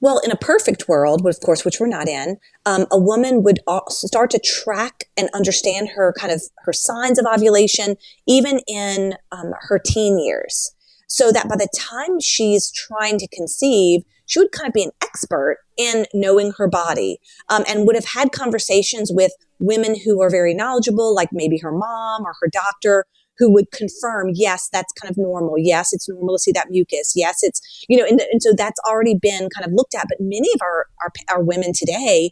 Well, 0.00 0.20
in 0.20 0.30
a 0.30 0.36
perfect 0.36 0.88
world, 0.88 1.26
of 1.26 1.40
course, 1.40 1.64
which 1.64 1.80
we're 1.80 1.88
not 1.88 2.08
in, 2.08 2.36
um, 2.64 2.86
a 2.90 2.98
woman 2.98 3.42
would 3.42 3.58
start 3.88 4.30
to 4.30 4.38
track 4.38 5.04
and 5.16 5.28
understand 5.34 5.90
her 5.96 6.14
kind 6.16 6.32
of 6.32 6.42
her 6.58 6.72
signs 6.72 7.18
of 7.18 7.26
ovulation, 7.26 7.96
even 8.26 8.60
in 8.68 9.14
um, 9.32 9.52
her 9.62 9.80
teen 9.84 10.18
years, 10.20 10.72
so 11.08 11.32
that 11.32 11.48
by 11.48 11.56
the 11.56 11.68
time 11.76 12.20
she's 12.20 12.70
trying 12.70 13.18
to 13.18 13.26
conceive, 13.28 14.02
she 14.26 14.38
would 14.38 14.52
kind 14.52 14.68
of 14.68 14.74
be 14.74 14.84
an 14.84 14.92
expert 15.02 15.58
in 15.76 16.06
knowing 16.14 16.52
her 16.58 16.68
body, 16.68 17.18
um, 17.48 17.64
and 17.66 17.86
would 17.86 17.96
have 17.96 18.04
had 18.04 18.30
conversations 18.30 19.10
with 19.12 19.32
women 19.58 19.96
who 20.04 20.22
are 20.22 20.30
very 20.30 20.54
knowledgeable, 20.54 21.12
like 21.12 21.30
maybe 21.32 21.58
her 21.58 21.72
mom 21.72 22.24
or 22.24 22.34
her 22.40 22.48
doctor, 22.48 23.04
who 23.38 23.52
would 23.52 23.70
confirm, 23.70 24.30
yes, 24.34 24.68
that's 24.72 24.92
kind 24.94 25.10
of 25.10 25.16
normal. 25.16 25.54
Yes, 25.58 25.92
it's 25.92 26.08
normal 26.08 26.36
to 26.36 26.38
see 26.38 26.52
that 26.52 26.70
mucus. 26.70 27.12
Yes, 27.14 27.38
it's, 27.42 27.84
you 27.88 27.96
know, 27.96 28.04
and, 28.04 28.20
and 28.32 28.42
so 28.42 28.52
that's 28.56 28.80
already 28.88 29.14
been 29.14 29.48
kind 29.54 29.66
of 29.66 29.72
looked 29.72 29.94
at. 29.94 30.06
But 30.08 30.18
many 30.20 30.48
of 30.54 30.62
our, 30.62 30.86
our, 31.02 31.36
our 31.36 31.42
women 31.42 31.72
today 31.72 32.30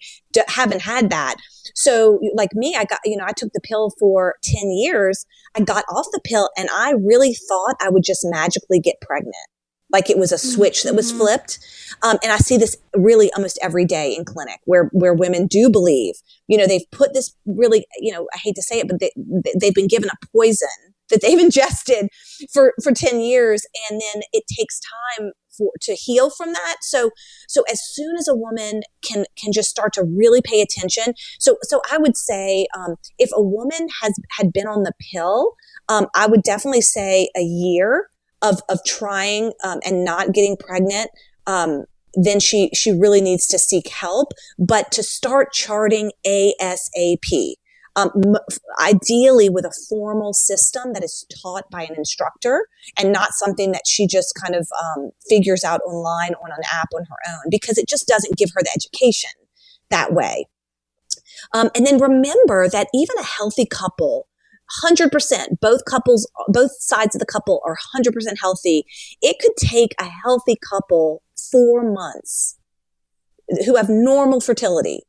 haven't 0.49 0.83
had 0.83 1.11
that. 1.11 1.37
So 1.75 2.19
like 2.35 2.55
me, 2.55 2.75
I 2.77 2.85
got, 2.85 3.01
you 3.05 3.17
know, 3.17 3.25
I 3.27 3.33
took 3.33 3.53
the 3.53 3.61
pill 3.61 3.93
for 3.99 4.35
10 4.43 4.71
years. 4.71 5.25
I 5.57 5.61
got 5.61 5.85
off 5.89 6.07
the 6.13 6.21
pill 6.25 6.51
and 6.57 6.69
I 6.73 6.93
really 6.93 7.35
thought 7.35 7.77
I 7.81 7.89
would 7.89 8.05
just 8.05 8.21
magically 8.25 8.81
get 8.81 9.01
pregnant 9.01 9.35
like 9.91 10.11
it 10.11 10.19
was 10.19 10.33
a 10.33 10.39
switch 10.39 10.83
that 10.83 10.95
was 10.95 11.09
mm-hmm. 11.09 11.21
flipped. 11.21 11.59
Um, 12.03 12.19
and 12.23 12.33
I 12.33 12.39
see 12.39 12.57
this 12.57 12.77
really 12.95 13.31
almost 13.33 13.59
every 13.63 13.85
day 13.85 14.15
in 14.15 14.25
clinic 14.25 14.61
where, 14.65 14.91
where 14.93 15.15
women 15.15 15.47
do 15.47 15.71
believe, 15.71 16.15
you 16.49 16.59
know, 16.59 16.67
they've 16.67 16.91
put 16.91 17.15
this 17.15 17.35
really, 17.47 17.87
you 17.99 18.13
know, 18.13 18.27
I 18.35 18.39
hate 18.39 18.57
to 18.57 18.63
say 18.63 18.81
it, 18.81 18.89
but 18.89 19.01
they, 19.01 19.11
they've 19.59 19.75
been 19.75 19.89
given 19.89 20.11
a 20.11 20.27
poison 20.33 20.69
that 21.11 21.21
they've 21.23 21.39
ingested 21.47 22.09
for, 22.53 22.75
for 22.83 22.93
10 22.93 23.21
years. 23.21 23.67
And 23.91 24.01
then 24.01 24.23
it 24.33 24.45
takes 24.57 24.81
time 25.19 25.33
for, 25.57 25.71
to 25.83 25.95
heal 25.95 26.31
from 26.31 26.53
that. 26.53 26.77
So, 26.83 27.11
so 27.49 27.63
as 27.71 27.81
soon 27.85 28.17
as 28.17 28.29
a 28.29 28.35
woman 28.35 28.83
can, 29.03 29.25
can 29.41 29.53
just 29.53 29.71
start 29.71 29.93
to 29.95 30.05
really 30.05 30.43
pay 30.43 30.61
attention. 30.61 31.15
So, 31.39 31.57
so 31.63 31.81
I 31.91 31.99
would 31.99 32.17
say, 32.17 32.67
um, 32.77 32.97
if 33.19 33.31
a 33.35 33.43
woman 33.43 33.89
has, 34.03 34.15
had 34.39 34.53
been 34.53 34.67
on 34.67 34.83
the 34.83 34.93
pill, 35.13 35.55
um, 35.89 36.07
I 36.15 36.27
would 36.27 36.43
definitely 36.43 36.83
say 36.83 37.29
a 37.37 37.43
year 37.43 38.11
of, 38.43 38.61
of 38.69 38.81
trying, 38.85 39.53
um, 39.65 39.81
and 39.85 40.05
not 40.05 40.33
getting 40.33 40.57
pregnant. 40.57 41.11
Um, 41.47 41.85
then 42.15 42.41
she, 42.41 42.71
she 42.75 42.93
really 42.93 43.21
needs 43.21 43.47
to 43.49 43.59
seek 43.59 43.89
help, 43.89 44.33
but 44.59 44.91
to 44.93 45.03
start 45.03 45.53
charting 45.53 46.13
ASAP 46.27 47.55
um, 47.97 48.11
ideally 48.81 49.49
with 49.49 49.65
a 49.65 49.73
formal 49.89 50.35
system 50.35 50.93
that 50.93 51.03
is 51.03 51.27
taught 51.43 51.69
by 51.71 51.83
an 51.83 51.95
instructor 51.97 52.69
and 52.99 53.13
not 53.13 53.33
something 53.33 53.73
that 53.73 53.83
she 53.87 54.07
just 54.07 54.39
kind 54.41 54.55
of 54.55 54.69
um, 54.83 55.11
figures 55.29 55.65
out 55.65 55.81
online 55.81 56.35
on 56.35 56.51
an 56.51 56.63
app 56.73 56.89
on 56.95 57.05
her 57.05 57.33
own 57.33 57.51
because 57.51 57.79
it 57.79 57.89
just 57.89 58.07
doesn't 58.07 58.37
give 58.37 58.51
her 58.55 58.63
the 58.63 58.71
education 58.77 59.31
that 59.91 60.13
way. 60.13 60.47
Um, 61.55 61.71
and 61.75 61.87
then 61.87 61.99
remember 61.99 62.69
that 62.69 62.89
even 62.95 63.17
a 63.19 63.25
healthy 63.25 63.67
couple 63.67 64.29
100% 64.85 65.61
both 65.61 65.85
couples 65.85 66.29
both 66.49 66.73
sides 66.81 67.15
of 67.15 67.21
the 67.21 67.27
couple 67.27 67.63
are 67.65 67.77
100% 67.95 68.11
healthy 68.41 68.85
it 69.23 69.37
could 69.41 69.55
take 69.57 69.95
a 70.01 70.09
healthy 70.25 70.57
couple 70.57 71.23
4 71.53 71.93
months 71.93 72.59
who 73.65 73.77
have 73.77 73.89
normal 73.89 74.41
fertility 74.41 75.03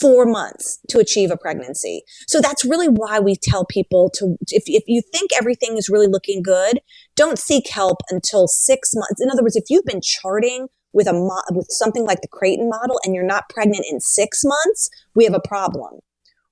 four 0.00 0.24
months 0.24 0.78
to 0.88 0.98
achieve 0.98 1.30
a 1.30 1.36
pregnancy. 1.36 2.02
So 2.26 2.40
that's 2.40 2.64
really 2.64 2.88
why 2.88 3.20
we 3.20 3.36
tell 3.36 3.64
people 3.64 4.10
to, 4.14 4.36
if, 4.48 4.64
if 4.66 4.84
you 4.86 5.02
think 5.12 5.30
everything 5.38 5.76
is 5.76 5.88
really 5.88 6.06
looking 6.06 6.42
good, 6.42 6.80
don't 7.14 7.38
seek 7.38 7.68
help 7.68 7.98
until 8.10 8.48
six 8.48 8.92
months. 8.94 9.20
In 9.20 9.30
other 9.30 9.42
words, 9.42 9.56
if 9.56 9.64
you've 9.68 9.84
been 9.84 10.00
charting 10.00 10.68
with 10.92 11.06
a, 11.06 11.12
mo- 11.12 11.42
with 11.50 11.66
something 11.70 12.04
like 12.04 12.20
the 12.20 12.28
Creighton 12.28 12.68
model 12.68 13.00
and 13.04 13.14
you're 13.14 13.24
not 13.24 13.48
pregnant 13.48 13.84
in 13.90 14.00
six 14.00 14.42
months, 14.44 14.90
we 15.14 15.24
have 15.24 15.34
a 15.34 15.40
problem, 15.40 16.00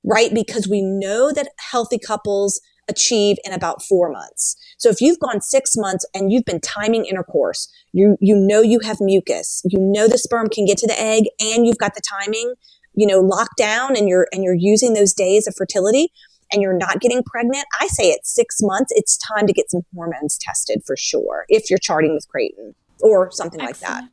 right? 0.05 0.33
Because 0.35 0.69
we 0.69 0.83
know 0.83 1.33
that 1.33 1.49
healthy 1.59 1.99
couples 1.99 2.61
achieve 2.89 3.37
in 3.45 3.53
about 3.53 3.83
four 3.83 4.11
months. 4.11 4.57
So 4.79 4.89
if 4.89 5.01
you've 5.01 5.21
gone 5.21 5.41
six 5.41 5.77
months 5.77 6.05
and 6.13 6.33
you've 6.33 6.45
been 6.45 6.61
timing 6.61 7.05
intercourse, 7.05 7.73
you, 7.93 8.17
you 8.21 8.35
know 8.35 8.61
you 8.61 8.81
have 8.81 8.99
mucus, 9.01 9.63
you 9.65 9.79
know 9.79 10.09
the 10.09 10.19
sperm 10.19 10.49
can 10.49 10.67
get 10.67 10.79
to 10.79 10.87
the 10.87 11.01
egg 11.01 11.25
and 11.39 11.67
you've 11.67 11.79
got 11.79 11.95
the 11.95 12.03
timing, 12.03 12.55
you 12.95 13.07
know, 13.07 13.21
locked 13.21 13.57
down 13.57 13.97
and 13.97 14.09
you're, 14.09 14.27
and 14.33 14.43
you're 14.43 14.55
using 14.55 14.95
those 14.95 15.13
days 15.13 15.47
of 15.47 15.55
fertility 15.57 16.11
and 16.53 16.63
you're 16.63 16.77
not 16.77 17.01
getting 17.01 17.23
pregnant, 17.23 17.65
I 17.81 17.87
say 17.87 18.13
at 18.13 18.27
six 18.27 18.57
months, 18.61 18.93
it's 18.97 19.17
time 19.19 19.47
to 19.47 19.53
get 19.53 19.71
some 19.71 19.83
hormones 19.95 20.37
tested 20.41 20.83
for 20.87 20.97
sure 20.97 21.45
if 21.49 21.71
you're 21.71 21.79
charting 21.79 22.15
with 22.15 22.27
Creighton 22.29 22.75
or 23.01 23.31
something 23.31 23.61
Excellent. 23.61 23.95
like 23.95 24.03
that. 24.03 24.11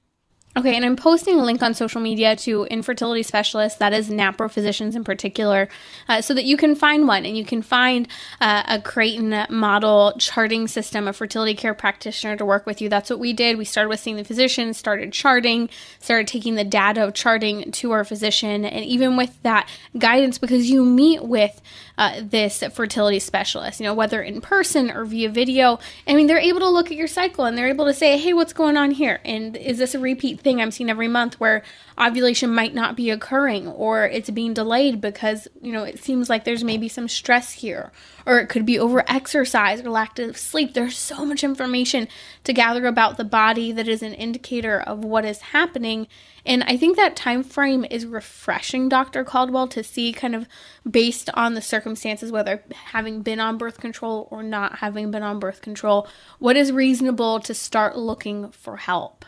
Okay, 0.58 0.76
and 0.76 0.84
I'm 0.84 0.96
posting 0.96 1.40
a 1.40 1.44
link 1.44 1.62
on 1.62 1.76
social 1.76 2.02
media 2.02 2.36
to 2.38 2.64
infertility 2.64 3.22
specialists, 3.22 3.78
that 3.78 3.94
is 3.94 4.10
NAPRO 4.10 4.50
physicians 4.50 4.96
in 4.96 5.04
particular, 5.04 5.70
uh, 6.10 6.20
so 6.20 6.34
that 6.34 6.46
you 6.46 6.58
can 6.58 6.74
find 6.74 7.08
one 7.08 7.28
and 7.28 7.38
you 7.38 7.46
can 7.46 7.62
find 7.62 8.08
uh, 8.42 8.64
a 8.68 8.82
Creighton 8.82 9.46
model 9.52 10.16
charting 10.18 10.68
system, 10.68 11.08
a 11.08 11.14
fertility 11.14 11.54
care 11.54 11.76
practitioner 11.76 12.36
to 12.38 12.44
work 12.44 12.66
with 12.66 12.82
you. 12.82 12.90
That's 12.90 13.12
what 13.12 13.20
we 13.20 13.34
did. 13.34 13.60
We 13.60 13.66
started 13.66 13.90
with 13.90 14.00
seeing 14.00 14.16
the 14.16 14.24
physician, 14.24 14.74
started 14.74 15.14
charting, 15.14 15.70
started 16.00 16.28
taking 16.28 16.56
the 16.56 16.64
data 16.64 17.04
of 17.04 17.14
charting 17.14 17.72
to 17.74 17.92
our 17.92 18.04
physician, 18.04 18.66
and 18.66 18.84
even 18.84 19.16
with 19.16 19.40
that 19.44 19.70
guidance, 20.00 20.40
because 20.40 20.72
you 20.72 20.84
meet 20.84 21.22
with 21.22 21.62
uh, 22.00 22.22
this 22.24 22.64
fertility 22.74 23.20
specialist, 23.20 23.80
you 23.80 23.86
know, 23.86 23.94
whether 23.94 24.22
in 24.22 24.42
person 24.42 24.92
or 24.92 25.06
via 25.06 25.30
video. 25.30 25.80
I 26.08 26.16
mean, 26.16 26.28
they're 26.28 26.38
able 26.38 26.60
to 26.60 26.70
look 26.70 26.88
at 26.92 26.98
your 26.98 27.08
cycle 27.08 27.46
and 27.46 27.58
they're 27.58 27.70
able 27.70 27.86
to 27.86 27.94
say, 27.94 28.18
hey, 28.18 28.34
what's 28.34 28.54
going 28.54 28.78
on 28.78 28.92
here? 28.92 29.20
And 29.26 29.58
is 29.58 29.80
this 29.80 29.96
a 29.96 30.00
repeat 30.00 30.40
thing 30.48 30.62
I'm 30.62 30.72
seeing 30.72 30.90
every 30.90 31.10
month 31.10 31.42
where 31.42 31.62
ovulation 32.00 32.56
might 32.56 32.74
not 32.74 32.96
be 32.96 33.10
occurring 33.10 33.68
or 33.68 34.06
it's 34.06 34.30
being 34.30 34.54
delayed 34.54 35.02
because, 35.02 35.50
you 35.62 35.74
know, 35.74 35.84
it 35.84 36.02
seems 36.02 36.30
like 36.30 36.46
there's 36.46 36.64
maybe 36.64 36.88
some 36.88 37.10
stress 37.10 37.52
here 37.52 37.92
or 38.26 38.40
it 38.40 38.48
could 38.48 38.66
be 38.66 38.80
over 38.80 39.04
exercise 39.12 39.82
or 39.82 39.90
lack 39.90 40.18
of 40.20 40.38
sleep. 40.38 40.74
There's 40.74 40.98
so 40.98 41.26
much 41.26 41.44
information 41.44 42.08
to 42.46 42.54
gather 42.54 42.86
about 42.86 43.18
the 43.18 43.26
body 43.26 43.74
that 43.74 43.90
is 43.90 44.02
an 44.02 44.14
indicator 44.14 44.80
of 44.80 45.04
what 45.04 45.26
is 45.26 45.40
happening. 45.40 46.08
And 46.46 46.64
I 46.64 46.78
think 46.78 46.96
that 46.96 47.18
time 47.18 47.44
frame 47.44 47.86
is 47.92 48.06
refreshing, 48.06 48.88
Dr. 48.88 49.26
Caldwell, 49.26 49.68
to 49.68 49.84
see 49.84 50.14
kind 50.14 50.34
of 50.34 50.48
based 50.90 51.30
on 51.34 51.56
the 51.56 51.62
circumstances, 51.62 52.32
whether 52.32 52.64
having 52.86 53.22
been 53.22 53.42
on 53.42 53.58
birth 53.58 53.82
control 53.82 54.30
or 54.32 54.44
not 54.44 54.78
having 54.80 55.12
been 55.12 55.24
on 55.24 55.42
birth 55.42 55.62
control, 55.62 56.08
what 56.40 56.56
is 56.56 56.72
reasonable 56.72 57.42
to 57.42 57.54
start 57.54 57.98
looking 57.98 58.50
for 58.52 58.78
help. 58.78 59.26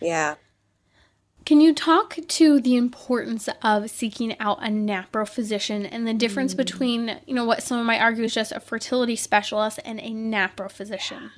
Yeah. 0.00 0.36
Can 1.44 1.60
you 1.60 1.72
talk 1.72 2.18
to 2.26 2.60
the 2.60 2.74
importance 2.74 3.48
of 3.62 3.88
seeking 3.88 4.36
out 4.40 4.58
a 4.64 4.68
NAPRO 4.68 5.28
physician 5.28 5.86
and 5.86 6.06
the 6.06 6.12
difference 6.12 6.54
mm. 6.54 6.56
between, 6.56 7.20
you 7.24 7.34
know, 7.34 7.44
what 7.44 7.62
some 7.62 7.86
might 7.86 8.00
argue 8.00 8.24
is 8.24 8.34
just 8.34 8.50
a 8.50 8.58
fertility 8.58 9.14
specialist 9.14 9.78
and 9.84 10.00
a 10.00 10.10
NAPRO 10.10 10.68
physician? 10.68 11.30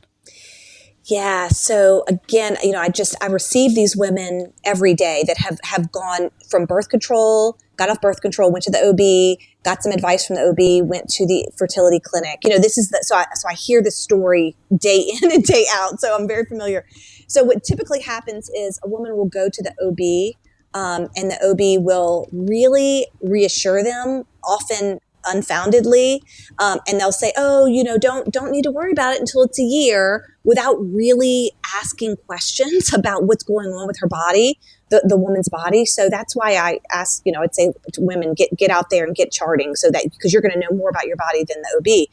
Yeah. 1.08 1.48
So 1.48 2.04
again, 2.06 2.58
you 2.62 2.72
know, 2.72 2.80
I 2.80 2.90
just 2.90 3.16
I 3.22 3.26
receive 3.26 3.74
these 3.74 3.96
women 3.96 4.52
every 4.64 4.92
day 4.92 5.24
that 5.26 5.38
have 5.38 5.58
have 5.64 5.90
gone 5.90 6.30
from 6.50 6.66
birth 6.66 6.90
control, 6.90 7.58
got 7.78 7.88
off 7.88 8.00
birth 8.02 8.20
control, 8.20 8.52
went 8.52 8.64
to 8.64 8.70
the 8.70 8.78
OB, 8.78 9.38
got 9.64 9.82
some 9.82 9.90
advice 9.90 10.26
from 10.26 10.36
the 10.36 10.42
OB, 10.42 10.86
went 10.86 11.08
to 11.08 11.26
the 11.26 11.50
fertility 11.56 11.98
clinic. 11.98 12.40
You 12.44 12.50
know, 12.50 12.58
this 12.58 12.76
is 12.76 12.90
the 12.90 13.02
so 13.02 13.16
I 13.16 13.24
so 13.34 13.48
I 13.48 13.54
hear 13.54 13.82
this 13.82 13.96
story 13.96 14.54
day 14.76 15.10
in 15.22 15.32
and 15.32 15.42
day 15.42 15.64
out. 15.72 15.98
So 15.98 16.14
I'm 16.14 16.28
very 16.28 16.44
familiar. 16.44 16.84
So 17.26 17.42
what 17.42 17.64
typically 17.64 18.00
happens 18.00 18.50
is 18.50 18.78
a 18.84 18.88
woman 18.88 19.16
will 19.16 19.28
go 19.28 19.48
to 19.48 19.62
the 19.62 19.74
OB, 19.82 20.36
um, 20.78 21.08
and 21.16 21.30
the 21.30 21.42
OB 21.42 21.82
will 21.82 22.28
really 22.32 23.06
reassure 23.22 23.82
them, 23.82 24.24
often 24.44 25.00
unfoundedly, 25.26 26.22
um, 26.58 26.78
and 26.86 27.00
they'll 27.00 27.12
say, 27.12 27.32
"Oh, 27.36 27.66
you 27.66 27.84
know, 27.84 27.98
don't 27.98 28.32
don't 28.32 28.50
need 28.50 28.62
to 28.62 28.70
worry 28.70 28.92
about 28.92 29.14
it 29.14 29.20
until 29.20 29.42
it's 29.42 29.58
a 29.58 29.62
year," 29.62 30.34
without 30.44 30.76
really 30.80 31.52
asking 31.76 32.16
questions 32.26 32.92
about 32.94 33.24
what's 33.24 33.42
going 33.44 33.68
on 33.68 33.86
with 33.86 33.98
her 34.00 34.08
body, 34.08 34.58
the, 34.90 35.02
the 35.06 35.16
woman's 35.16 35.48
body. 35.48 35.84
So 35.84 36.08
that's 36.08 36.34
why 36.34 36.56
I 36.56 36.78
ask, 36.92 37.22
you 37.24 37.32
know, 37.32 37.42
I'd 37.42 37.54
say 37.54 37.72
to 37.92 38.00
women, 38.00 38.34
get 38.34 38.50
get 38.56 38.70
out 38.70 38.90
there 38.90 39.04
and 39.04 39.14
get 39.14 39.30
charting, 39.32 39.74
so 39.74 39.90
that 39.90 40.04
because 40.04 40.32
you're 40.32 40.42
going 40.42 40.54
to 40.54 40.60
know 40.60 40.76
more 40.76 40.90
about 40.90 41.06
your 41.06 41.16
body 41.16 41.44
than 41.44 41.62
the 41.62 41.76
OB, 41.78 42.08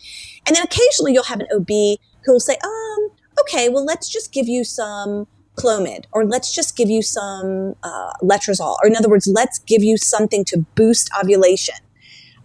and 0.47 0.55
then 0.55 0.63
occasionally 0.63 1.13
you'll 1.13 1.23
have 1.23 1.39
an 1.39 1.47
OB 1.53 1.99
who 2.25 2.33
will 2.33 2.39
say, 2.39 2.57
um 2.63 3.09
okay, 3.41 3.69
well, 3.69 3.85
let's 3.85 4.09
just 4.09 4.31
give 4.31 4.47
you 4.47 4.63
some 4.63 5.27
Clomid, 5.55 6.05
or 6.11 6.25
let's 6.25 6.53
just 6.53 6.75
give 6.75 6.89
you 6.89 7.01
some 7.01 7.75
uh, 7.83 8.11
letrozole, 8.21 8.75
or 8.81 8.87
in 8.87 8.95
other 8.95 9.09
words, 9.09 9.27
let's 9.27 9.59
give 9.59 9.83
you 9.83 9.97
something 9.97 10.43
to 10.45 10.65
boost 10.75 11.09
ovulation 11.19 11.75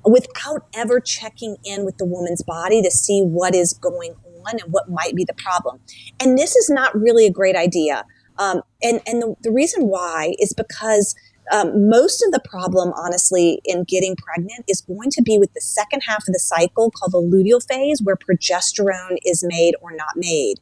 without 0.05 0.67
ever 0.75 1.01
checking 1.01 1.57
in 1.65 1.85
with 1.85 1.99
the 1.99 2.05
woman's 2.05 2.43
body 2.43 2.83
to 2.83 2.91
see 2.91 3.23
what 3.23 3.55
is 3.55 3.75
going 3.75 4.15
on 4.47 4.53
and 4.53 4.73
what 4.73 4.91
might 4.91 5.15
be 5.15 5.25
the 5.25 5.35
problem. 5.35 5.81
And 6.19 6.39
this 6.39 6.57
is 6.57 6.71
not 6.71 6.99
really 6.99 7.27
a 7.27 7.31
great 7.31 7.57
idea. 7.57 8.05
Um, 8.39 8.63
and 8.83 9.01
and 9.07 9.21
the, 9.21 9.35
the 9.43 9.53
reason 9.53 9.89
why 9.89 10.35
is 10.39 10.55
because 10.55 11.15
um, 11.53 11.89
most 11.89 12.23
of 12.23 12.33
the 12.33 12.41
problem, 12.49 12.93
honestly, 12.97 13.61
in 13.65 13.85
getting 13.85 14.15
pregnant 14.17 14.65
is 14.69 14.81
going 14.83 15.11
to 15.11 15.23
be 15.23 15.39
with 15.39 15.53
the 15.53 15.61
second 15.61 16.03
half 16.07 16.27
of 16.29 16.33
the 16.33 16.39
cycle 16.39 16.91
called 16.91 17.13
the 17.13 17.19
luteal 17.19 17.61
phase, 17.67 18.01
where 18.03 18.17
progesterone 18.17 19.19
is 19.25 19.45
made 19.47 19.75
or 19.83 19.91
not 19.93 20.17
made. 20.17 20.57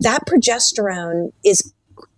That 0.00 0.26
progesterone 0.26 1.32
is 1.44 1.72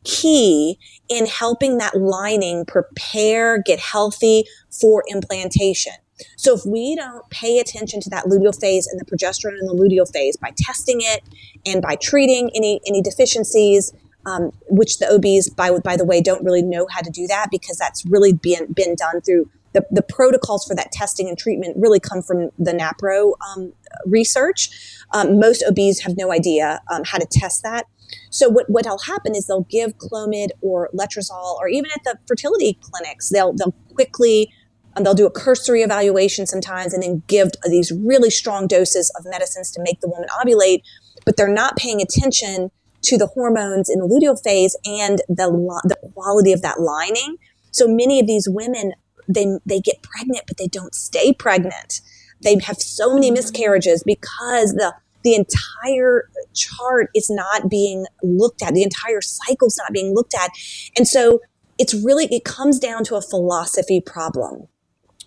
key 0.05 0.79
in 1.09 1.27
helping 1.27 1.79
that 1.79 1.97
lining 1.97 2.65
prepare, 2.65 3.61
get 3.61 3.81
healthy 3.81 4.45
for 4.71 5.05
implantation. 5.09 5.95
So 6.37 6.55
if 6.55 6.63
we 6.67 6.97
don't 6.97 7.29
pay 7.31 7.59
attention 7.59 8.01
to 8.01 8.11
that 8.11 8.25
luteal 8.25 8.59
phase 8.59 8.87
and 8.87 9.01
the 9.01 9.05
progesterone 9.05 9.59
in 9.61 9.67
the 9.67 9.75
luteal 9.75 10.11
phase 10.13 10.37
by 10.37 10.51
testing 10.57 10.99
it 11.01 11.23
and 11.67 11.83
by 11.83 11.97
treating 11.97 12.51
any 12.55 12.81
any 12.87 13.03
deficiencies, 13.03 13.93
um, 14.27 14.53
which 14.69 14.99
the 14.99 15.13
OBs, 15.13 15.51
by, 15.51 15.77
by 15.79 15.97
the 15.97 16.05
way, 16.05 16.21
don't 16.21 16.45
really 16.45 16.63
know 16.63 16.87
how 16.91 17.01
to 17.01 17.11
do 17.11 17.27
that 17.27 17.49
because 17.51 17.77
that's 17.77 18.05
really 18.07 18.33
been, 18.33 18.73
been 18.73 18.95
done 18.95 19.21
through 19.21 19.49
the, 19.73 19.85
the 19.91 20.03
protocols 20.03 20.65
for 20.67 20.75
that 20.75 20.93
testing 20.93 21.29
and 21.29 21.39
treatment 21.39 21.77
really 21.79 21.99
come 21.99 22.23
from 22.23 22.51
the 22.59 22.73
NAPRO 22.73 23.33
um, 23.49 23.73
research. 24.07 24.69
Um, 25.13 25.41
most 25.41 25.65
OBs 25.67 26.01
have 26.01 26.17
no 26.17 26.31
idea 26.31 26.81
um, 26.91 27.03
how 27.05 27.19
to 27.19 27.27
test 27.31 27.63
that. 27.63 27.87
So 28.31 28.51
what, 28.51 28.69
what'll 28.69 28.99
happen 28.99 29.35
is 29.35 29.47
they'll 29.47 29.67
give 29.71 29.97
Clomid 29.97 30.49
or 30.61 30.91
Letrozole, 30.95 31.57
or 31.57 31.69
even 31.69 31.91
at 31.95 32.05
the 32.05 32.19
fertility 32.29 32.79
clinics, 32.83 33.31
they'll, 33.31 33.55
they'll 33.55 33.75
quickly 33.95 34.53
and 34.97 35.05
they'll 35.05 35.15
do 35.15 35.27
a 35.27 35.31
cursory 35.31 35.83
evaluation 35.83 36.47
sometimes 36.47 36.93
and 36.93 37.03
then 37.03 37.23
give 37.27 37.51
these 37.65 37.93
really 37.93 38.31
strong 38.31 38.67
doses 38.67 39.11
of 39.19 39.25
medicines 39.25 39.71
to 39.73 39.83
make 39.83 40.01
the 40.01 40.09
woman 40.09 40.29
ovulate, 40.41 40.83
but 41.25 41.37
they're 41.37 41.49
not 41.49 41.77
paying 41.77 42.01
attention 42.01 42.71
to 43.03 43.19
the 43.19 43.27
hormones 43.27 43.91
in 43.91 43.99
the 43.99 44.07
luteal 44.07 44.41
phase 44.43 44.77
and 44.85 45.19
the, 45.29 45.51
the 45.85 45.97
quality 46.15 46.53
of 46.53 46.63
that 46.63 46.81
lining. 46.81 47.37
So 47.73 47.89
many 47.89 48.21
of 48.21 48.27
these 48.27 48.49
women, 48.49 48.93
they, 49.29 49.47
they 49.67 49.81
get 49.81 50.03
pregnant, 50.03 50.45
but 50.47 50.57
they 50.57 50.69
don't 50.69 50.95
stay 50.95 51.33
pregnant. 51.33 52.01
They 52.43 52.57
have 52.65 52.77
so 52.77 53.15
many 53.15 53.31
miscarriages 53.31 54.03
because 54.05 54.73
the, 54.75 54.95
the 55.25 55.35
entire 55.35 56.29
chart 56.55 57.11
is 57.15 57.31
not 57.31 57.69
being 57.71 58.07
looked 58.23 58.63
at. 58.63 58.75
The 58.75 58.83
entire 58.83 59.21
cycle 59.21 59.69
is 59.69 59.79
not 59.79 59.93
being 59.93 60.15
looked 60.15 60.35
at. 60.35 60.51
And 60.97 61.07
so 61.07 61.41
it's 61.79 61.95
really, 61.95 62.27
it 62.27 62.45
comes 62.45 62.79
down 62.79 63.05
to 63.05 63.17
a 63.17 63.23
philosophy 63.23 64.01
problem, 64.01 64.69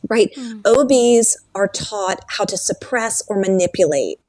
right? 0.10 0.34
Mm. 0.36 0.62
OBs 0.66 1.38
are 1.54 1.68
taught 1.68 2.24
how 2.28 2.46
to 2.46 2.58
suppress 2.58 3.24
or 3.28 3.40
manipulate 3.40 4.20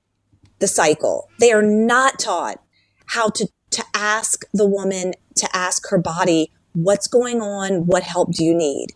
the 0.59 0.67
cycle. 0.67 1.29
They 1.39 1.53
are 1.53 1.63
not 1.63 2.19
taught 2.19 2.63
how 3.07 3.29
to, 3.31 3.49
to 3.71 3.85
ask 3.95 4.45
the 4.53 4.67
woman 4.67 5.15
to 5.37 5.49
ask 5.55 5.89
her 5.91 5.99
body, 5.99 6.53
what's 6.73 7.07
going 7.07 7.41
on? 7.41 7.87
What 7.87 8.03
help 8.03 8.33
do 8.33 8.45
you 8.45 8.55
need? 8.55 8.89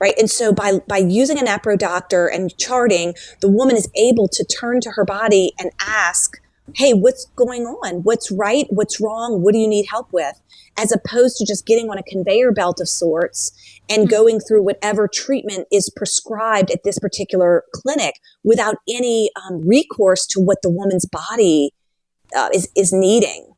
right? 0.00 0.14
And 0.18 0.30
so 0.30 0.52
by 0.52 0.80
by 0.86 0.98
using 0.98 1.38
a 1.38 1.42
NAPRO 1.42 1.78
doctor 1.78 2.26
and 2.26 2.56
charting, 2.58 3.14
the 3.40 3.48
woman 3.48 3.76
is 3.76 3.88
able 3.96 4.28
to 4.28 4.44
turn 4.44 4.80
to 4.82 4.90
her 4.92 5.04
body 5.04 5.52
and 5.58 5.70
ask, 5.80 6.40
"Hey, 6.74 6.92
what's 6.92 7.26
going 7.36 7.62
on? 7.62 8.02
What's 8.02 8.30
right? 8.30 8.66
What's 8.70 9.00
wrong? 9.00 9.42
What 9.42 9.52
do 9.52 9.58
you 9.58 9.68
need 9.68 9.86
help 9.90 10.12
with?" 10.12 10.40
As 10.76 10.92
opposed 10.92 11.36
to 11.36 11.46
just 11.46 11.66
getting 11.66 11.90
on 11.90 11.98
a 11.98 12.02
conveyor 12.02 12.52
belt 12.52 12.80
of 12.80 12.88
sorts 12.88 13.52
and 13.88 14.02
mm-hmm. 14.02 14.10
going 14.10 14.40
through 14.40 14.62
whatever 14.62 15.08
treatment 15.08 15.68
is 15.70 15.90
prescribed 15.94 16.70
at 16.70 16.82
this 16.84 16.98
particular 16.98 17.64
clinic 17.72 18.14
without 18.42 18.76
any 18.88 19.30
um, 19.44 19.66
recourse 19.66 20.26
to 20.26 20.40
what 20.40 20.62
the 20.62 20.70
woman's 20.70 21.06
body 21.06 21.70
uh, 22.34 22.48
is 22.52 22.68
is 22.76 22.92
needing. 22.92 23.54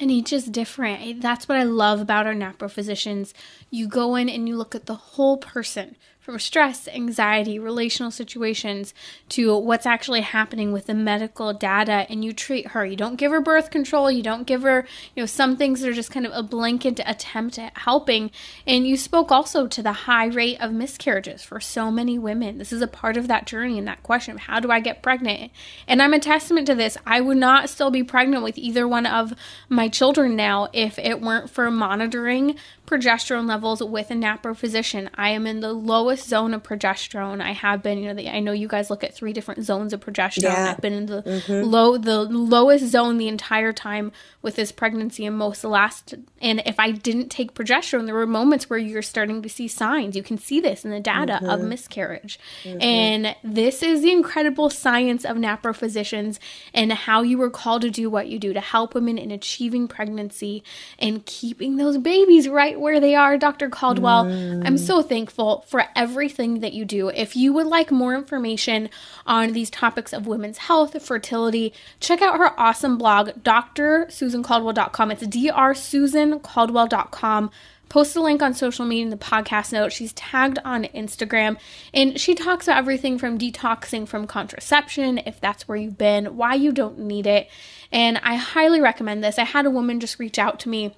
And 0.00 0.10
each 0.10 0.32
is 0.32 0.46
different. 0.46 1.22
That's 1.22 1.48
what 1.48 1.56
I 1.56 1.62
love 1.62 2.00
about 2.00 2.26
our 2.26 2.34
NAPRO 2.34 2.68
physicians. 2.70 3.32
You 3.70 3.86
go 3.86 4.16
in 4.16 4.28
and 4.28 4.48
you 4.48 4.56
look 4.56 4.74
at 4.74 4.86
the 4.86 4.94
whole 4.94 5.36
person 5.36 5.96
from 6.24 6.38
stress, 6.38 6.88
anxiety, 6.88 7.58
relational 7.58 8.10
situations 8.10 8.94
to 9.28 9.54
what's 9.58 9.84
actually 9.84 10.22
happening 10.22 10.72
with 10.72 10.86
the 10.86 10.94
medical 10.94 11.52
data 11.52 12.06
and 12.08 12.24
you 12.24 12.32
treat 12.32 12.68
her. 12.68 12.86
You 12.86 12.96
don't 12.96 13.16
give 13.16 13.30
her 13.30 13.42
birth 13.42 13.70
control, 13.70 14.10
you 14.10 14.22
don't 14.22 14.46
give 14.46 14.62
her, 14.62 14.86
you 15.14 15.22
know, 15.22 15.26
some 15.26 15.54
things 15.54 15.82
that 15.82 15.90
are 15.90 15.92
just 15.92 16.10
kind 16.10 16.24
of 16.24 16.32
a 16.34 16.42
blanket 16.42 16.98
attempt 17.04 17.58
at 17.58 17.76
helping. 17.76 18.30
And 18.66 18.88
you 18.88 18.96
spoke 18.96 19.30
also 19.30 19.66
to 19.66 19.82
the 19.82 19.92
high 19.92 20.24
rate 20.24 20.58
of 20.62 20.72
miscarriages 20.72 21.42
for 21.42 21.60
so 21.60 21.90
many 21.90 22.18
women. 22.18 22.56
This 22.56 22.72
is 22.72 22.80
a 22.80 22.88
part 22.88 23.18
of 23.18 23.28
that 23.28 23.46
journey 23.46 23.78
and 23.78 23.86
that 23.86 24.02
question 24.02 24.36
of 24.36 24.40
how 24.40 24.60
do 24.60 24.70
I 24.70 24.80
get 24.80 25.02
pregnant? 25.02 25.52
And 25.86 26.00
I'm 26.00 26.14
a 26.14 26.18
testament 26.18 26.66
to 26.68 26.74
this. 26.74 26.96
I 27.04 27.20
would 27.20 27.36
not 27.36 27.68
still 27.68 27.90
be 27.90 28.02
pregnant 28.02 28.42
with 28.42 28.56
either 28.56 28.88
one 28.88 29.04
of 29.04 29.34
my 29.68 29.90
children 29.90 30.36
now 30.36 30.70
if 30.72 30.98
it 30.98 31.20
weren't 31.20 31.50
for 31.50 31.70
monitoring 31.70 32.56
progesterone 32.86 33.48
levels 33.48 33.82
with 33.82 34.10
a 34.10 34.14
NAPRO 34.14 34.56
physician. 34.56 35.10
I 35.14 35.30
am 35.30 35.46
in 35.46 35.60
the 35.60 35.72
lowest 35.72 36.13
zone 36.20 36.54
of 36.54 36.62
progesterone. 36.62 37.40
I 37.40 37.52
have 37.52 37.82
been, 37.82 37.98
you 37.98 38.08
know, 38.08 38.14
the, 38.14 38.28
I 38.28 38.40
know 38.40 38.52
you 38.52 38.68
guys 38.68 38.90
look 38.90 39.04
at 39.04 39.14
three 39.14 39.32
different 39.32 39.64
zones 39.64 39.92
of 39.92 40.00
progesterone. 40.00 40.42
Yeah. 40.44 40.72
I've 40.72 40.80
been 40.80 40.92
in 40.92 41.06
the 41.06 41.22
mm-hmm. 41.22 41.68
low, 41.68 41.96
the 41.96 42.22
lowest 42.22 42.86
zone 42.86 43.18
the 43.18 43.28
entire 43.28 43.72
time 43.72 44.12
with 44.42 44.56
this 44.56 44.72
pregnancy 44.72 45.24
and 45.26 45.36
most 45.36 45.64
last. 45.64 46.14
And 46.40 46.62
if 46.66 46.78
I 46.78 46.90
didn't 46.90 47.30
take 47.30 47.54
progesterone, 47.54 48.06
there 48.06 48.14
were 48.14 48.26
moments 48.26 48.68
where 48.68 48.78
you're 48.78 49.02
starting 49.02 49.42
to 49.42 49.48
see 49.48 49.68
signs. 49.68 50.16
You 50.16 50.22
can 50.22 50.38
see 50.38 50.60
this 50.60 50.84
in 50.84 50.90
the 50.90 51.00
data 51.00 51.34
mm-hmm. 51.34 51.48
of 51.48 51.62
miscarriage. 51.62 52.38
Mm-hmm. 52.62 52.82
And 52.82 53.36
this 53.42 53.82
is 53.82 54.02
the 54.02 54.12
incredible 54.12 54.70
science 54.70 55.24
of 55.24 55.36
NAPRO 55.36 55.74
physicians 55.74 56.40
and 56.72 56.92
how 56.92 57.22
you 57.22 57.38
were 57.38 57.50
called 57.50 57.82
to 57.82 57.90
do 57.90 58.10
what 58.10 58.28
you 58.28 58.38
do 58.38 58.52
to 58.52 58.60
help 58.60 58.94
women 58.94 59.18
in 59.18 59.30
achieving 59.30 59.88
pregnancy 59.88 60.62
and 60.98 61.24
keeping 61.26 61.76
those 61.76 61.98
babies 61.98 62.48
right 62.48 62.78
where 62.78 63.00
they 63.00 63.14
are, 63.14 63.38
Dr. 63.38 63.68
Caldwell. 63.68 64.26
Mm. 64.26 64.66
I'm 64.66 64.78
so 64.78 65.02
thankful 65.02 65.64
for 65.68 65.84
everything 65.96 66.03
that 66.06 66.72
you 66.72 66.84
do. 66.84 67.08
If 67.08 67.34
you 67.36 67.52
would 67.52 67.66
like 67.66 67.90
more 67.90 68.14
information 68.14 68.88
on 69.26 69.52
these 69.52 69.70
topics 69.70 70.12
of 70.12 70.26
women's 70.26 70.58
health, 70.58 71.02
fertility, 71.02 71.72
check 72.00 72.20
out 72.22 72.38
her 72.38 72.58
awesome 72.58 72.98
blog, 72.98 73.30
drsusancaldwell.com. 73.42 75.10
It's 75.10 75.26
drsusancaldwell.com 75.26 77.50
post 77.88 78.14
a 78.16 78.20
link 78.20 78.42
on 78.42 78.52
social 78.54 78.84
media 78.84 79.04
in 79.04 79.10
the 79.10 79.16
podcast 79.16 79.72
note. 79.72 79.92
She's 79.92 80.12
tagged 80.14 80.58
on 80.64 80.82
Instagram 80.84 81.56
and 81.92 82.18
she 82.18 82.34
talks 82.34 82.66
about 82.66 82.78
everything 82.78 83.18
from 83.18 83.38
detoxing 83.38 84.08
from 84.08 84.26
contraception, 84.26 85.18
if 85.18 85.40
that's 85.40 85.68
where 85.68 85.78
you've 85.78 85.98
been, 85.98 86.36
why 86.36 86.54
you 86.54 86.72
don't 86.72 86.98
need 86.98 87.26
it. 87.26 87.48
And 87.92 88.18
I 88.18 88.34
highly 88.34 88.80
recommend 88.80 89.22
this. 89.22 89.38
I 89.38 89.44
had 89.44 89.66
a 89.66 89.70
woman 89.70 90.00
just 90.00 90.18
reach 90.18 90.40
out 90.40 90.58
to 90.60 90.68
me 90.68 90.92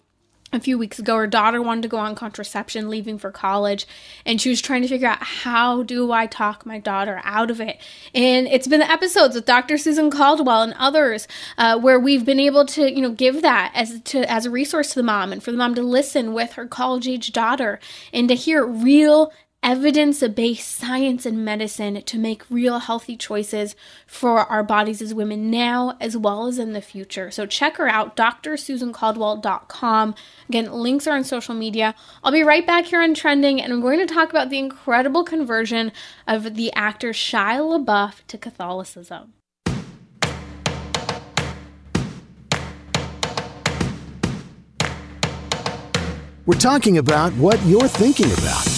a 0.52 0.60
few 0.60 0.78
weeks 0.78 0.98
ago 0.98 1.16
her 1.16 1.26
daughter 1.26 1.60
wanted 1.60 1.82
to 1.82 1.88
go 1.88 1.96
on 1.96 2.14
contraception 2.14 2.88
leaving 2.88 3.18
for 3.18 3.32
college 3.32 3.86
and 4.24 4.40
she 4.40 4.48
was 4.48 4.60
trying 4.62 4.80
to 4.80 4.88
figure 4.88 5.08
out 5.08 5.22
how 5.22 5.82
do 5.82 6.12
i 6.12 6.26
talk 6.26 6.64
my 6.64 6.78
daughter 6.78 7.20
out 7.24 7.50
of 7.50 7.60
it. 7.60 7.78
And 8.14 8.46
it's 8.46 8.68
been 8.68 8.80
the 8.80 8.90
episodes 8.90 9.34
with 9.34 9.44
dr 9.44 9.76
susan 9.78 10.10
caldwell 10.10 10.62
and 10.62 10.74
others 10.78 11.26
uh, 11.58 11.78
where 11.78 11.98
we've 11.98 12.24
been 12.24 12.40
able 12.40 12.64
to 12.66 12.92
you 12.92 13.02
know 13.02 13.10
give 13.10 13.42
that 13.42 13.72
as 13.74 14.00
to 14.02 14.30
as 14.30 14.46
a 14.46 14.50
resource 14.50 14.90
to 14.90 14.94
the 14.96 15.02
mom 15.02 15.32
and 15.32 15.42
for 15.42 15.50
the 15.50 15.58
mom 15.58 15.74
to 15.74 15.82
listen 15.82 16.32
with 16.32 16.52
her 16.52 16.66
college 16.66 17.08
age 17.08 17.32
daughter 17.32 17.80
and 18.12 18.28
to 18.28 18.34
hear 18.34 18.64
real 18.64 19.32
evidence 19.62 20.22
based 20.28 20.76
science 20.76 21.26
and 21.26 21.44
medicine 21.44 22.02
to 22.02 22.18
make 22.18 22.48
real 22.48 22.78
healthy 22.78 23.16
choices 23.16 23.74
for 24.06 24.38
our 24.40 24.62
bodies 24.62 25.02
as 25.02 25.12
women 25.12 25.50
now 25.50 25.96
as 26.00 26.16
well 26.16 26.46
as 26.46 26.58
in 26.58 26.72
the 26.72 26.80
future. 26.80 27.30
So 27.30 27.46
check 27.46 27.76
her 27.76 27.88
out, 27.88 28.16
drsusancaldwell.com. 28.16 30.14
Again, 30.48 30.72
links 30.72 31.06
are 31.06 31.16
on 31.16 31.24
social 31.24 31.54
media. 31.54 31.94
I'll 32.22 32.32
be 32.32 32.42
right 32.42 32.66
back 32.66 32.86
here 32.86 33.02
on 33.02 33.14
Trending, 33.14 33.60
and 33.60 33.72
I'm 33.72 33.80
going 33.80 33.98
to 33.98 34.06
talk 34.06 34.30
about 34.30 34.50
the 34.50 34.58
incredible 34.58 35.24
conversion 35.24 35.90
of 36.26 36.54
the 36.54 36.72
actor 36.74 37.10
Shia 37.10 37.84
LaBeouf 37.84 38.26
to 38.28 38.38
Catholicism. 38.38 39.32
We're 46.46 46.60
talking 46.60 46.96
about 46.98 47.32
what 47.32 47.60
you're 47.66 47.88
thinking 47.88 48.30
about. 48.30 48.75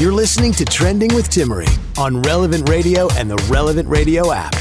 You're 0.00 0.12
listening 0.12 0.50
to 0.54 0.64
Trending 0.64 1.14
with 1.14 1.30
Timmerie 1.30 1.70
on 1.96 2.20
Relevant 2.22 2.68
Radio 2.68 3.08
and 3.12 3.30
the 3.30 3.36
Relevant 3.48 3.88
Radio 3.88 4.32
app. 4.32 4.52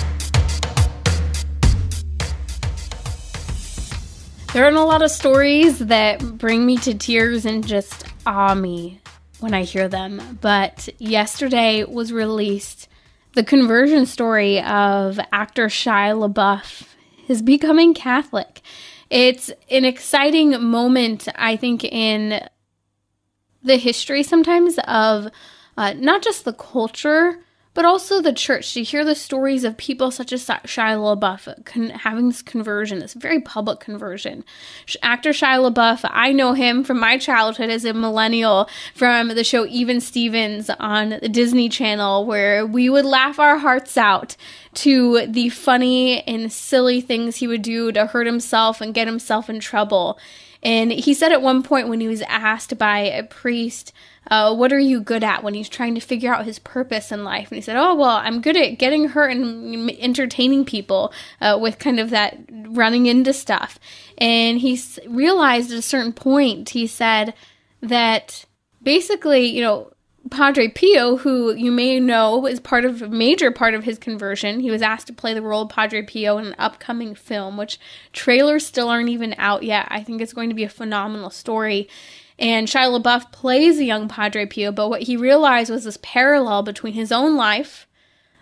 There 4.54 4.64
are 4.64 4.70
a 4.70 4.84
lot 4.84 5.02
of 5.02 5.10
stories 5.10 5.80
that 5.80 6.38
bring 6.38 6.68
me 6.68 6.78
to 6.78 6.94
tears 6.94 7.48
and 7.48 7.66
just 7.66 8.06
awe 8.28 8.54
me 8.54 9.02
when 9.40 9.56
I 9.56 9.64
hear 9.64 9.88
them. 9.88 10.38
But 10.40 10.88
yesterday 11.00 11.84
was 11.84 12.14
released 12.14 12.88
the 13.34 13.44
conversion 13.44 14.06
story 14.06 14.62
of 14.62 15.20
actor 15.32 15.66
Shia 15.66 16.32
LaBeouf, 16.32 16.84
his 17.26 17.42
becoming 17.42 17.96
Catholic. 17.96 18.62
It's 19.10 19.50
an 19.72 19.84
exciting 19.84 20.62
moment, 20.62 21.28
I 21.34 21.56
think, 21.56 21.84
in 21.84 22.48
the 23.64 23.78
history 23.78 24.24
sometimes 24.24 24.78
of 24.88 25.30
uh, 25.78 25.94
not 25.94 26.22
just 26.22 26.46
the 26.46 26.54
culture, 26.54 27.40
but 27.74 27.86
also 27.86 28.22
the 28.22 28.34
church. 28.34 28.74
To 28.74 28.84
hear 28.84 29.04
the 29.04 29.16
stories 29.16 29.64
of 29.64 29.78
people 29.78 30.12
such 30.12 30.32
as 30.32 30.46
Shia 30.46 31.18
LaBeouf 31.18 31.66
con- 31.66 31.90
having 31.90 32.28
this 32.28 32.42
conversion, 32.42 33.00
this 33.00 33.14
very 33.14 33.42
public 33.42 33.80
conversion. 33.80 34.44
Actor 35.02 35.32
Shia 35.32 35.72
LaBeouf, 35.72 36.08
I 36.12 36.32
know 36.34 36.54
him 36.54 36.84
from 36.84 37.00
my 37.00 37.18
childhood 37.18 37.70
as 37.70 37.86
a 37.86 37.94
millennial 37.94 38.70
from 38.94 39.30
the 39.30 39.44
show 39.44 39.66
Even 39.66 40.00
Stevens 40.00 40.70
on 40.80 41.18
the 41.22 41.30
Disney 41.30 41.70
Channel, 41.70 42.26
where 42.26 42.66
we 42.66 42.90
would 42.90 43.06
laugh 43.06 43.40
our 43.40 43.58
hearts 43.58 43.98
out 43.98 44.36
to 44.76 45.26
the 45.28 45.50
funny 45.50 46.22
and 46.28 46.52
silly 46.52 47.02
things 47.02 47.38
he 47.38 47.48
would 47.48 47.62
do 47.62 47.92
to 47.92 48.06
hurt 48.08 48.28
himself 48.28 48.82
and 48.82 48.94
get 48.94 49.08
himself 49.08 49.50
in 49.50 49.60
trouble. 49.60 50.20
And 50.64 50.92
he 50.92 51.14
said 51.14 51.32
at 51.32 51.42
one 51.42 51.62
point 51.62 51.90
when 51.90 52.00
he 52.00 52.08
was 52.08 52.22
asked 52.24 52.78
by 52.78 53.00
a 53.00 53.24
priest, 53.24 53.92
uh, 54.32 54.56
what 54.56 54.72
are 54.72 54.80
you 54.80 55.02
good 55.02 55.24
at 55.24 55.44
when 55.44 55.54
he's 55.54 55.68
trying 55.68 55.96
to 55.96 56.02
figure 56.02 56.34
out 56.34 56.46
his 56.46 56.60
purpose 56.60 57.12
in 57.12 57.24
life? 57.24 57.52
And 57.52 57.58
he 57.58 57.62
said, 57.62 57.76
Oh, 57.76 57.94
well, 57.96 58.18
I'm 58.18 58.42
good 58.42 58.56
at 58.56 58.78
getting 58.78 59.10
hurt 59.10 59.32
and 59.32 59.92
entertaining 60.00 60.64
people 60.64 61.14
uh, 61.42 61.58
with 61.62 61.80
kind 61.80 62.00
of 62.00 62.10
that 62.12 62.38
running 62.50 63.06
into 63.06 63.34
stuff. 63.34 63.78
And 64.18 64.60
he 64.60 64.80
realized 65.08 65.72
at 65.72 65.78
a 65.78 65.82
certain 65.82 66.14
point, 66.14 66.70
he 66.70 66.88
said 66.88 67.34
that 67.82 68.46
basically, 68.82 69.46
you 69.46 69.62
know, 69.62 69.93
Padre 70.34 70.68
Pio, 70.68 71.18
who 71.18 71.54
you 71.54 71.72
may 71.72 72.00
know 72.00 72.48
is 72.48 72.60
part 72.60 72.86
of 72.86 73.04
a 73.04 73.08
major 73.08 73.52
part 73.52 73.76
of 73.76 73.84
his 73.84 74.00
conversion. 74.00 74.60
He 74.60 74.72
was 74.72 74.82
asked 74.82 75.08
to 75.08 75.14
play 75.14 75.34
the 75.34 75.44
role 75.44 75.62
of 75.62 75.70
Padre 75.70 76.02
Pio 76.02 76.40
in 76.40 76.48
an 76.48 76.56
upcoming 76.58 77.14
film, 77.14 77.56
which 77.56 77.80
trailers 78.14 78.66
still 78.66 78.90
aren't 78.90 79.10
even 79.10 79.36
out 79.38 79.62
yet. 79.62 79.88
I 79.90 80.04
think 80.04 80.22
it's 80.22 80.34
going 80.34 80.50
to 80.50 80.56
be 80.56 80.64
a 80.64 80.70
phenomenal 80.70 81.30
story. 81.30 81.88
And 82.40 82.68
Shia 82.68 83.00
LaBeouf 83.00 83.32
plays 83.32 83.78
a 83.78 83.86
young 83.86 84.08
Padre 84.08 84.48
Pio, 84.48 84.72
but 84.72 84.90
what 84.90 85.04
he 85.04 85.16
realized 85.16 85.70
was 85.70 85.84
this 85.84 86.00
parallel 86.02 86.64
between 86.64 86.94
his 86.94 87.12
own 87.12 87.36
life 87.36 87.88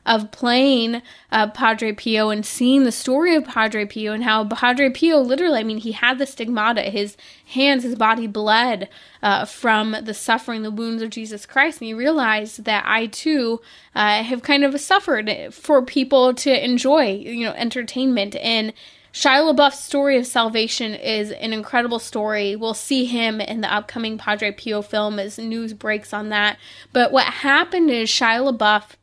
of 0.06 0.32
playing 0.32 1.02
uh, 1.32 1.48
Padre 1.50 1.92
Pio 1.92 2.30
and 2.30 2.46
seeing 2.46 2.84
the 2.84 2.92
story 2.92 3.36
of 3.36 3.46
Padre 3.46 3.86
Pio 3.86 4.14
and 4.14 4.24
how 4.24 4.46
Padre 4.46 4.90
Pio 4.90 5.20
literally, 5.20 5.60
I 5.60 5.64
mean, 5.64 5.78
he 5.78 5.92
had 5.92 6.18
the 6.18 6.26
stigmata. 6.26 6.82
His 6.84 7.17
hands, 7.46 7.84
his 7.84 7.96
body 7.96 8.28
bled 8.28 8.90
uh, 9.21 9.46
from 9.46 9.96
the 10.02 10.13
suffering, 10.13 10.63
the 10.63 10.71
wounds 10.71 11.02
of 11.02 11.10
Jesus 11.10 11.46
Christ. 11.46 11.82
And 11.82 11.88
he 11.88 11.94
realized 11.94 12.65
that 12.65 12.84
I 12.88 13.08
too 13.08 13.62
uh, 13.96 14.23
have 14.23 14.42
kind 14.44 14.63
of 14.63 14.80
suffered 14.80 15.54
for 15.54 15.82
people 15.82 16.34
to 16.36 16.63
enjoy, 16.63 17.12
you 17.12 17.46
know, 17.46 17.54
entertainment. 17.54 18.36
And 18.38 18.73
Shia 19.13 19.54
LaBeouf's 19.54 19.80
story 19.80 20.17
of 20.17 20.25
salvation 20.25 20.96
is 20.96 21.32
an 21.32 21.52
incredible 21.52 22.00
story. 22.00 22.56
We'll 22.56 22.73
see 22.73 23.06
him 23.06 23.42
in 23.42 23.60
the 23.60 23.73
upcoming 23.73 24.17
Padre 24.17 24.52
Pio 24.52 24.82
film 24.82 25.19
as 25.19 25.38
news 25.38 25.73
breaks 25.73 26.13
on 26.13 26.30
that. 26.30 26.58
But 26.94 27.12
what 27.12 27.25
happened 27.25 27.90
is 27.90 28.10
Shia 28.10 28.52
LaBeouf 28.52 28.96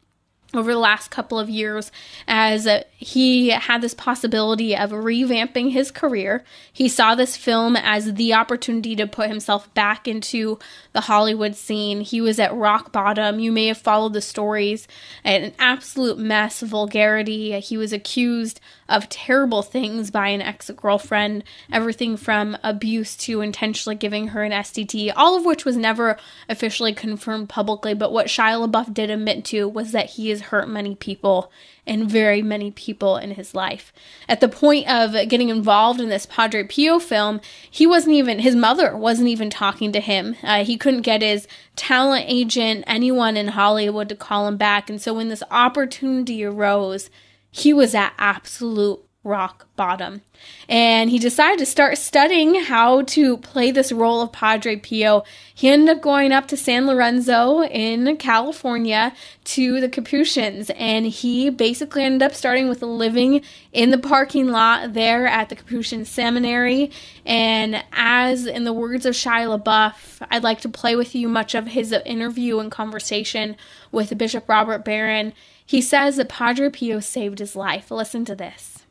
over 0.54 0.72
the 0.72 0.78
last 0.78 1.10
couple 1.10 1.38
of 1.38 1.50
years 1.50 1.92
as 2.26 2.66
uh, 2.66 2.82
he 2.96 3.50
had 3.50 3.82
this 3.82 3.92
possibility 3.92 4.74
of 4.74 4.90
revamping 4.90 5.72
his 5.72 5.90
career. 5.90 6.42
He 6.72 6.88
saw 6.88 7.14
this 7.14 7.36
film 7.36 7.76
as 7.76 8.14
the 8.14 8.32
opportunity 8.32 8.96
to 8.96 9.06
put 9.06 9.28
himself 9.28 9.72
back 9.74 10.08
into 10.08 10.58
the 10.94 11.02
Hollywood 11.02 11.54
scene. 11.54 12.00
He 12.00 12.22
was 12.22 12.38
at 12.38 12.54
rock 12.54 12.92
bottom. 12.92 13.40
You 13.40 13.52
may 13.52 13.66
have 13.66 13.78
followed 13.78 14.14
the 14.14 14.22
stories. 14.22 14.88
An 15.22 15.52
absolute 15.58 16.18
mess, 16.18 16.60
vulgarity. 16.60 17.60
He 17.60 17.76
was 17.76 17.92
accused 17.92 18.58
of 18.88 19.08
terrible 19.08 19.62
things 19.62 20.10
by 20.10 20.28
an 20.28 20.40
ex 20.40 20.70
girlfriend, 20.70 21.44
everything 21.72 22.16
from 22.16 22.56
abuse 22.62 23.16
to 23.16 23.40
intentionally 23.40 23.96
giving 23.96 24.28
her 24.28 24.42
an 24.42 24.52
STD, 24.52 25.12
all 25.14 25.36
of 25.36 25.44
which 25.44 25.64
was 25.64 25.76
never 25.76 26.16
officially 26.48 26.92
confirmed 26.92 27.48
publicly. 27.48 27.94
But 27.94 28.12
what 28.12 28.26
Shia 28.26 28.66
LaBeouf 28.66 28.94
did 28.94 29.10
admit 29.10 29.44
to 29.46 29.68
was 29.68 29.92
that 29.92 30.10
he 30.10 30.30
has 30.30 30.40
hurt 30.40 30.68
many 30.68 30.94
people 30.94 31.50
and 31.86 32.08
very 32.08 32.42
many 32.42 32.70
people 32.70 33.16
in 33.16 33.32
his 33.32 33.54
life. 33.54 33.92
At 34.28 34.40
the 34.40 34.48
point 34.48 34.88
of 34.88 35.12
getting 35.28 35.48
involved 35.48 36.00
in 36.00 36.10
this 36.10 36.26
Padre 36.26 36.64
Pio 36.64 36.98
film, 36.98 37.40
he 37.70 37.86
wasn't 37.86 38.14
even, 38.14 38.38
his 38.38 38.54
mother 38.54 38.96
wasn't 38.96 39.28
even 39.28 39.48
talking 39.48 39.90
to 39.92 40.00
him. 40.00 40.36
Uh, 40.42 40.64
he 40.64 40.76
couldn't 40.76 41.02
get 41.02 41.22
his 41.22 41.48
talent 41.76 42.26
agent, 42.28 42.84
anyone 42.86 43.36
in 43.36 43.48
Hollywood 43.48 44.10
to 44.10 44.14
call 44.14 44.46
him 44.46 44.58
back. 44.58 44.90
And 44.90 45.00
so 45.00 45.14
when 45.14 45.28
this 45.28 45.42
opportunity 45.50 46.44
arose, 46.44 47.08
he 47.50 47.72
was 47.72 47.94
at 47.94 48.12
absolute 48.18 49.00
rock 49.24 49.66
bottom. 49.76 50.22
And 50.68 51.10
he 51.10 51.18
decided 51.18 51.58
to 51.58 51.66
start 51.66 51.98
studying 51.98 52.54
how 52.54 53.02
to 53.02 53.36
play 53.38 53.70
this 53.70 53.92
role 53.92 54.22
of 54.22 54.32
Padre 54.32 54.76
Pio. 54.76 55.24
He 55.54 55.68
ended 55.68 55.96
up 55.96 56.02
going 56.02 56.32
up 56.32 56.46
to 56.48 56.56
San 56.56 56.86
Lorenzo 56.86 57.62
in 57.62 58.16
California 58.16 59.12
to 59.44 59.80
the 59.80 59.88
Capuchins, 59.88 60.70
and 60.70 61.06
he 61.06 61.50
basically 61.50 62.04
ended 62.04 62.22
up 62.22 62.34
starting 62.34 62.68
with 62.68 62.80
living 62.82 63.42
in 63.72 63.90
the 63.90 63.98
parking 63.98 64.48
lot 64.48 64.94
there 64.94 65.26
at 65.26 65.48
the 65.48 65.56
Capuchin 65.56 66.04
Seminary. 66.04 66.90
And 67.26 67.84
as 67.92 68.46
in 68.46 68.64
the 68.64 68.72
words 68.72 69.04
of 69.04 69.14
Shia 69.14 69.58
LaBeouf, 69.58 70.26
I'd 70.30 70.44
like 70.44 70.60
to 70.62 70.68
play 70.68 70.96
with 70.96 71.14
you 71.14 71.28
much 71.28 71.54
of 71.54 71.68
his 71.68 71.92
interview 71.92 72.60
and 72.60 72.70
conversation 72.70 73.56
with 73.90 74.16
Bishop 74.16 74.48
Robert 74.48 74.84
Barron. 74.84 75.32
He 75.68 75.82
says 75.82 76.16
that 76.16 76.30
Padre 76.30 76.70
Pio 76.70 76.98
saved 76.98 77.40
his 77.40 77.54
life. 77.54 77.90
Listen 77.90 78.24
to 78.24 78.34
this. 78.34 78.86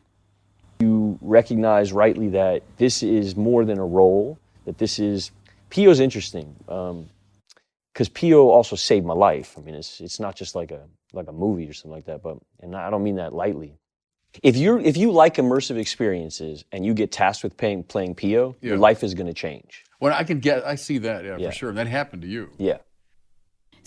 You 0.80 1.18
recognize 1.22 1.92
rightly 1.92 2.30
that 2.30 2.62
this 2.78 3.02
is 3.02 3.36
more 3.36 3.66
than 3.66 3.80
a 3.80 3.86
role, 3.86 4.38
that 4.66 4.78
this 4.78 5.00
is. 5.00 5.32
Pio's 5.72 6.00
interesting 6.00 6.56
because 6.60 8.08
um, 8.08 8.14
Pio 8.14 8.50
also 8.50 8.76
saved 8.76 9.08
my 9.08 9.16
life. 9.16 9.56
I 9.58 9.62
mean, 9.62 9.74
it's, 9.74 10.00
it's 10.00 10.20
not 10.20 10.36
just 10.36 10.54
like 10.54 10.70
a, 10.70 10.84
like 11.14 11.28
a 11.28 11.32
movie 11.32 11.68
or 11.68 11.74
something 11.74 11.92
like 11.92 12.06
that, 12.06 12.22
but, 12.22 12.38
and 12.62 12.76
I 12.76 12.92
don't 12.92 13.04
mean 13.04 13.16
that 13.16 13.34
lightly. 13.34 13.74
If, 14.44 14.56
you're, 14.56 14.80
if 14.80 14.98
you 14.98 15.12
like 15.12 15.38
immersive 15.38 15.78
experiences 15.78 16.64
and 16.72 16.86
you 16.86 16.94
get 16.94 17.12
tasked 17.12 17.44
with 17.44 17.58
playing, 17.58 17.86
playing 17.86 18.14
Pio, 18.14 18.56
yeah. 18.62 18.70
your 18.70 18.78
life 18.78 19.04
is 19.04 19.16
going 19.16 19.26
to 19.26 19.34
change. 19.34 19.84
Well, 20.00 20.14
I 20.14 20.24
can 20.24 20.40
get, 20.40 20.64
I 20.64 20.76
see 20.76 21.00
that, 21.00 21.26
yeah, 21.26 21.38
yeah, 21.38 21.50
for 21.50 21.56
sure. 21.56 21.72
That 21.72 21.88
happened 21.88 22.22
to 22.22 22.28
you. 22.28 22.52
Yeah. 22.60 22.78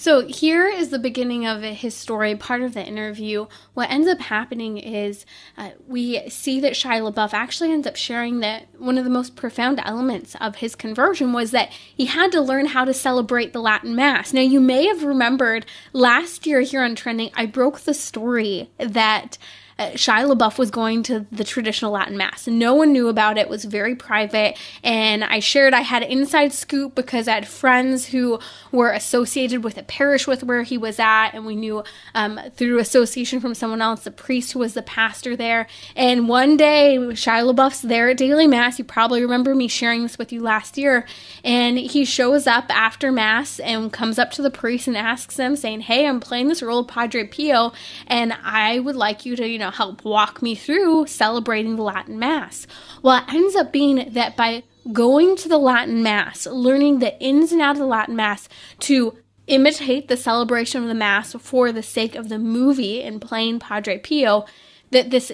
So 0.00 0.26
here 0.26 0.66
is 0.66 0.88
the 0.88 0.98
beginning 0.98 1.44
of 1.44 1.60
his 1.60 1.94
story, 1.94 2.34
part 2.34 2.62
of 2.62 2.72
the 2.72 2.82
interview. 2.82 3.48
What 3.74 3.90
ends 3.90 4.08
up 4.08 4.18
happening 4.18 4.78
is 4.78 5.26
uh, 5.58 5.72
we 5.86 6.26
see 6.30 6.58
that 6.60 6.72
Shia 6.72 7.12
LaBeouf 7.12 7.34
actually 7.34 7.70
ends 7.70 7.86
up 7.86 7.96
sharing 7.96 8.40
that 8.40 8.68
one 8.78 8.96
of 8.96 9.04
the 9.04 9.10
most 9.10 9.36
profound 9.36 9.78
elements 9.84 10.34
of 10.40 10.56
his 10.56 10.74
conversion 10.74 11.34
was 11.34 11.50
that 11.50 11.70
he 11.70 12.06
had 12.06 12.32
to 12.32 12.40
learn 12.40 12.64
how 12.64 12.86
to 12.86 12.94
celebrate 12.94 13.52
the 13.52 13.60
Latin 13.60 13.94
Mass. 13.94 14.32
Now, 14.32 14.40
you 14.40 14.58
may 14.58 14.86
have 14.86 15.04
remembered 15.04 15.66
last 15.92 16.46
year 16.46 16.62
here 16.62 16.82
on 16.82 16.94
Trending, 16.94 17.30
I 17.34 17.44
broke 17.44 17.80
the 17.80 17.92
story 17.92 18.70
that 18.78 19.36
Shia 19.80 20.32
LaBeouf 20.32 20.58
was 20.58 20.70
going 20.70 21.02
to 21.04 21.26
the 21.32 21.44
traditional 21.44 21.92
Latin 21.92 22.16
Mass. 22.16 22.46
No 22.46 22.74
one 22.74 22.92
knew 22.92 23.08
about 23.08 23.38
it. 23.38 23.40
it. 23.40 23.48
was 23.48 23.64
very 23.64 23.96
private. 23.96 24.56
And 24.84 25.24
I 25.24 25.40
shared 25.40 25.74
I 25.74 25.80
had 25.80 26.02
inside 26.02 26.52
scoop 26.52 26.94
because 26.94 27.26
I 27.26 27.34
had 27.34 27.48
friends 27.48 28.06
who 28.06 28.38
were 28.70 28.92
associated 28.92 29.64
with 29.64 29.78
a 29.78 29.82
parish 29.82 30.26
with 30.26 30.44
where 30.44 30.62
he 30.62 30.78
was 30.78 30.98
at. 30.98 31.30
And 31.30 31.46
we 31.46 31.56
knew 31.56 31.82
um, 32.14 32.38
through 32.54 32.78
association 32.78 33.40
from 33.40 33.54
someone 33.54 33.82
else, 33.82 34.04
the 34.04 34.10
priest 34.10 34.52
who 34.52 34.58
was 34.58 34.74
the 34.74 34.82
pastor 34.82 35.34
there. 35.36 35.66
And 35.96 36.28
one 36.28 36.56
day, 36.56 36.96
Shia 36.98 37.52
LaBeouf's 37.52 37.80
there 37.80 38.10
at 38.10 38.18
daily 38.18 38.46
Mass. 38.46 38.78
You 38.78 38.84
probably 38.84 39.22
remember 39.22 39.54
me 39.54 39.66
sharing 39.66 40.02
this 40.02 40.18
with 40.18 40.32
you 40.32 40.42
last 40.42 40.76
year. 40.76 41.06
And 41.42 41.78
he 41.78 42.04
shows 42.04 42.46
up 42.46 42.66
after 42.68 43.10
Mass 43.10 43.58
and 43.60 43.92
comes 43.92 44.18
up 44.18 44.30
to 44.32 44.42
the 44.42 44.50
priest 44.50 44.86
and 44.86 44.96
asks 44.96 45.36
them, 45.36 45.56
saying, 45.56 45.82
Hey, 45.82 46.06
I'm 46.06 46.20
playing 46.20 46.48
this 46.48 46.62
role 46.62 46.80
of 46.80 46.88
Padre 46.88 47.26
Pio, 47.26 47.72
and 48.06 48.32
I 48.44 48.78
would 48.78 48.96
like 48.96 49.24
you 49.24 49.36
to, 49.36 49.48
you 49.48 49.58
know, 49.58 49.69
know, 49.70 49.76
help 49.76 50.04
walk 50.04 50.42
me 50.42 50.54
through 50.54 51.06
celebrating 51.06 51.76
the 51.76 51.82
Latin 51.82 52.18
Mass. 52.18 52.66
Well, 53.02 53.18
it 53.18 53.32
ends 53.32 53.56
up 53.56 53.72
being 53.72 54.12
that 54.12 54.36
by 54.36 54.62
going 54.92 55.36
to 55.36 55.48
the 55.48 55.58
Latin 55.58 56.02
Mass, 56.02 56.46
learning 56.46 56.98
the 56.98 57.18
ins 57.20 57.52
and 57.52 57.60
outs 57.60 57.78
of 57.78 57.84
the 57.84 57.86
Latin 57.86 58.16
Mass 58.16 58.48
to 58.80 59.16
imitate 59.46 60.08
the 60.08 60.16
celebration 60.16 60.82
of 60.82 60.88
the 60.88 60.94
Mass 60.94 61.32
for 61.34 61.72
the 61.72 61.82
sake 61.82 62.14
of 62.14 62.28
the 62.28 62.38
movie 62.38 63.02
and 63.02 63.20
playing 63.20 63.58
Padre 63.58 63.98
Pio, 63.98 64.46
that 64.90 65.10
this 65.10 65.32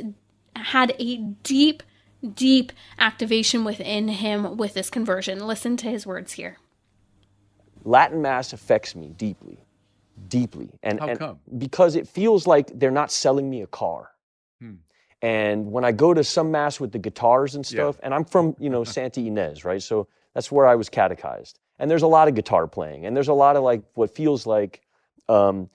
had 0.55 0.95
a 0.99 1.17
deep, 1.43 1.83
deep 2.35 2.73
activation 2.99 3.65
within 3.65 4.09
him 4.09 4.57
with 4.57 4.75
this 4.75 4.91
conversion. 4.91 5.47
Listen 5.47 5.77
to 5.77 5.89
his 5.91 6.07
words 6.07 6.33
here. 6.33 6.59
Latin 7.85 8.21
Mass 8.21 8.53
affects 8.53 8.97
me 8.97 9.11
deeply, 9.17 9.59
deeply. 10.29 10.71
And, 10.83 10.99
How 10.99 11.09
and 11.09 11.19
come? 11.19 11.39
Because 11.57 11.95
it 11.95 12.09
feels 12.09 12.47
like 12.47 12.71
they're 12.75 12.91
not 12.91 13.13
selling 13.13 13.49
me 13.49 13.63
a 13.63 13.67
car. 13.67 14.11
And 15.27 15.73
when 15.73 15.85
I 15.85 15.91
go 15.91 16.15
to 16.15 16.23
some 16.23 16.53
mass 16.53 16.79
with 16.79 16.93
the 16.93 17.01
guitars 17.01 17.57
and 17.57 17.67
stuff, 17.67 17.97
yeah. 17.99 18.05
and 18.05 18.15
I'm 18.15 18.25
from, 18.25 18.55
you 18.61 18.71
know, 18.71 18.85
Santa 18.97 19.21
Ynez, 19.21 19.65
right? 19.65 19.83
So 19.83 20.07
that's 20.35 20.53
where 20.53 20.69
I 20.69 20.77
was 20.77 20.89
catechized. 20.89 21.59
And 21.81 21.91
there's 21.91 22.03
a 22.03 22.07
lot 22.07 22.29
of 22.29 22.37
guitar 22.37 22.69
playing, 22.69 23.07
and 23.07 23.17
there's 23.17 23.27
a 23.27 23.35
lot 23.35 23.57
of 23.57 23.65
like 23.65 23.83
what 23.95 24.15
feels 24.15 24.47
like, 24.47 24.83
um, 25.29 25.69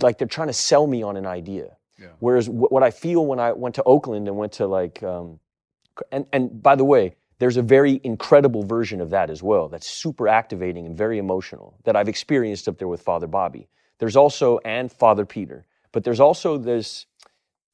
like 0.00 0.16
they're 0.16 0.26
trying 0.26 0.48
to 0.48 0.54
sell 0.54 0.86
me 0.86 1.02
on 1.02 1.18
an 1.18 1.26
idea. 1.26 1.76
Yeah. 2.00 2.06
Whereas 2.18 2.46
w- 2.46 2.68
what 2.68 2.82
I 2.82 2.90
feel 2.90 3.26
when 3.26 3.38
I 3.38 3.52
went 3.52 3.74
to 3.74 3.82
Oakland 3.82 4.26
and 4.26 4.38
went 4.38 4.52
to 4.52 4.66
like, 4.66 5.02
um, 5.02 5.38
and 6.10 6.24
and 6.32 6.62
by 6.62 6.74
the 6.74 6.84
way, 6.84 7.14
there's 7.40 7.58
a 7.58 7.62
very 7.62 8.00
incredible 8.04 8.62
version 8.62 9.02
of 9.02 9.10
that 9.10 9.28
as 9.28 9.42
well. 9.42 9.68
That's 9.68 9.86
super 9.86 10.28
activating 10.28 10.86
and 10.86 10.96
very 10.96 11.18
emotional 11.18 11.76
that 11.84 11.94
I've 11.94 12.08
experienced 12.08 12.68
up 12.68 12.78
there 12.78 12.88
with 12.88 13.02
Father 13.02 13.26
Bobby. 13.26 13.68
There's 13.98 14.16
also 14.16 14.60
and 14.64 14.90
Father 14.90 15.26
Peter, 15.26 15.66
but 15.92 16.04
there's 16.04 16.20
also 16.20 16.56
this 16.56 17.04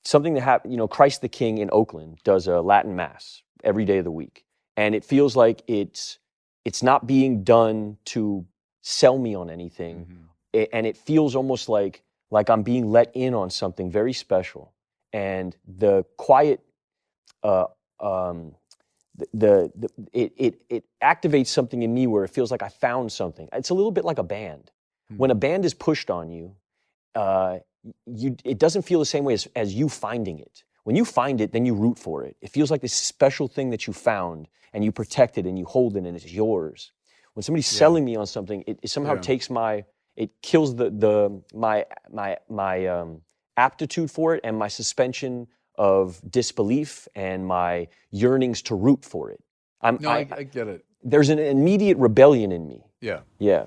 something 0.04 0.34
that 0.34 0.42
happened, 0.42 0.72
you 0.72 0.78
know, 0.78 0.88
Christ 0.88 1.20
the 1.20 1.28
King 1.28 1.58
in 1.58 1.68
Oakland 1.72 2.18
does 2.24 2.46
a 2.46 2.60
Latin 2.60 2.96
Mass 2.96 3.42
every 3.62 3.84
day 3.84 3.98
of 3.98 4.04
the 4.04 4.10
week. 4.10 4.44
And 4.76 4.94
it 4.94 5.04
feels 5.04 5.36
like 5.36 5.62
it's 5.66 6.18
it's 6.64 6.82
not 6.82 7.06
being 7.06 7.42
done 7.42 7.96
to 8.06 8.46
sell 8.82 9.18
me 9.18 9.34
on 9.34 9.50
anything. 9.50 10.06
Mm-hmm. 10.06 10.24
It, 10.52 10.68
and 10.72 10.86
it 10.86 10.96
feels 10.96 11.34
almost 11.34 11.68
like 11.68 12.02
like 12.30 12.48
I'm 12.48 12.62
being 12.62 12.90
let 12.90 13.10
in 13.14 13.34
on 13.34 13.50
something 13.50 13.90
very 13.90 14.12
special. 14.12 14.72
And 15.12 15.56
the 15.66 16.04
quiet 16.16 16.60
uh, 17.42 17.66
um, 17.98 18.54
the, 19.16 19.26
the, 19.34 19.72
the 19.76 19.88
it, 20.12 20.32
it 20.36 20.62
it 20.68 20.84
activates 21.02 21.48
something 21.48 21.82
in 21.82 21.92
me 21.92 22.06
where 22.06 22.24
it 22.24 22.28
feels 22.28 22.50
like 22.50 22.62
I 22.62 22.68
found 22.68 23.12
something. 23.12 23.48
It's 23.52 23.70
a 23.70 23.74
little 23.74 23.90
bit 23.90 24.04
like 24.04 24.18
a 24.18 24.22
band. 24.22 24.70
Mm-hmm. 25.10 25.18
When 25.18 25.30
a 25.30 25.34
band 25.34 25.64
is 25.64 25.74
pushed 25.74 26.10
on 26.10 26.30
you, 26.30 26.56
uh, 27.14 27.58
you, 28.06 28.36
it 28.44 28.58
doesn't 28.58 28.82
feel 28.82 28.98
the 28.98 29.06
same 29.06 29.24
way 29.24 29.34
as, 29.34 29.48
as 29.56 29.74
you 29.74 29.88
finding 29.88 30.38
it. 30.38 30.64
When 30.84 30.96
you 30.96 31.04
find 31.04 31.40
it, 31.40 31.52
then 31.52 31.66
you 31.66 31.74
root 31.74 31.98
for 31.98 32.24
it. 32.24 32.36
It 32.40 32.50
feels 32.50 32.70
like 32.70 32.80
this 32.80 32.94
special 32.94 33.48
thing 33.48 33.70
that 33.70 33.86
you 33.86 33.92
found 33.92 34.48
and 34.72 34.84
you 34.84 34.92
protect 34.92 35.38
it 35.38 35.46
and 35.46 35.58
you 35.58 35.64
hold 35.64 35.96
it 35.96 36.04
and 36.04 36.16
it's 36.16 36.32
yours. 36.32 36.92
When 37.34 37.42
somebody's 37.42 37.72
yeah. 37.72 37.78
selling 37.78 38.04
me 38.04 38.16
on 38.16 38.26
something, 38.26 38.64
it, 38.66 38.78
it 38.82 38.88
somehow 38.88 39.14
yeah. 39.14 39.20
takes 39.20 39.50
my, 39.50 39.84
it 40.16 40.30
kills 40.42 40.74
the, 40.74 40.90
the 40.90 41.42
my, 41.54 41.84
my, 42.10 42.36
my 42.48 42.86
um, 42.86 43.20
aptitude 43.56 44.10
for 44.10 44.34
it 44.34 44.40
and 44.42 44.58
my 44.58 44.68
suspension 44.68 45.46
of 45.76 46.20
disbelief 46.30 47.08
and 47.14 47.46
my 47.46 47.88
yearnings 48.10 48.62
to 48.62 48.74
root 48.74 49.04
for 49.04 49.30
it. 49.30 49.40
I'm, 49.80 49.98
no, 50.00 50.10
I, 50.10 50.26
I 50.30 50.42
get 50.42 50.68
it. 50.68 50.84
There's 51.02 51.30
an 51.30 51.38
immediate 51.38 51.96
rebellion 51.98 52.52
in 52.52 52.66
me. 52.68 52.84
Yeah. 53.00 53.20
Yeah. 53.38 53.66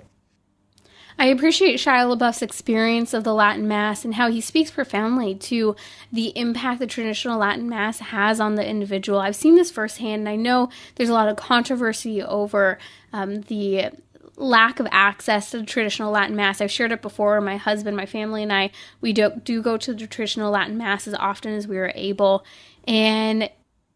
I 1.18 1.28
appreciate 1.28 1.80
Shia 1.80 2.18
LaBeouf's 2.18 2.42
experience 2.42 3.14
of 3.14 3.24
the 3.24 3.34
Latin 3.34 3.68
Mass 3.68 4.04
and 4.04 4.16
how 4.16 4.30
he 4.32 4.42
speaks 4.42 4.72
profoundly 4.72 5.36
to 5.36 5.76
the 6.12 6.38
impact 6.38 6.80
the 6.80 6.88
traditional 6.88 7.40
Latin 7.40 7.70
Mass 7.70 8.00
has 8.00 8.40
on 8.40 8.56
the 8.56 8.68
individual. 8.68 9.20
I've 9.20 9.36
seen 9.36 9.56
this 9.56 9.72
firsthand, 9.72 10.22
and 10.22 10.30
I 10.30 10.36
know 10.36 10.70
there's 10.96 11.10
a 11.10 11.14
lot 11.14 11.30
of 11.30 11.36
controversy 11.36 12.22
over 12.22 12.78
um, 13.12 13.42
the 13.42 13.92
lack 14.36 14.80
of 14.80 14.88
access 14.92 15.52
to 15.52 15.60
the 15.60 15.66
traditional 15.66 16.12
Latin 16.12 16.36
Mass. 16.36 16.60
I've 16.60 16.72
shared 16.72 16.92
it 16.92 17.02
before. 17.02 17.40
My 17.42 17.58
husband, 17.58 17.96
my 17.96 18.08
family, 18.08 18.44
and 18.44 18.52
I, 18.52 18.72
we 19.00 19.14
do, 19.14 19.32
do 19.44 19.62
go 19.62 19.78
to 19.78 19.94
the 19.94 20.08
traditional 20.08 20.52
Latin 20.52 20.78
Mass 20.78 21.08
as 21.08 21.14
often 21.14 21.54
as 21.54 21.68
we 21.68 21.78
are 21.78 21.92
able. 21.96 22.44
And 22.88 23.50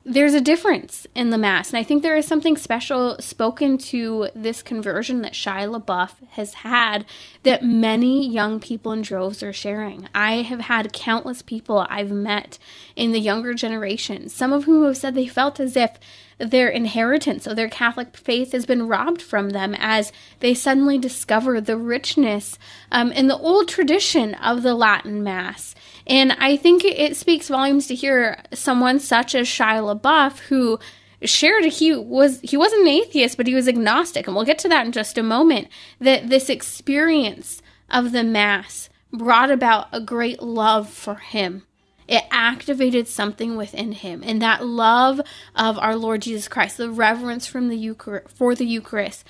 there's 0.09 0.33
a 0.33 0.39
difference 0.39 1.05
in 1.13 1.31
the 1.31 1.37
mass. 1.37 1.69
And 1.69 1.77
I 1.77 1.83
think 1.83 2.01
there 2.01 2.15
is 2.15 2.25
something 2.25 2.55
special 2.55 3.17
spoken 3.19 3.77
to 3.79 4.29
this 4.33 4.63
conversion 4.63 5.21
that 5.21 5.33
Shia 5.33 5.69
LaBeouf 5.69 6.11
has 6.29 6.53
had 6.53 7.05
that 7.43 7.61
many 7.61 8.25
young 8.25 8.61
people 8.61 8.93
in 8.93 9.01
droves 9.01 9.43
are 9.43 9.51
sharing. 9.51 10.07
I 10.15 10.43
have 10.43 10.61
had 10.61 10.93
countless 10.93 11.41
people 11.41 11.85
I've 11.89 12.09
met 12.09 12.57
in 12.95 13.11
the 13.11 13.19
younger 13.19 13.53
generation, 13.53 14.29
some 14.29 14.53
of 14.53 14.63
whom 14.63 14.85
have 14.85 14.95
said 14.95 15.13
they 15.13 15.27
felt 15.27 15.59
as 15.59 15.75
if 15.75 15.99
their 16.37 16.69
inheritance 16.69 17.45
of 17.45 17.57
their 17.57 17.67
Catholic 17.67 18.15
faith 18.15 18.53
has 18.53 18.65
been 18.65 18.87
robbed 18.87 19.21
from 19.21 19.49
them 19.49 19.75
as 19.77 20.13
they 20.39 20.53
suddenly 20.53 20.97
discover 20.97 21.59
the 21.59 21.75
richness 21.75 22.57
um, 22.91 23.11
in 23.11 23.27
the 23.27 23.37
old 23.37 23.67
tradition 23.67 24.35
of 24.35 24.61
the 24.61 24.75
Latin 24.75 25.21
Mass 25.21 25.75
and 26.07 26.33
I 26.39 26.57
think 26.57 26.83
it 26.83 27.15
speaks 27.15 27.49
volumes 27.49 27.87
to 27.87 27.95
hear 27.95 28.41
someone 28.53 28.99
such 28.99 29.35
as 29.35 29.47
Shia 29.47 29.99
LaBeouf 29.99 30.39
who 30.39 30.79
shared 31.23 31.65
he 31.65 31.95
was 31.95 32.39
he 32.41 32.57
wasn't 32.57 32.83
an 32.83 32.87
atheist, 32.87 33.37
but 33.37 33.47
he 33.47 33.55
was 33.55 33.67
agnostic, 33.67 34.27
and 34.27 34.35
we'll 34.35 34.45
get 34.45 34.59
to 34.59 34.69
that 34.69 34.85
in 34.85 34.91
just 34.91 35.17
a 35.17 35.23
moment. 35.23 35.67
That 35.99 36.29
this 36.29 36.49
experience 36.49 37.61
of 37.89 38.11
the 38.11 38.23
mass 38.23 38.89
brought 39.11 39.51
about 39.51 39.87
a 39.91 40.01
great 40.01 40.41
love 40.41 40.89
for 40.89 41.15
him. 41.15 41.63
It 42.07 42.23
activated 42.31 43.07
something 43.07 43.57
within 43.57 43.91
him, 43.91 44.23
and 44.25 44.41
that 44.41 44.65
love 44.65 45.19
of 45.55 45.77
our 45.77 45.95
Lord 45.95 46.21
Jesus 46.21 46.47
Christ, 46.47 46.77
the 46.77 46.89
reverence 46.89 47.47
from 47.47 47.67
the 47.67 47.95
for 48.29 48.55
the 48.55 48.65
Eucharist, 48.65 49.25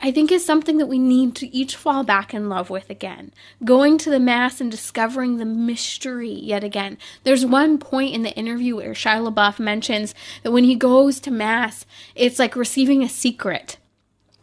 I 0.00 0.12
think 0.12 0.30
is 0.30 0.44
something 0.44 0.78
that 0.78 0.86
we 0.86 0.98
need 0.98 1.34
to 1.36 1.54
each 1.54 1.76
fall 1.76 2.04
back 2.04 2.32
in 2.32 2.48
love 2.48 2.70
with 2.70 2.88
again. 2.88 3.32
Going 3.64 3.98
to 3.98 4.10
the 4.10 4.20
Mass 4.20 4.60
and 4.60 4.70
discovering 4.70 5.36
the 5.36 5.44
mystery 5.44 6.30
yet 6.30 6.62
again. 6.62 6.98
There's 7.24 7.44
one 7.44 7.78
point 7.78 8.14
in 8.14 8.22
the 8.22 8.34
interview 8.34 8.76
where 8.76 8.92
Shia 8.92 9.28
LaBeouf 9.28 9.58
mentions 9.58 10.14
that 10.42 10.52
when 10.52 10.64
he 10.64 10.76
goes 10.76 11.20
to 11.20 11.30
Mass, 11.30 11.84
it's 12.14 12.38
like 12.38 12.54
receiving 12.54 13.02
a 13.02 13.08
secret. 13.08 13.78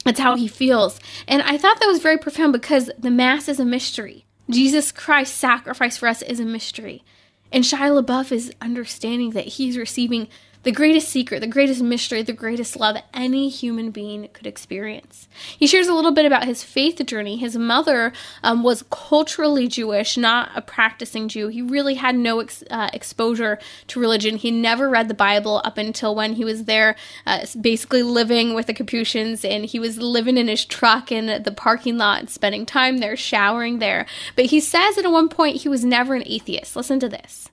That's 0.04 0.20
how 0.20 0.36
he 0.36 0.48
feels. 0.48 1.00
And 1.28 1.42
I 1.42 1.58
thought 1.58 1.80
that 1.80 1.88
was 1.88 2.02
very 2.02 2.18
profound 2.18 2.54
because 2.54 2.92
the 2.98 3.12
Mass 3.12 3.48
is 3.48 3.60
a 3.60 3.66
mystery. 3.66 4.26
Jesus 4.50 4.92
Christ's 4.92 5.38
sacrifice 5.38 5.98
for 5.98 6.08
us 6.08 6.22
is 6.22 6.40
a 6.40 6.46
mystery. 6.46 7.04
And 7.52 7.64
Shia 7.64 8.04
LaBeouf 8.04 8.32
is 8.32 8.54
understanding 8.62 9.32
that 9.32 9.46
he's 9.46 9.78
receiving 9.78 10.28
the 10.66 10.72
greatest 10.72 11.10
secret, 11.10 11.42
the 11.42 11.48
greatest 11.48 11.82
mystery, 11.82 12.24
the 12.24 12.34
greatest 12.34 12.76
love 12.76 12.98
any 13.14 13.50
human 13.50 13.92
being 13.92 14.28
could 14.34 14.48
experience. 14.48 15.28
He 15.58 15.68
shares 15.68 15.88
a 15.88 15.94
little 15.94 16.12
bit 16.12 16.26
about 16.26 16.46
his 16.46 16.64
faith 16.64 17.04
journey. 17.06 17.38
His 17.38 17.56
mother 17.56 18.12
um, 18.42 18.64
was 18.64 18.84
culturally 18.90 19.68
Jewish, 19.68 20.18
not 20.18 20.50
a 20.56 20.64
practicing 20.64 21.28
Jew. 21.28 21.50
He 21.50 21.62
really 21.62 21.94
had 21.94 22.16
no 22.16 22.40
ex- 22.40 22.64
uh, 22.72 22.90
exposure 22.94 23.60
to 23.88 24.00
religion. 24.00 24.38
He 24.38 24.50
never 24.50 24.90
read 24.90 25.08
the 25.08 25.14
Bible 25.14 25.62
up 25.64 25.78
until 25.78 26.16
when 26.16 26.34
he 26.34 26.44
was 26.44 26.64
there, 26.64 26.96
uh, 27.28 27.46
basically 27.62 28.02
living 28.02 28.56
with 28.56 28.66
the 28.66 28.74
Capuchins, 28.74 29.46
and 29.46 29.66
he 29.66 29.80
was 29.80 30.00
living 30.00 30.36
in 30.36 30.48
his 30.48 30.66
truck 30.66 31.12
in 31.12 31.44
the 31.44 31.52
parking 31.52 32.00
lot 32.00 32.20
and 32.22 32.30
spending 32.30 32.66
time 32.66 32.98
there, 32.98 33.16
showering 33.16 33.78
there. 33.78 34.08
But 34.36 34.46
he 34.46 34.60
says 34.60 34.98
at 34.98 35.12
one 35.12 35.30
point 35.30 35.58
he 35.58 35.70
was 35.70 35.86
never 35.86 36.16
an 36.16 36.24
atheist. 36.26 36.76
Listen 36.76 37.00
to 37.02 37.08
this. 37.08 37.50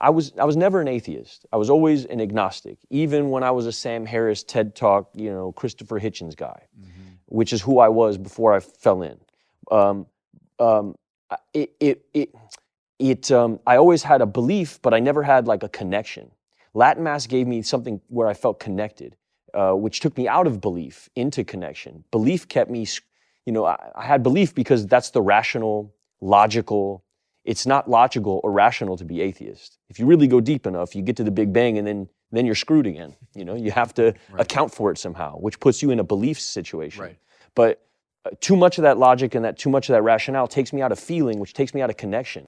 I 0.00 0.10
was 0.10 0.32
I 0.38 0.44
was 0.44 0.56
never 0.56 0.80
an 0.80 0.88
atheist. 0.88 1.46
I 1.52 1.56
was 1.56 1.70
always 1.70 2.04
an 2.04 2.20
agnostic, 2.20 2.78
even 2.90 3.30
when 3.30 3.42
I 3.42 3.50
was 3.50 3.66
a 3.66 3.72
Sam 3.72 4.06
Harris 4.06 4.42
TED 4.44 4.76
Talk, 4.76 5.10
you 5.14 5.30
know, 5.30 5.52
Christopher 5.52 5.98
Hitchens 5.98 6.36
guy, 6.36 6.62
mm-hmm. 6.80 7.14
which 7.26 7.52
is 7.52 7.60
who 7.60 7.80
I 7.80 7.88
was 7.88 8.16
before 8.16 8.54
I 8.54 8.60
fell 8.60 9.02
in. 9.02 9.18
Um, 9.70 10.06
um, 10.60 10.94
it 11.52 11.72
it 11.80 12.04
it, 12.14 12.34
it 12.98 13.32
um, 13.32 13.58
I 13.66 13.76
always 13.76 14.02
had 14.04 14.20
a 14.20 14.26
belief, 14.26 14.80
but 14.82 14.94
I 14.94 15.00
never 15.00 15.22
had 15.22 15.48
like 15.48 15.62
a 15.62 15.68
connection. 15.68 16.30
Latin 16.74 17.02
Mass 17.02 17.26
gave 17.26 17.46
me 17.46 17.62
something 17.62 18.00
where 18.08 18.28
I 18.28 18.34
felt 18.34 18.60
connected, 18.60 19.16
uh, 19.52 19.72
which 19.72 19.98
took 19.98 20.16
me 20.16 20.28
out 20.28 20.46
of 20.46 20.60
belief 20.60 21.08
into 21.16 21.42
connection. 21.42 22.04
Belief 22.12 22.46
kept 22.46 22.70
me, 22.70 22.86
you 23.46 23.52
know, 23.52 23.64
I, 23.64 23.90
I 23.96 24.04
had 24.04 24.22
belief 24.22 24.54
because 24.54 24.86
that's 24.86 25.10
the 25.10 25.22
rational, 25.22 25.92
logical 26.20 27.02
it's 27.48 27.64
not 27.66 27.88
logical 27.88 28.42
or 28.44 28.52
rational 28.52 28.98
to 28.98 29.06
be 29.06 29.22
atheist. 29.22 29.78
If 29.88 29.98
you 29.98 30.04
really 30.04 30.26
go 30.26 30.38
deep 30.38 30.66
enough, 30.66 30.94
you 30.94 31.00
get 31.00 31.16
to 31.16 31.24
the 31.24 31.30
Big 31.30 31.50
Bang 31.50 31.78
and 31.78 31.86
then 31.86 32.08
then 32.30 32.44
you're 32.44 32.54
screwed 32.54 32.86
again. 32.86 33.16
You 33.34 33.46
know, 33.46 33.54
you 33.54 33.70
have 33.70 33.94
to 33.94 34.12
right. 34.30 34.40
account 34.42 34.70
for 34.70 34.90
it 34.92 34.98
somehow, 34.98 35.38
which 35.38 35.58
puts 35.58 35.82
you 35.82 35.90
in 35.90 35.98
a 35.98 36.04
belief 36.04 36.38
situation. 36.38 37.04
Right. 37.04 37.18
But 37.54 37.82
uh, 38.26 38.30
too 38.40 38.54
much 38.54 38.76
of 38.76 38.82
that 38.82 38.98
logic 38.98 39.34
and 39.34 39.46
that 39.46 39.58
too 39.58 39.70
much 39.70 39.88
of 39.88 39.94
that 39.94 40.02
rationale 40.02 40.46
takes 40.46 40.74
me 40.74 40.82
out 40.82 40.92
of 40.92 40.98
feeling, 40.98 41.38
which 41.38 41.54
takes 41.54 41.72
me 41.72 41.80
out 41.80 41.88
of 41.88 41.96
connection. 41.96 42.46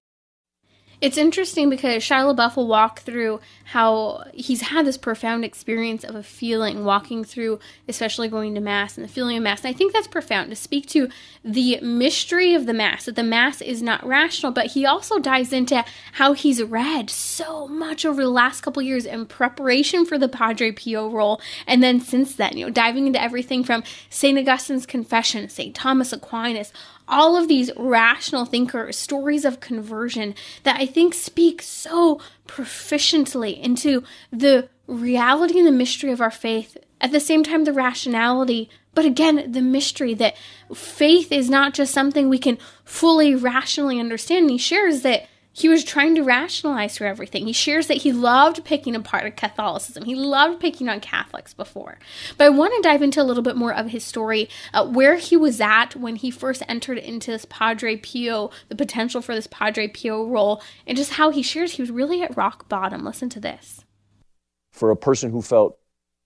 It's 1.00 1.16
interesting 1.16 1.70
because 1.70 2.02
Shia 2.02 2.34
LaBeouf 2.34 2.56
will 2.56 2.66
walk 2.66 3.00
through 3.00 3.40
how 3.64 4.24
he's 4.34 4.60
had 4.60 4.84
this 4.84 4.98
profound 4.98 5.46
experience 5.46 6.04
of 6.04 6.14
a 6.14 6.22
feeling 6.22 6.84
walking 6.84 7.24
through, 7.24 7.58
especially 7.88 8.28
going 8.28 8.54
to 8.54 8.60
Mass 8.60 8.98
and 8.98 9.04
the 9.04 9.12
feeling 9.12 9.38
of 9.38 9.42
Mass. 9.42 9.64
And 9.64 9.74
I 9.74 9.76
think 9.76 9.94
that's 9.94 10.06
profound 10.06 10.50
to 10.50 10.56
speak 10.56 10.86
to 10.88 11.08
the 11.42 11.80
mystery 11.80 12.54
of 12.54 12.66
the 12.66 12.74
Mass, 12.74 13.06
that 13.06 13.16
the 13.16 13.22
Mass 13.22 13.62
is 13.62 13.80
not 13.80 14.04
rational, 14.06 14.52
but 14.52 14.66
he 14.66 14.84
also 14.84 15.18
dives 15.18 15.54
into 15.54 15.82
how 16.12 16.34
he's 16.34 16.62
read 16.62 17.08
so 17.08 17.66
much 17.66 18.04
over 18.04 18.22
the 18.22 18.28
last 18.28 18.60
couple 18.60 18.82
years 18.82 19.06
in 19.06 19.24
preparation 19.24 20.04
for 20.04 20.18
the 20.18 20.28
Padre 20.28 20.70
Pio 20.70 21.08
role. 21.08 21.40
And 21.66 21.82
then 21.82 22.00
since 22.00 22.34
then, 22.34 22.58
you 22.58 22.66
know, 22.66 22.72
diving 22.72 23.06
into 23.06 23.22
everything 23.22 23.64
from 23.64 23.84
St. 24.10 24.38
Augustine's 24.38 24.84
Confession, 24.84 25.48
St. 25.48 25.74
Thomas 25.74 26.12
Aquinas, 26.12 26.72
all 27.10 27.36
of 27.36 27.48
these 27.48 27.70
rational 27.76 28.44
thinkers, 28.44 28.96
stories 28.96 29.44
of 29.44 29.60
conversion 29.60 30.34
that 30.62 30.80
I 30.80 30.86
think 30.86 31.14
speak 31.14 31.60
so 31.60 32.20
proficiently 32.46 33.60
into 33.60 34.04
the 34.32 34.68
reality 34.86 35.58
and 35.58 35.66
the 35.66 35.72
mystery 35.72 36.12
of 36.12 36.20
our 36.20 36.30
faith. 36.30 36.76
At 37.00 37.12
the 37.12 37.20
same 37.20 37.42
time, 37.42 37.64
the 37.64 37.72
rationality, 37.72 38.70
but 38.94 39.04
again, 39.04 39.52
the 39.52 39.62
mystery 39.62 40.14
that 40.14 40.36
faith 40.74 41.32
is 41.32 41.48
not 41.48 41.74
just 41.74 41.92
something 41.94 42.28
we 42.28 42.38
can 42.38 42.58
fully 42.84 43.34
rationally 43.34 43.98
understand. 43.98 44.42
And 44.42 44.50
he 44.50 44.58
shares 44.58 45.02
that 45.02 45.26
he 45.52 45.68
was 45.68 45.82
trying 45.82 46.14
to 46.14 46.22
rationalize 46.22 46.96
for 46.96 47.06
everything. 47.06 47.46
He 47.46 47.52
shares 47.52 47.88
that 47.88 47.98
he 47.98 48.12
loved 48.12 48.64
picking 48.64 48.94
apart 48.94 49.36
Catholicism. 49.36 50.04
He 50.04 50.14
loved 50.14 50.60
picking 50.60 50.88
on 50.88 51.00
Catholics 51.00 51.54
before. 51.54 51.98
But 52.36 52.44
I 52.44 52.50
want 52.50 52.72
to 52.74 52.88
dive 52.88 53.02
into 53.02 53.20
a 53.20 53.24
little 53.24 53.42
bit 53.42 53.56
more 53.56 53.74
of 53.74 53.88
his 53.88 54.04
story, 54.04 54.48
uh, 54.72 54.86
where 54.86 55.16
he 55.16 55.36
was 55.36 55.60
at 55.60 55.96
when 55.96 56.16
he 56.16 56.30
first 56.30 56.62
entered 56.68 56.98
into 56.98 57.32
this 57.32 57.46
Padre 57.48 57.96
Pio, 57.96 58.50
the 58.68 58.76
potential 58.76 59.20
for 59.20 59.34
this 59.34 59.48
Padre 59.48 59.88
Pio 59.88 60.24
role, 60.26 60.62
and 60.86 60.96
just 60.96 61.14
how 61.14 61.30
he 61.30 61.42
shares 61.42 61.72
he 61.72 61.82
was 61.82 61.90
really 61.90 62.22
at 62.22 62.36
rock 62.36 62.68
bottom. 62.68 63.04
Listen 63.04 63.28
to 63.30 63.40
this. 63.40 63.84
For 64.70 64.90
a 64.90 64.96
person 64.96 65.30
who 65.30 65.42
felt 65.42 65.78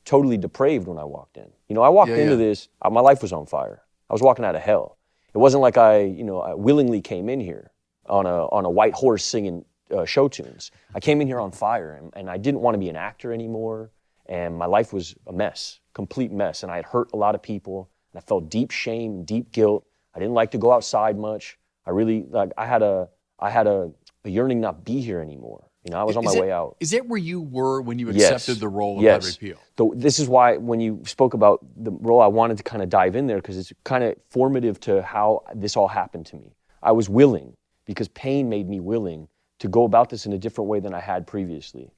totally 0.05 0.37
depraved 0.37 0.87
when 0.87 0.99
I 0.99 1.05
walked 1.05 1.39
in, 1.39 1.51
you 1.67 1.75
know, 1.75 1.83
I 1.83 1.89
walked 1.89 2.11
yeah, 2.11 2.19
into 2.19 2.33
yeah. 2.33 2.49
this, 2.49 2.69
uh, 2.83 2.91
my 2.91 3.01
life 3.01 3.23
was 3.23 3.33
on 3.33 3.47
fire. 3.47 3.81
I 4.11 4.13
was 4.13 4.23
walking 4.23 4.45
out 4.45 4.55
of 4.55 4.61
hell. 4.61 4.99
It 5.35 5.39
wasn't 5.39 5.63
like 5.63 5.79
I, 5.79 6.03
you 6.03 6.25
know, 6.25 6.41
I 6.41 6.55
willingly 6.55 7.01
came 7.01 7.29
in 7.31 7.41
here 7.41 7.73
on 8.09 8.27
a 8.27 8.47
on 8.47 8.65
a 8.65 8.71
white 8.71 8.95
horse 8.95 9.25
singing 9.25 9.65
uh, 9.95 10.05
show 10.05 10.29
tunes. 10.29 10.71
I 10.95 11.01
came 11.01 11.21
in 11.21 11.27
here 11.27 11.41
on 11.41 11.53
fire, 11.53 11.95
and, 11.95 12.13
and 12.17 12.31
I 12.31 12.37
didn't 12.37 12.61
want 12.61 12.75
to 12.75 12.79
be 12.79 12.89
an 12.89 12.97
actor 12.97 13.33
anymore. 13.33 13.91
And 14.27 14.57
my 14.57 14.67
life 14.67 14.93
was 14.93 15.15
a 15.27 15.33
mess, 15.33 15.81
complete 15.93 16.33
mess. 16.33 16.63
And 16.63 16.73
I 16.73 16.77
had 16.77 16.87
hurt 16.87 17.11
a 17.13 17.17
lot 17.17 17.35
of 17.35 17.43
people, 17.43 17.91
and 18.13 18.23
I 18.23 18.25
felt 18.25 18.49
deep 18.49 18.71
shame, 18.71 19.25
deep 19.25 19.53
guilt. 19.53 19.87
I 20.15 20.19
didn't 20.19 20.35
like 20.35 20.51
to 20.53 20.59
go 20.59 20.73
outside 20.73 21.19
much. 21.19 21.59
I 21.87 21.91
really 21.91 22.25
like. 22.31 22.53
I 22.57 22.67
had 22.67 22.83
a 22.83 23.09
I 23.39 23.51
had 23.51 23.67
a, 23.67 23.91
a 24.25 24.31
yearning 24.31 24.61
not 24.61 24.85
be 24.85 25.01
here 25.01 25.21
anymore. 25.21 25.69
You 25.85 25.91
know, 25.91 25.99
I 25.99 26.05
was 26.05 26.17
on 26.17 26.25
my 26.25 26.33
it, 26.33 26.41
way 26.41 26.51
out. 26.51 26.77
Is 26.81 26.93
that 26.93 27.07
where 27.07 27.19
you 27.19 27.43
were 27.43 27.83
when 27.83 27.99
you 27.99 28.09
accepted 28.09 28.53
yes. 28.53 28.61
the 28.61 28.69
role 28.69 28.97
of 28.97 29.03
yes. 29.03 29.37
Padre 29.37 29.51
Pio? 29.51 29.59
So 29.77 29.93
this 29.95 30.19
is 30.19 30.29
why 30.29 30.57
when 30.57 30.81
you 30.81 31.03
spoke 31.05 31.35
about 31.35 31.63
the 31.77 31.91
role, 31.91 32.23
I 32.23 32.27
wanted 32.27 32.57
to 32.57 32.63
kind 32.63 32.83
of 32.83 32.89
dive 32.89 33.17
in 33.17 33.27
there 33.27 33.37
because 33.37 33.59
it's 33.59 33.71
kind 33.85 34.03
of 34.03 34.17
formative 34.31 34.81
to 34.81 35.03
how 35.03 35.43
this 35.55 35.77
all 35.77 35.89
happened 35.89 36.25
to 36.27 36.37
me. 36.37 36.55
I 36.83 36.93
was 36.93 37.11
willing 37.11 37.55
because 37.85 38.09
pain 38.09 38.49
made 38.49 38.69
me 38.69 38.81
willing 38.81 39.29
to 39.59 39.69
go 39.69 39.85
about 39.85 40.11
this 40.11 40.27
in 40.27 40.33
a 40.33 40.39
different 40.39 40.69
way 40.69 40.81
than 40.81 40.95
I 40.95 41.01
had 41.01 41.27
previously. 41.27 41.91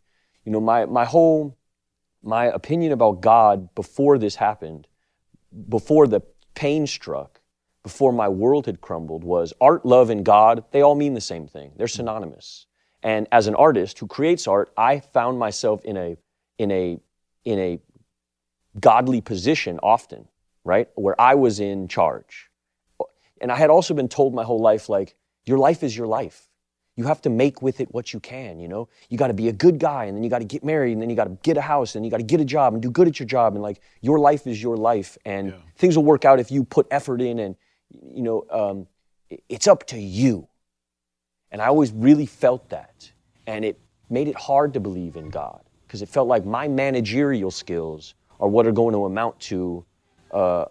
You 0.45 0.53
know, 0.53 0.61
my, 0.61 0.84
my 0.87 1.05
whole, 1.05 1.57
my 2.22 2.47
opinion 2.47 2.93
about 2.93 3.20
God 3.20 3.74
before 3.74 4.18
this 4.18 4.37
happened, 4.37 4.87
before 5.68 6.07
the 6.07 6.20
pain 6.55 6.87
struck, 6.87 7.41
before 7.82 8.12
my 8.12 8.28
world 8.28 8.66
had 8.66 8.80
crumbled 8.80 9.22
was 9.22 9.53
art, 9.61 9.87
love, 9.87 10.11
and 10.11 10.24
God, 10.24 10.64
they 10.72 10.82
all 10.82 10.95
mean 10.95 11.14
the 11.14 11.20
same 11.20 11.47
thing. 11.47 11.72
They're 11.76 11.87
synonymous. 11.87 12.66
And 13.03 13.28
as 13.30 13.47
an 13.47 13.55
artist 13.55 13.99
who 13.99 14.09
creates 14.09 14.49
art, 14.49 14.72
I 14.76 15.01
found 15.01 15.39
myself 15.39 15.84
in 15.84 15.97
a, 15.97 16.16
in 16.59 16.72
a, 16.72 16.99
in 17.45 17.59
a 17.59 17.78
godly 18.80 19.20
position 19.20 19.78
often, 19.82 20.26
right? 20.64 20.89
Where 20.97 21.20
I 21.20 21.37
was 21.37 21.61
in 21.61 21.87
charge. 21.87 22.51
And 23.41 23.53
I 23.53 23.57
had 23.57 23.70
also 23.70 23.95
been 23.95 24.09
told 24.09 24.34
my 24.34 24.43
whole 24.43 24.61
life, 24.61 24.89
like, 24.89 25.14
your 25.47 25.59
life 25.59 25.82
is 25.82 25.97
your 25.97 26.07
life. 26.07 26.49
You 26.97 27.05
have 27.05 27.20
to 27.22 27.30
make 27.30 27.61
with 27.61 27.80
it 27.80 27.92
what 27.92 28.12
you 28.12 28.20
can, 28.20 28.59
you 28.59 28.68
know? 28.68 28.88
You 29.11 29.18
got 29.18 29.26
to 29.28 29.34
be 29.34 29.49
a 29.49 29.53
good 29.53 29.78
guy 29.78 30.07
and 30.07 30.16
then 30.16 30.24
you 30.24 30.30
got 30.30 30.38
to 30.38 30.47
get 30.47 30.64
married 30.64 30.92
and 30.92 31.03
then 31.03 31.11
you 31.11 31.16
got 31.16 31.24
to 31.24 31.38
get 31.42 31.57
a 31.57 31.61
house 31.61 31.94
and 31.94 32.05
you 32.05 32.11
got 32.11 32.16
to 32.18 32.22
get 32.22 32.40
a 32.40 32.44
job 32.44 32.72
and 32.72 32.82
do 32.82 32.90
good 32.90 33.07
at 33.07 33.20
your 33.20 33.26
job 33.26 33.55
and 33.55 33.62
like 33.62 33.80
your 34.01 34.18
life 34.18 34.47
is 34.47 34.62
your 34.62 34.76
life 34.76 35.18
and 35.26 35.49
yeah. 35.49 35.55
things 35.76 35.97
will 35.97 36.05
work 36.05 36.24
out 36.24 36.40
if 36.40 36.51
you 36.51 36.64
put 36.64 36.86
effort 36.90 37.20
in 37.20 37.38
and 37.38 37.57
you 38.12 38.22
know 38.22 38.47
um, 38.51 38.86
it's 39.49 39.68
up 39.68 39.86
to 39.88 39.99
you. 39.99 40.49
And 41.53 41.61
I 41.61 41.66
always 41.66 41.92
really 41.92 42.26
felt 42.26 42.68
that 42.70 43.11
and 43.47 43.64
it 43.64 43.78
made 44.09 44.28
it 44.28 44.36
hard 44.36 44.72
to 44.74 44.80
believe 44.80 45.16
in 45.16 45.28
God 45.28 45.62
because 45.86 46.01
it 46.01 46.09
felt 46.09 46.28
like 46.28 46.44
my 46.44 46.66
managerial 46.66 47.51
skills 47.51 48.14
are 48.40 48.49
what 48.49 48.66
are 48.66 48.72
going 48.72 48.92
to 48.92 49.05
amount 49.05 49.38
to 49.40 49.84
uh, 50.32 50.64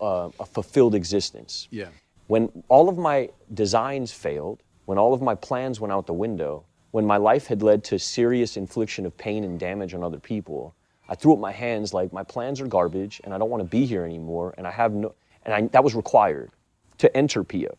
uh, 0.00 0.30
a 0.38 0.46
fulfilled 0.46 0.94
existence. 0.94 1.68
Yeah. 1.70 1.88
When 2.30 2.62
all 2.68 2.88
of 2.88 2.96
my 2.96 3.30
designs 3.52 4.12
failed, 4.12 4.62
when 4.84 4.98
all 4.98 5.12
of 5.12 5.20
my 5.20 5.34
plans 5.34 5.80
went 5.80 5.90
out 5.90 6.06
the 6.06 6.12
window, 6.12 6.64
when 6.92 7.04
my 7.04 7.16
life 7.16 7.48
had 7.48 7.60
led 7.60 7.82
to 7.82 7.98
serious 7.98 8.56
infliction 8.56 9.04
of 9.04 9.16
pain 9.16 9.42
and 9.42 9.58
damage 9.58 9.94
on 9.94 10.04
other 10.04 10.20
people, 10.20 10.76
I 11.08 11.16
threw 11.16 11.32
up 11.32 11.40
my 11.40 11.50
hands 11.50 11.92
like 11.92 12.12
my 12.12 12.22
plans 12.22 12.60
are 12.60 12.68
garbage 12.68 13.20
and 13.24 13.34
I 13.34 13.38
don't 13.38 13.50
want 13.50 13.64
to 13.64 13.68
be 13.68 13.84
here 13.84 14.04
anymore 14.04 14.54
and 14.56 14.64
I 14.64 14.70
have 14.70 14.92
no 14.92 15.12
and 15.44 15.52
I, 15.52 15.62
that 15.72 15.82
was 15.82 15.96
required 15.96 16.52
to 16.98 17.16
enter 17.16 17.42
Pio. 17.42 17.76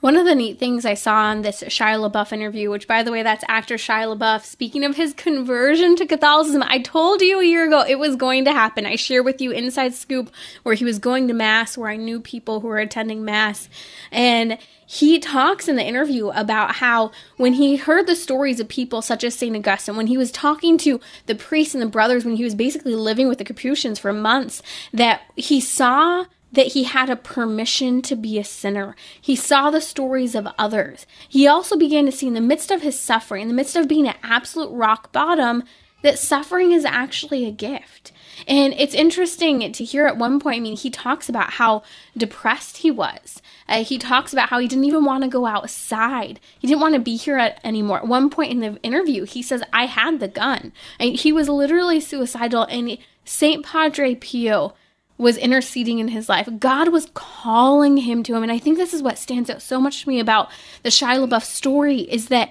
One 0.00 0.16
of 0.16 0.26
the 0.26 0.34
neat 0.34 0.58
things 0.58 0.84
I 0.84 0.92
saw 0.92 1.14
on 1.14 1.40
this 1.40 1.62
Shia 1.62 1.98
LaBeouf 1.98 2.30
interview, 2.30 2.70
which 2.70 2.86
by 2.86 3.02
the 3.02 3.10
way, 3.10 3.22
that's 3.22 3.44
actor 3.48 3.76
Shia 3.76 4.14
LaBeouf, 4.14 4.44
speaking 4.44 4.84
of 4.84 4.94
his 4.94 5.14
conversion 5.14 5.96
to 5.96 6.06
Catholicism, 6.06 6.62
I 6.66 6.80
told 6.80 7.22
you 7.22 7.40
a 7.40 7.44
year 7.44 7.66
ago 7.66 7.82
it 7.82 7.98
was 7.98 8.14
going 8.14 8.44
to 8.44 8.52
happen. 8.52 8.84
I 8.84 8.96
share 8.96 9.22
with 9.22 9.40
you 9.40 9.52
Inside 9.52 9.94
Scoop 9.94 10.30
where 10.64 10.74
he 10.74 10.84
was 10.84 10.98
going 10.98 11.28
to 11.28 11.34
Mass, 11.34 11.78
where 11.78 11.88
I 11.88 11.96
knew 11.96 12.20
people 12.20 12.60
who 12.60 12.68
were 12.68 12.78
attending 12.78 13.24
Mass. 13.24 13.70
And 14.12 14.58
he 14.84 15.18
talks 15.18 15.66
in 15.66 15.76
the 15.76 15.82
interview 15.82 16.28
about 16.28 16.76
how 16.76 17.10
when 17.38 17.54
he 17.54 17.76
heard 17.76 18.06
the 18.06 18.16
stories 18.16 18.60
of 18.60 18.68
people 18.68 19.00
such 19.00 19.24
as 19.24 19.34
St. 19.34 19.56
Augustine, 19.56 19.96
when 19.96 20.08
he 20.08 20.18
was 20.18 20.30
talking 20.30 20.76
to 20.78 21.00
the 21.24 21.34
priests 21.34 21.74
and 21.74 21.82
the 21.82 21.86
brothers, 21.86 22.24
when 22.24 22.36
he 22.36 22.44
was 22.44 22.54
basically 22.54 22.94
living 22.94 23.28
with 23.28 23.38
the 23.38 23.44
Capuchins 23.44 23.98
for 23.98 24.12
months, 24.12 24.62
that 24.92 25.22
he 25.36 25.58
saw 25.58 26.26
that 26.52 26.68
he 26.68 26.84
had 26.84 27.10
a 27.10 27.16
permission 27.16 28.00
to 28.02 28.16
be 28.16 28.38
a 28.38 28.44
sinner. 28.44 28.94
He 29.20 29.36
saw 29.36 29.70
the 29.70 29.80
stories 29.80 30.34
of 30.34 30.48
others. 30.58 31.06
He 31.28 31.46
also 31.46 31.76
began 31.76 32.06
to 32.06 32.12
see, 32.12 32.28
in 32.28 32.34
the 32.34 32.40
midst 32.40 32.70
of 32.70 32.82
his 32.82 32.98
suffering, 32.98 33.42
in 33.42 33.48
the 33.48 33.54
midst 33.54 33.76
of 33.76 33.88
being 33.88 34.08
at 34.08 34.18
absolute 34.22 34.70
rock 34.70 35.12
bottom, 35.12 35.64
that 36.02 36.18
suffering 36.18 36.72
is 36.72 36.84
actually 36.84 37.44
a 37.44 37.50
gift. 37.50 38.12
And 38.46 38.74
it's 38.74 38.94
interesting 38.94 39.72
to 39.72 39.84
hear 39.84 40.06
at 40.06 40.18
one 40.18 40.38
point, 40.38 40.58
I 40.58 40.60
mean, 40.60 40.76
he 40.76 40.90
talks 40.90 41.28
about 41.28 41.54
how 41.54 41.82
depressed 42.16 42.78
he 42.78 42.90
was. 42.90 43.42
Uh, 43.68 43.82
he 43.82 43.98
talks 43.98 44.32
about 44.32 44.50
how 44.50 44.58
he 44.58 44.68
didn't 44.68 44.84
even 44.84 45.04
want 45.04 45.24
to 45.24 45.28
go 45.28 45.46
outside. 45.46 46.38
He 46.58 46.68
didn't 46.68 46.80
want 46.80 46.94
to 46.94 47.00
be 47.00 47.16
here 47.16 47.38
at, 47.38 47.60
anymore. 47.64 47.98
At 47.98 48.06
one 48.06 48.30
point 48.30 48.52
in 48.52 48.60
the 48.60 48.80
interview, 48.82 49.24
he 49.24 49.42
says, 49.42 49.62
I 49.72 49.86
had 49.86 50.20
the 50.20 50.28
gun. 50.28 50.72
And 51.00 51.16
he 51.16 51.32
was 51.32 51.48
literally 51.48 51.98
suicidal. 51.98 52.64
And 52.64 52.98
St. 53.24 53.64
Padre 53.64 54.14
Pio 54.14 54.74
was 55.18 55.36
interceding 55.36 55.98
in 55.98 56.08
his 56.08 56.28
life. 56.28 56.48
God 56.58 56.88
was 56.88 57.08
calling 57.14 57.98
him 57.98 58.22
to 58.24 58.34
him. 58.34 58.42
And 58.42 58.52
I 58.52 58.58
think 58.58 58.76
this 58.76 58.94
is 58.94 59.02
what 59.02 59.18
stands 59.18 59.48
out 59.48 59.62
so 59.62 59.80
much 59.80 60.02
to 60.02 60.08
me 60.08 60.20
about 60.20 60.50
the 60.82 60.90
Shia 60.90 61.26
LaBeouf 61.26 61.42
story 61.42 62.00
is 62.00 62.28
that 62.28 62.50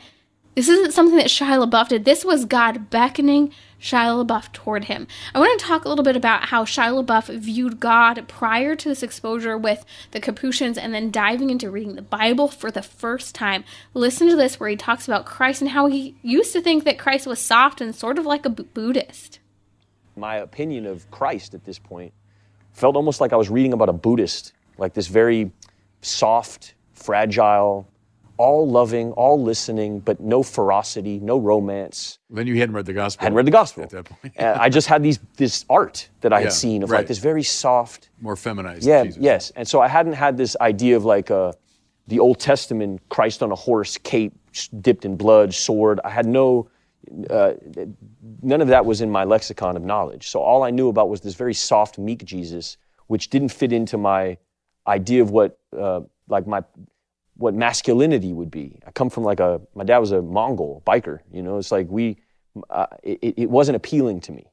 this 0.55 0.69
isn't 0.69 0.93
something 0.93 1.17
that 1.17 1.27
Shia 1.27 1.63
LaBeouf 1.63 1.89
did. 1.89 2.05
This 2.05 2.23
was 2.23 2.45
God 2.45 2.89
beckoning 2.89 3.51
Shia 3.79 4.25
LaBeouf 4.25 4.53
toward 4.53 4.85
him. 4.85 5.05
I 5.33 5.39
want 5.39 5.59
to 5.59 5.65
talk 5.65 5.83
a 5.83 5.89
little 5.89 6.03
bit 6.03 6.15
about 6.15 6.45
how 6.45 6.63
Shia 6.63 7.03
LaBeouf 7.03 7.37
viewed 7.37 7.81
God 7.81 8.25
prior 8.29 8.73
to 8.75 8.89
this 8.89 9.03
exposure 9.03 9.57
with 9.57 9.85
the 10.11 10.21
Capuchins 10.21 10.77
and 10.77 10.93
then 10.93 11.11
diving 11.11 11.49
into 11.49 11.69
reading 11.69 11.95
the 11.95 12.01
Bible 12.01 12.47
for 12.47 12.71
the 12.71 12.81
first 12.81 13.35
time. 13.35 13.65
Listen 13.93 14.29
to 14.29 14.35
this 14.37 14.57
where 14.57 14.69
he 14.69 14.77
talks 14.77 15.07
about 15.07 15.25
Christ 15.25 15.61
and 15.61 15.71
how 15.71 15.87
he 15.87 16.15
used 16.21 16.53
to 16.53 16.61
think 16.61 16.85
that 16.85 16.97
Christ 16.97 17.27
was 17.27 17.39
soft 17.39 17.81
and 17.81 17.93
sort 17.93 18.17
of 18.17 18.25
like 18.25 18.45
a 18.45 18.49
Buddhist. 18.49 19.39
My 20.15 20.37
opinion 20.37 20.85
of 20.85 21.11
Christ 21.11 21.53
at 21.53 21.65
this 21.65 21.79
point 21.79 22.13
felt 22.75 22.95
almost 22.95 23.21
like 23.21 23.33
I 23.33 23.37
was 23.37 23.49
reading 23.49 23.73
about 23.73 23.89
a 23.89 23.93
Buddhist, 23.93 24.53
like 24.77 24.93
this 24.93 25.07
very 25.07 25.51
soft, 26.01 26.75
fragile, 26.93 27.87
all 28.37 28.69
loving, 28.69 29.13
all 29.13 29.41
listening, 29.41 30.01
but 30.01 30.19
no 30.19 30.43
ferocity, 30.43 31.19
no 31.19 31.39
romance. 31.39 32.19
Then 32.29 32.47
you 32.47 32.57
hadn't 32.57 32.75
read 32.75 32.85
the 32.85 32.93
gospel. 32.93 33.23
Hadn't 33.23 33.37
read 33.37 33.47
the 33.47 33.51
gospel 33.51 33.83
at 33.83 33.91
that 33.91 34.05
point. 34.05 34.33
I 34.37 34.67
just 34.67 34.87
had 34.87 35.01
these 35.01 35.19
this 35.37 35.65
art 35.69 36.09
that 36.19 36.33
I 36.33 36.41
had 36.41 36.51
seen 36.51 36.83
of 36.83 36.91
right. 36.91 36.99
like 36.99 37.07
this 37.07 37.17
very 37.17 37.43
soft, 37.43 38.09
more 38.19 38.35
feminized. 38.35 38.85
Yeah, 38.85 39.05
Jesus. 39.05 39.21
yes. 39.21 39.51
And 39.55 39.65
so 39.65 39.79
I 39.79 39.87
hadn't 39.87 40.13
had 40.13 40.35
this 40.35 40.57
idea 40.59 40.97
of 40.97 41.05
like 41.05 41.29
a, 41.29 41.35
uh, 41.35 41.53
the 42.07 42.19
Old 42.19 42.39
Testament 42.39 43.01
Christ 43.09 43.41
on 43.41 43.51
a 43.51 43.55
horse, 43.55 43.97
cape 43.97 44.33
dipped 44.81 45.05
in 45.05 45.15
blood, 45.15 45.53
sword. 45.53 45.99
I 46.03 46.09
had 46.09 46.25
no. 46.25 46.67
Uh, 47.29 47.53
none 48.41 48.61
of 48.61 48.67
that 48.67 48.85
was 48.85 49.01
in 49.01 49.11
my 49.11 49.23
lexicon 49.23 49.75
of 49.77 49.83
knowledge. 49.83 50.29
So 50.29 50.39
all 50.39 50.63
I 50.63 50.71
knew 50.71 50.89
about 50.89 51.09
was 51.09 51.21
this 51.21 51.35
very 51.35 51.53
soft, 51.53 51.97
meek 51.97 52.23
Jesus, 52.25 52.77
which 53.07 53.29
didn't 53.29 53.49
fit 53.49 53.71
into 53.71 53.97
my 53.97 54.37
idea 54.87 55.21
of 55.21 55.31
what, 55.31 55.59
uh, 55.77 56.01
like 56.27 56.47
my 56.47 56.63
what 57.37 57.53
masculinity 57.53 58.33
would 58.33 58.49
be. 58.49 58.79
I 58.87 58.91
come 58.91 59.09
from 59.09 59.23
like 59.23 59.39
a, 59.39 59.61
my 59.75 59.83
dad 59.83 59.97
was 59.99 60.11
a 60.11 60.21
Mongol 60.21 60.81
biker, 60.85 61.19
you 61.31 61.41
know, 61.41 61.57
it's 61.57 61.71
like 61.71 61.87
we, 61.89 62.17
uh, 62.69 62.87
it, 63.03 63.33
it 63.37 63.49
wasn't 63.49 63.75
appealing 63.75 64.21
to 64.21 64.31
me. 64.31 64.47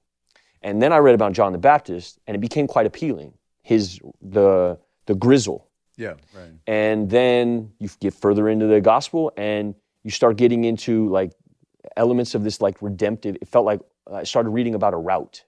And 0.62 0.82
then 0.82 0.92
I 0.92 0.98
read 0.98 1.14
about 1.14 1.32
John 1.32 1.52
the 1.52 1.58
Baptist 1.58 2.18
and 2.26 2.34
it 2.34 2.40
became 2.40 2.66
quite 2.66 2.86
appealing. 2.86 3.34
His, 3.62 4.00
the, 4.20 4.78
the 5.06 5.14
grizzle. 5.14 5.68
Yeah, 5.96 6.14
right. 6.34 6.50
And 6.66 7.08
then 7.08 7.72
you 7.78 7.88
get 8.00 8.14
further 8.14 8.48
into 8.48 8.66
the 8.66 8.80
gospel 8.80 9.32
and 9.36 9.74
you 10.02 10.10
start 10.10 10.36
getting 10.36 10.64
into 10.64 11.08
like 11.08 11.32
elements 11.96 12.34
of 12.34 12.44
this 12.44 12.60
like 12.60 12.80
redemptive, 12.82 13.36
it 13.40 13.48
felt 13.48 13.64
like 13.64 13.80
I 14.12 14.24
started 14.24 14.50
reading 14.50 14.74
about 14.74 14.94
a 14.94 14.98
route. 14.98 15.44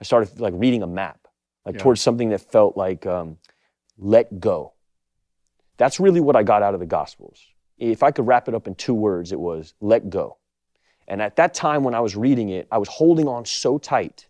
I 0.00 0.04
started 0.04 0.40
like 0.40 0.54
reading 0.56 0.82
a 0.82 0.86
map, 0.86 1.28
like 1.64 1.76
yeah. 1.76 1.82
towards 1.82 2.00
something 2.00 2.30
that 2.30 2.40
felt 2.40 2.76
like 2.76 3.06
um, 3.06 3.38
let 3.98 4.40
go 4.40 4.74
that's 5.76 6.00
really 6.00 6.20
what 6.20 6.36
I 6.36 6.42
got 6.42 6.62
out 6.62 6.74
of 6.74 6.80
the 6.80 6.86
Gospels. 6.86 7.40
If 7.78 8.02
I 8.02 8.10
could 8.10 8.26
wrap 8.26 8.48
it 8.48 8.54
up 8.54 8.66
in 8.66 8.74
two 8.74 8.94
words, 8.94 9.32
it 9.32 9.40
was 9.40 9.74
let 9.80 10.08
go. 10.08 10.38
And 11.08 11.20
at 11.20 11.36
that 11.36 11.54
time 11.54 11.84
when 11.84 11.94
I 11.94 12.00
was 12.00 12.16
reading 12.16 12.48
it, 12.48 12.66
I 12.70 12.78
was 12.78 12.88
holding 12.88 13.28
on 13.28 13.44
so 13.44 13.78
tight 13.78 14.28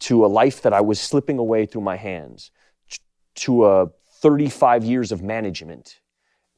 to 0.00 0.24
a 0.24 0.28
life 0.28 0.62
that 0.62 0.72
I 0.72 0.80
was 0.80 1.00
slipping 1.00 1.38
away 1.38 1.66
through 1.66 1.82
my 1.82 1.96
hands, 1.96 2.50
to 3.34 3.64
a 3.64 3.90
35 4.20 4.84
years 4.84 5.10
of 5.10 5.22
management, 5.22 6.00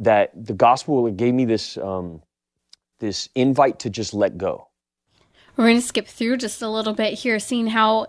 that 0.01 0.33
the 0.35 0.55
gospel 0.55 1.09
gave 1.11 1.35
me 1.35 1.45
this, 1.45 1.79
um, 1.79 2.21
this 3.05 3.29
invite 3.35 3.79
to 3.81 3.91
just 3.91 4.15
let 4.15 4.39
go. 4.39 4.69
We're 5.57 5.67
going 5.67 5.81
to 5.81 5.87
skip 5.87 6.09
through 6.09 6.39
just 6.39 6.63
a 6.63 6.69
little 6.69 6.95
bit 6.95 7.15
here, 7.15 7.39
seeing 7.39 7.69
how 7.69 8.07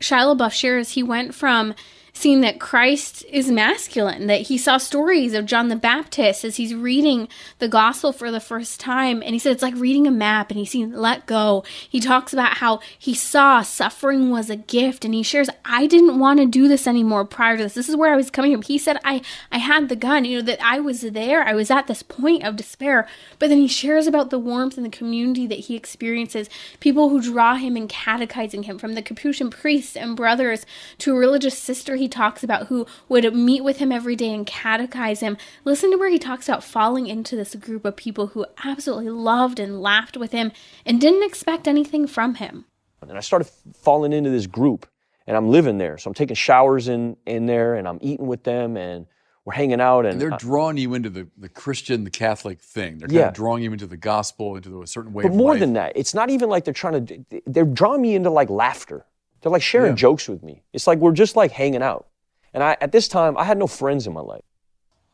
Shia 0.00 0.36
LaBeouf 0.36 0.52
shares 0.52 0.90
he 0.90 1.02
went 1.02 1.34
from 1.34 1.74
seeing 2.14 2.42
that 2.42 2.60
Christ 2.60 3.24
is 3.30 3.50
masculine, 3.50 4.26
that 4.26 4.42
he 4.42 4.58
saw 4.58 4.76
stories 4.76 5.32
of 5.32 5.46
John 5.46 5.68
the 5.68 5.76
Baptist 5.76 6.44
as 6.44 6.56
he's 6.56 6.74
reading 6.74 7.26
the 7.58 7.68
gospel 7.68 8.12
for 8.12 8.30
the 8.30 8.38
first 8.38 8.78
time. 8.78 9.22
And 9.22 9.34
he 9.34 9.38
said 9.38 9.52
it's 9.52 9.62
like 9.62 9.74
reading 9.76 10.06
a 10.06 10.10
map 10.10 10.50
and 10.50 10.58
he's 10.58 10.70
seen 10.70 10.92
let 10.92 11.26
go. 11.26 11.64
He 11.88 12.00
talks 12.00 12.32
about 12.32 12.58
how 12.58 12.80
he 12.98 13.14
saw 13.14 13.62
suffering 13.62 14.30
was 14.30 14.50
a 14.50 14.56
gift 14.56 15.04
and 15.04 15.14
he 15.14 15.22
shares, 15.22 15.48
I 15.64 15.86
didn't 15.86 16.18
want 16.18 16.38
to 16.40 16.46
do 16.46 16.68
this 16.68 16.86
anymore 16.86 17.24
prior 17.24 17.56
to 17.56 17.62
this. 17.62 17.74
This 17.74 17.88
is 17.88 17.96
where 17.96 18.12
I 18.12 18.16
was 18.16 18.30
coming 18.30 18.52
from. 18.52 18.62
He 18.62 18.78
said, 18.78 18.98
I, 19.04 19.22
I 19.50 19.58
had 19.58 19.88
the 19.88 19.96
gun, 19.96 20.24
you 20.26 20.38
know, 20.38 20.44
that 20.44 20.62
I 20.62 20.80
was 20.80 21.00
there. 21.00 21.42
I 21.42 21.54
was 21.54 21.70
at 21.70 21.86
this 21.86 22.02
point 22.02 22.44
of 22.44 22.56
despair. 22.56 23.08
But 23.38 23.48
then 23.48 23.58
he 23.58 23.68
shares 23.68 24.06
about 24.06 24.30
the 24.30 24.38
warmth 24.38 24.76
and 24.76 24.84
the 24.84 24.90
community 24.90 25.46
that 25.46 25.60
he 25.60 25.76
experiences, 25.76 26.50
people 26.78 27.08
who 27.08 27.22
draw 27.22 27.54
him 27.54 27.74
and 27.74 27.88
catechizing 27.88 28.64
him 28.64 28.78
from 28.78 28.94
the 28.94 29.02
Capuchin 29.02 29.50
priests 29.50 29.96
and 29.96 30.14
brothers 30.14 30.66
to 30.98 31.16
a 31.16 31.18
religious 31.18 31.58
sister 31.58 31.96
he 32.02 32.08
talks 32.08 32.42
about 32.42 32.66
who 32.66 32.86
would 33.08 33.34
meet 33.34 33.62
with 33.62 33.78
him 33.78 33.92
every 33.92 34.16
day 34.16 34.34
and 34.34 34.46
catechize 34.46 35.20
him. 35.20 35.36
Listen 35.64 35.90
to 35.92 35.96
where 35.96 36.10
he 36.10 36.18
talks 36.18 36.48
about 36.48 36.64
falling 36.64 37.06
into 37.06 37.36
this 37.36 37.54
group 37.54 37.84
of 37.84 37.96
people 37.96 38.28
who 38.28 38.44
absolutely 38.64 39.10
loved 39.10 39.58
and 39.58 39.80
laughed 39.80 40.16
with 40.16 40.32
him 40.32 40.52
and 40.84 41.00
didn't 41.00 41.22
expect 41.22 41.66
anything 41.66 42.06
from 42.06 42.34
him. 42.34 42.64
And 43.00 43.16
I 43.16 43.20
started 43.20 43.50
falling 43.74 44.12
into 44.12 44.30
this 44.30 44.46
group 44.46 44.86
and 45.26 45.36
I'm 45.36 45.48
living 45.48 45.78
there. 45.78 45.98
So 45.98 46.08
I'm 46.08 46.14
taking 46.14 46.36
showers 46.36 46.88
in, 46.88 47.16
in 47.26 47.46
there 47.46 47.74
and 47.74 47.86
I'm 47.86 47.98
eating 48.00 48.26
with 48.26 48.44
them 48.44 48.76
and 48.76 49.06
we're 49.44 49.54
hanging 49.54 49.80
out 49.80 50.00
and, 50.00 50.12
and 50.12 50.20
they're 50.20 50.38
drawing 50.38 50.76
you 50.76 50.94
into 50.94 51.10
the, 51.10 51.28
the 51.36 51.48
Christian, 51.48 52.04
the 52.04 52.10
Catholic 52.10 52.60
thing. 52.60 52.98
They're 52.98 53.08
kind 53.08 53.18
yeah. 53.18 53.28
of 53.28 53.34
drawing 53.34 53.62
you 53.62 53.72
into 53.72 53.86
the 53.86 53.96
gospel, 53.96 54.56
into 54.56 54.82
a 54.82 54.86
certain 54.86 55.12
way 55.12 55.22
but 55.22 55.32
more 55.32 55.52
life. 55.52 55.60
than 55.60 55.72
that, 55.72 55.92
it's 55.96 56.14
not 56.14 56.30
even 56.30 56.48
like 56.48 56.64
they're 56.64 56.74
trying 56.74 57.06
to, 57.06 57.42
they're 57.46 57.64
drawing 57.64 58.02
me 58.02 58.14
into 58.14 58.30
like 58.30 58.50
laughter. 58.50 59.04
They're 59.42 59.52
like 59.52 59.62
sharing 59.62 59.92
yeah. 59.92 59.96
jokes 59.96 60.28
with 60.28 60.42
me. 60.42 60.62
It's 60.72 60.86
like 60.86 60.98
we're 60.98 61.12
just 61.12 61.36
like 61.36 61.52
hanging 61.52 61.82
out. 61.82 62.06
And 62.54 62.62
I, 62.62 62.76
at 62.80 62.92
this 62.92 63.08
time, 63.08 63.36
I 63.36 63.44
had 63.44 63.58
no 63.58 63.66
friends 63.66 64.06
in 64.06 64.12
my 64.12 64.20
life. 64.20 64.44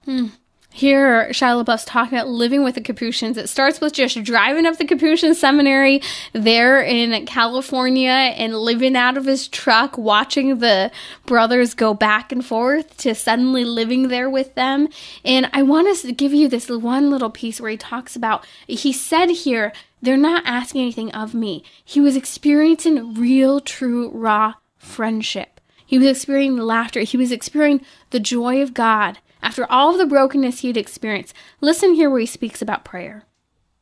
Hmm. 0.05 0.26
Here, 0.70 1.29
Shia 1.31 1.64
LaBeouf's 1.64 1.87
talking 1.87 2.18
about 2.18 2.29
living 2.29 2.62
with 2.62 2.74
the 2.74 2.83
Capuchins. 2.83 3.39
It 3.39 3.49
starts 3.49 3.81
with 3.81 3.95
just 3.95 4.22
driving 4.22 4.66
up 4.66 4.76
the 4.76 4.85
Capuchin 4.85 5.35
seminary 5.35 6.03
there 6.35 6.81
in 6.83 7.24
California 7.26 8.11
and 8.11 8.55
living 8.55 8.95
out 8.95 9.16
of 9.16 9.24
his 9.24 9.49
truck, 9.49 9.97
watching 9.97 10.59
the 10.59 10.93
brothers 11.24 11.72
go 11.72 11.95
back 11.95 12.31
and 12.31 12.45
forth 12.45 12.97
to 12.99 13.14
suddenly 13.14 13.64
living 13.64 14.09
there 14.09 14.29
with 14.29 14.55
them. 14.55 14.89
And 15.24 15.49
I 15.53 15.62
want 15.62 15.99
to 16.01 16.12
give 16.12 16.35
you 16.35 16.49
this 16.49 16.68
one 16.68 17.11
little 17.11 17.31
piece 17.31 17.61
where 17.61 17.70
he 17.70 17.79
talks 17.79 18.14
about, 18.14 18.47
he 18.66 18.93
said 18.93 19.31
here, 19.31 19.72
they're 20.03 20.16
not 20.16 20.42
asking 20.46 20.82
anything 20.82 21.11
of 21.12 21.34
me. 21.34 21.64
He 21.84 22.01
was 22.01 22.16
experiencing 22.16 23.14
real, 23.14 23.61
true, 23.61 24.11
raw 24.11 24.55
friendship. 24.76 25.61
He 25.84 25.99
was 25.99 26.07
experiencing 26.07 26.59
laughter. 26.64 27.01
He 27.01 27.16
was 27.16 27.32
experiencing 27.32 27.86
the 28.11 28.20
joy 28.20 28.62
of 28.62 28.74
God 28.74 29.18
after 29.42 29.70
all 29.70 29.92
of 29.92 29.99
the 29.99 30.07
brokenness 30.07 30.61
he 30.61 30.68
had 30.68 30.76
experienced. 30.76 31.34
Listen 31.61 31.94
here 31.94 32.11
where 32.11 32.20
he 32.20 32.26
speaks 32.26 32.61
about 32.61 32.84
prayer. 32.84 33.24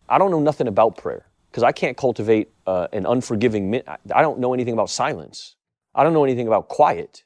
I 0.08 0.18
don't 0.18 0.30
know 0.30 0.40
nothing 0.40 0.68
about 0.68 0.96
prayer 0.96 1.26
because 1.50 1.62
I 1.62 1.72
can't 1.72 1.96
cultivate 1.96 2.50
uh, 2.66 2.88
an 2.92 3.06
unforgiving. 3.06 3.70
Mi- 3.70 3.82
I 4.14 4.22
don't 4.22 4.38
know 4.38 4.54
anything 4.54 4.74
about 4.74 4.90
silence. 4.90 5.56
I 5.94 6.04
don't 6.04 6.12
know 6.12 6.24
anything 6.24 6.46
about 6.46 6.68
quiet. 6.68 7.24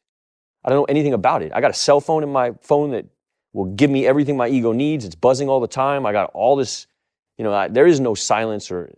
I 0.65 0.69
don't 0.69 0.79
know 0.79 0.85
anything 0.85 1.13
about 1.13 1.43
it. 1.43 1.53
I 1.55 1.61
got 1.61 1.71
a 1.71 1.75
cell 1.75 2.01
phone 2.01 2.23
in 2.23 2.31
my 2.31 2.53
phone 2.63 2.91
that 2.93 3.07
will 3.53 3.67
give 3.67 3.91
me 3.91 4.07
everything 4.07 4.37
my 4.37 4.49
ego 4.49 4.73
needs. 4.73 5.05
It's 5.05 5.15
buzzing 5.15 5.49
all 5.49 5.61
the 5.61 5.67
time. 5.67 6.07
I 6.07 6.13
got 6.13 6.31
all 6.33 6.57
this, 6.57 6.87
you 7.41 7.45
know, 7.45 7.55
I, 7.55 7.69
there 7.69 7.87
is 7.87 8.01
no 8.01 8.15
silence 8.15 8.71
or 8.71 8.93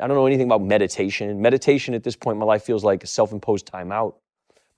I 0.00 0.06
don't 0.06 0.16
know 0.16 0.24
anything 0.24 0.46
about 0.46 0.62
meditation. 0.62 1.42
Meditation 1.42 1.92
at 1.92 2.02
this 2.02 2.16
point 2.16 2.36
in 2.36 2.38
my 2.38 2.46
life 2.46 2.62
feels 2.62 2.82
like 2.82 3.04
a 3.04 3.06
self 3.06 3.30
imposed 3.30 3.70
timeout. 3.70 4.14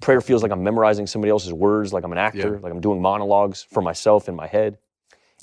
Prayer 0.01 0.21
feels 0.21 0.43
like 0.43 0.51
I'm 0.51 0.65
memorizing 0.65 1.07
somebody 1.07 1.31
else's 1.31 1.53
words, 1.53 1.93
like 1.93 2.03
I'm 2.03 2.11
an 2.11 2.19
actor, 2.19 2.55
yeah. 2.55 2.61
like 2.61 2.73
I'm 2.73 2.81
doing 2.81 3.01
monologues 3.01 3.63
for 3.71 3.81
myself 3.81 4.29
in 4.29 4.35
my 4.35 4.49
head. 4.49 4.79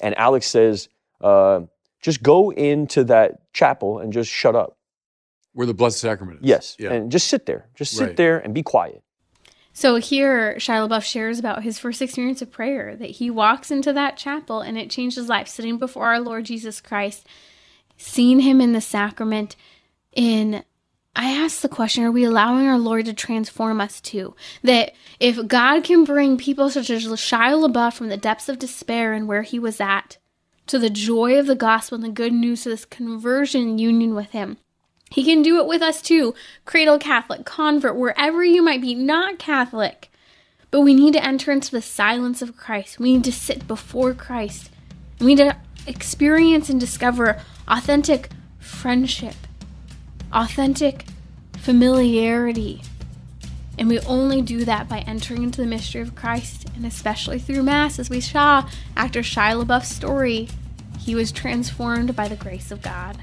And 0.01 0.13
Alex 0.17 0.45
says, 0.47 0.89
uh, 1.21 1.61
just 2.01 2.21
go 2.21 2.49
into 2.49 3.05
that 3.05 3.53
chapel 3.53 3.99
and 3.99 4.11
just 4.11 4.29
shut 4.29 4.57
up. 4.57 4.77
Where 5.53 5.65
the 5.65 5.73
Blessed 5.73 5.99
Sacrament 5.99 6.41
is. 6.41 6.45
Yes. 6.45 6.75
Yeah. 6.77 6.91
And 6.91 7.09
just 7.09 7.29
sit 7.29 7.45
there. 7.45 7.69
Just 7.75 7.95
sit 7.95 8.07
right. 8.07 8.17
there 8.17 8.39
and 8.39 8.53
be 8.53 8.61
quiet. 8.61 9.01
So 9.71 9.95
here, 9.95 10.55
Shia 10.57 10.87
LaBeouf 10.87 11.03
shares 11.03 11.39
about 11.39 11.63
his 11.63 11.79
first 11.79 12.01
experience 12.01 12.41
of 12.41 12.51
prayer 12.51 12.95
that 12.97 13.09
he 13.11 13.31
walks 13.31 13.71
into 13.71 13.93
that 13.93 14.17
chapel 14.17 14.59
and 14.59 14.77
it 14.77 14.89
changed 14.91 15.15
his 15.15 15.29
life, 15.29 15.47
sitting 15.47 15.79
before 15.79 16.07
our 16.07 16.19
Lord 16.19 16.45
Jesus 16.45 16.81
Christ, 16.81 17.25
seeing 18.03 18.41
him 18.41 18.59
in 18.61 18.73
the 18.73 18.81
sacrament. 18.81 19.55
In 20.13 20.63
I 21.15 21.31
ask 21.31 21.61
the 21.61 21.69
question: 21.69 22.03
Are 22.03 22.11
we 22.11 22.23
allowing 22.23 22.67
our 22.67 22.77
Lord 22.77 23.05
to 23.05 23.13
transform 23.13 23.79
us 23.79 24.01
too? 24.01 24.35
That 24.63 24.93
if 25.19 25.47
God 25.47 25.83
can 25.83 26.03
bring 26.03 26.37
people 26.37 26.69
such 26.69 26.89
as 26.89 27.05
Shia 27.05 27.67
LaBeouf 27.67 27.93
from 27.93 28.09
the 28.09 28.17
depths 28.17 28.49
of 28.49 28.59
despair 28.59 29.13
and 29.13 29.27
where 29.27 29.43
he 29.43 29.59
was 29.59 29.79
at 29.79 30.17
to 30.67 30.79
the 30.79 30.89
joy 30.89 31.37
of 31.37 31.47
the 31.47 31.55
gospel 31.55 31.95
and 31.95 32.03
the 32.03 32.09
good 32.09 32.33
news 32.33 32.63
to 32.63 32.69
this 32.69 32.85
conversion 32.85 33.77
union 33.77 34.15
with 34.15 34.31
Him, 34.31 34.57
he 35.09 35.23
can 35.23 35.41
do 35.41 35.59
it 35.59 35.67
with 35.67 35.81
us 35.81 36.01
too. 36.01 36.33
Cradle 36.65 36.97
Catholic, 36.97 37.45
convert, 37.45 37.95
wherever 37.95 38.43
you 38.43 38.61
might 38.61 38.81
be, 38.81 38.95
not 38.95 39.39
Catholic. 39.39 40.09
But 40.71 40.81
we 40.81 40.95
need 40.95 41.13
to 41.13 41.23
enter 41.23 41.51
into 41.51 41.69
the 41.69 41.83
silence 41.83 42.41
of 42.41 42.57
Christ. 42.57 42.99
We 42.99 43.13
need 43.13 43.23
to 43.25 43.31
sit 43.31 43.67
before 43.67 44.15
Christ. 44.15 44.71
We 45.19 45.27
need 45.27 45.37
to 45.37 45.57
experience 45.85 46.69
and 46.69 46.79
discover 46.79 47.39
authentic 47.67 48.29
friendship, 48.59 49.35
authentic 50.31 51.05
familiarity. 51.57 52.81
And 53.77 53.89
we 53.89 53.99
only 54.01 54.41
do 54.41 54.65
that 54.65 54.87
by 54.87 54.99
entering 54.99 55.43
into 55.43 55.61
the 55.61 55.67
mystery 55.67 56.01
of 56.01 56.15
Christ, 56.15 56.67
and 56.75 56.85
especially 56.85 57.39
through 57.39 57.63
Mass, 57.63 57.97
as 57.97 58.09
we 58.09 58.21
saw 58.21 58.69
after 58.95 59.21
Shia 59.21 59.63
LaBeouf's 59.63 59.89
story. 59.89 60.49
He 60.99 61.15
was 61.15 61.31
transformed 61.31 62.15
by 62.15 62.27
the 62.27 62.35
grace 62.35 62.71
of 62.71 62.81
God. 62.81 63.17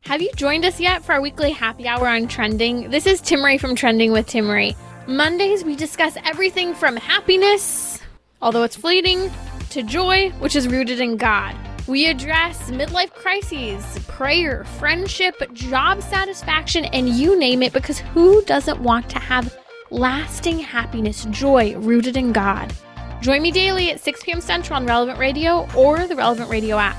Have 0.00 0.22
you 0.22 0.30
joined 0.36 0.64
us 0.64 0.80
yet 0.80 1.04
for 1.04 1.12
our 1.12 1.20
weekly 1.20 1.50
happy 1.50 1.86
hour 1.86 2.08
on 2.08 2.28
trending? 2.28 2.88
This 2.88 3.06
is 3.06 3.20
Timmerie 3.20 3.60
from 3.60 3.76
Trending 3.76 4.10
with 4.10 4.26
Timmerie. 4.26 4.74
Mondays, 5.08 5.64
we 5.64 5.74
discuss 5.74 6.18
everything 6.22 6.74
from 6.74 6.94
happiness, 6.94 7.98
although 8.42 8.62
it's 8.62 8.76
fleeting, 8.76 9.30
to 9.70 9.82
joy, 9.82 10.28
which 10.32 10.54
is 10.54 10.68
rooted 10.68 11.00
in 11.00 11.16
God. 11.16 11.56
We 11.86 12.04
address 12.08 12.70
midlife 12.70 13.14
crises, 13.14 13.82
prayer, 14.00 14.64
friendship, 14.64 15.34
job 15.54 16.02
satisfaction, 16.02 16.84
and 16.84 17.08
you 17.08 17.38
name 17.38 17.62
it, 17.62 17.72
because 17.72 18.00
who 18.00 18.42
doesn't 18.42 18.82
want 18.82 19.08
to 19.08 19.18
have 19.18 19.56
lasting 19.90 20.58
happiness, 20.58 21.24
joy 21.30 21.74
rooted 21.78 22.18
in 22.18 22.34
God? 22.34 22.70
Join 23.22 23.40
me 23.40 23.50
daily 23.50 23.90
at 23.90 24.00
6 24.00 24.22
p.m. 24.24 24.42
Central 24.42 24.76
on 24.76 24.84
Relevant 24.84 25.18
Radio 25.18 25.66
or 25.74 26.06
the 26.06 26.16
Relevant 26.16 26.50
Radio 26.50 26.76
app. 26.76 26.98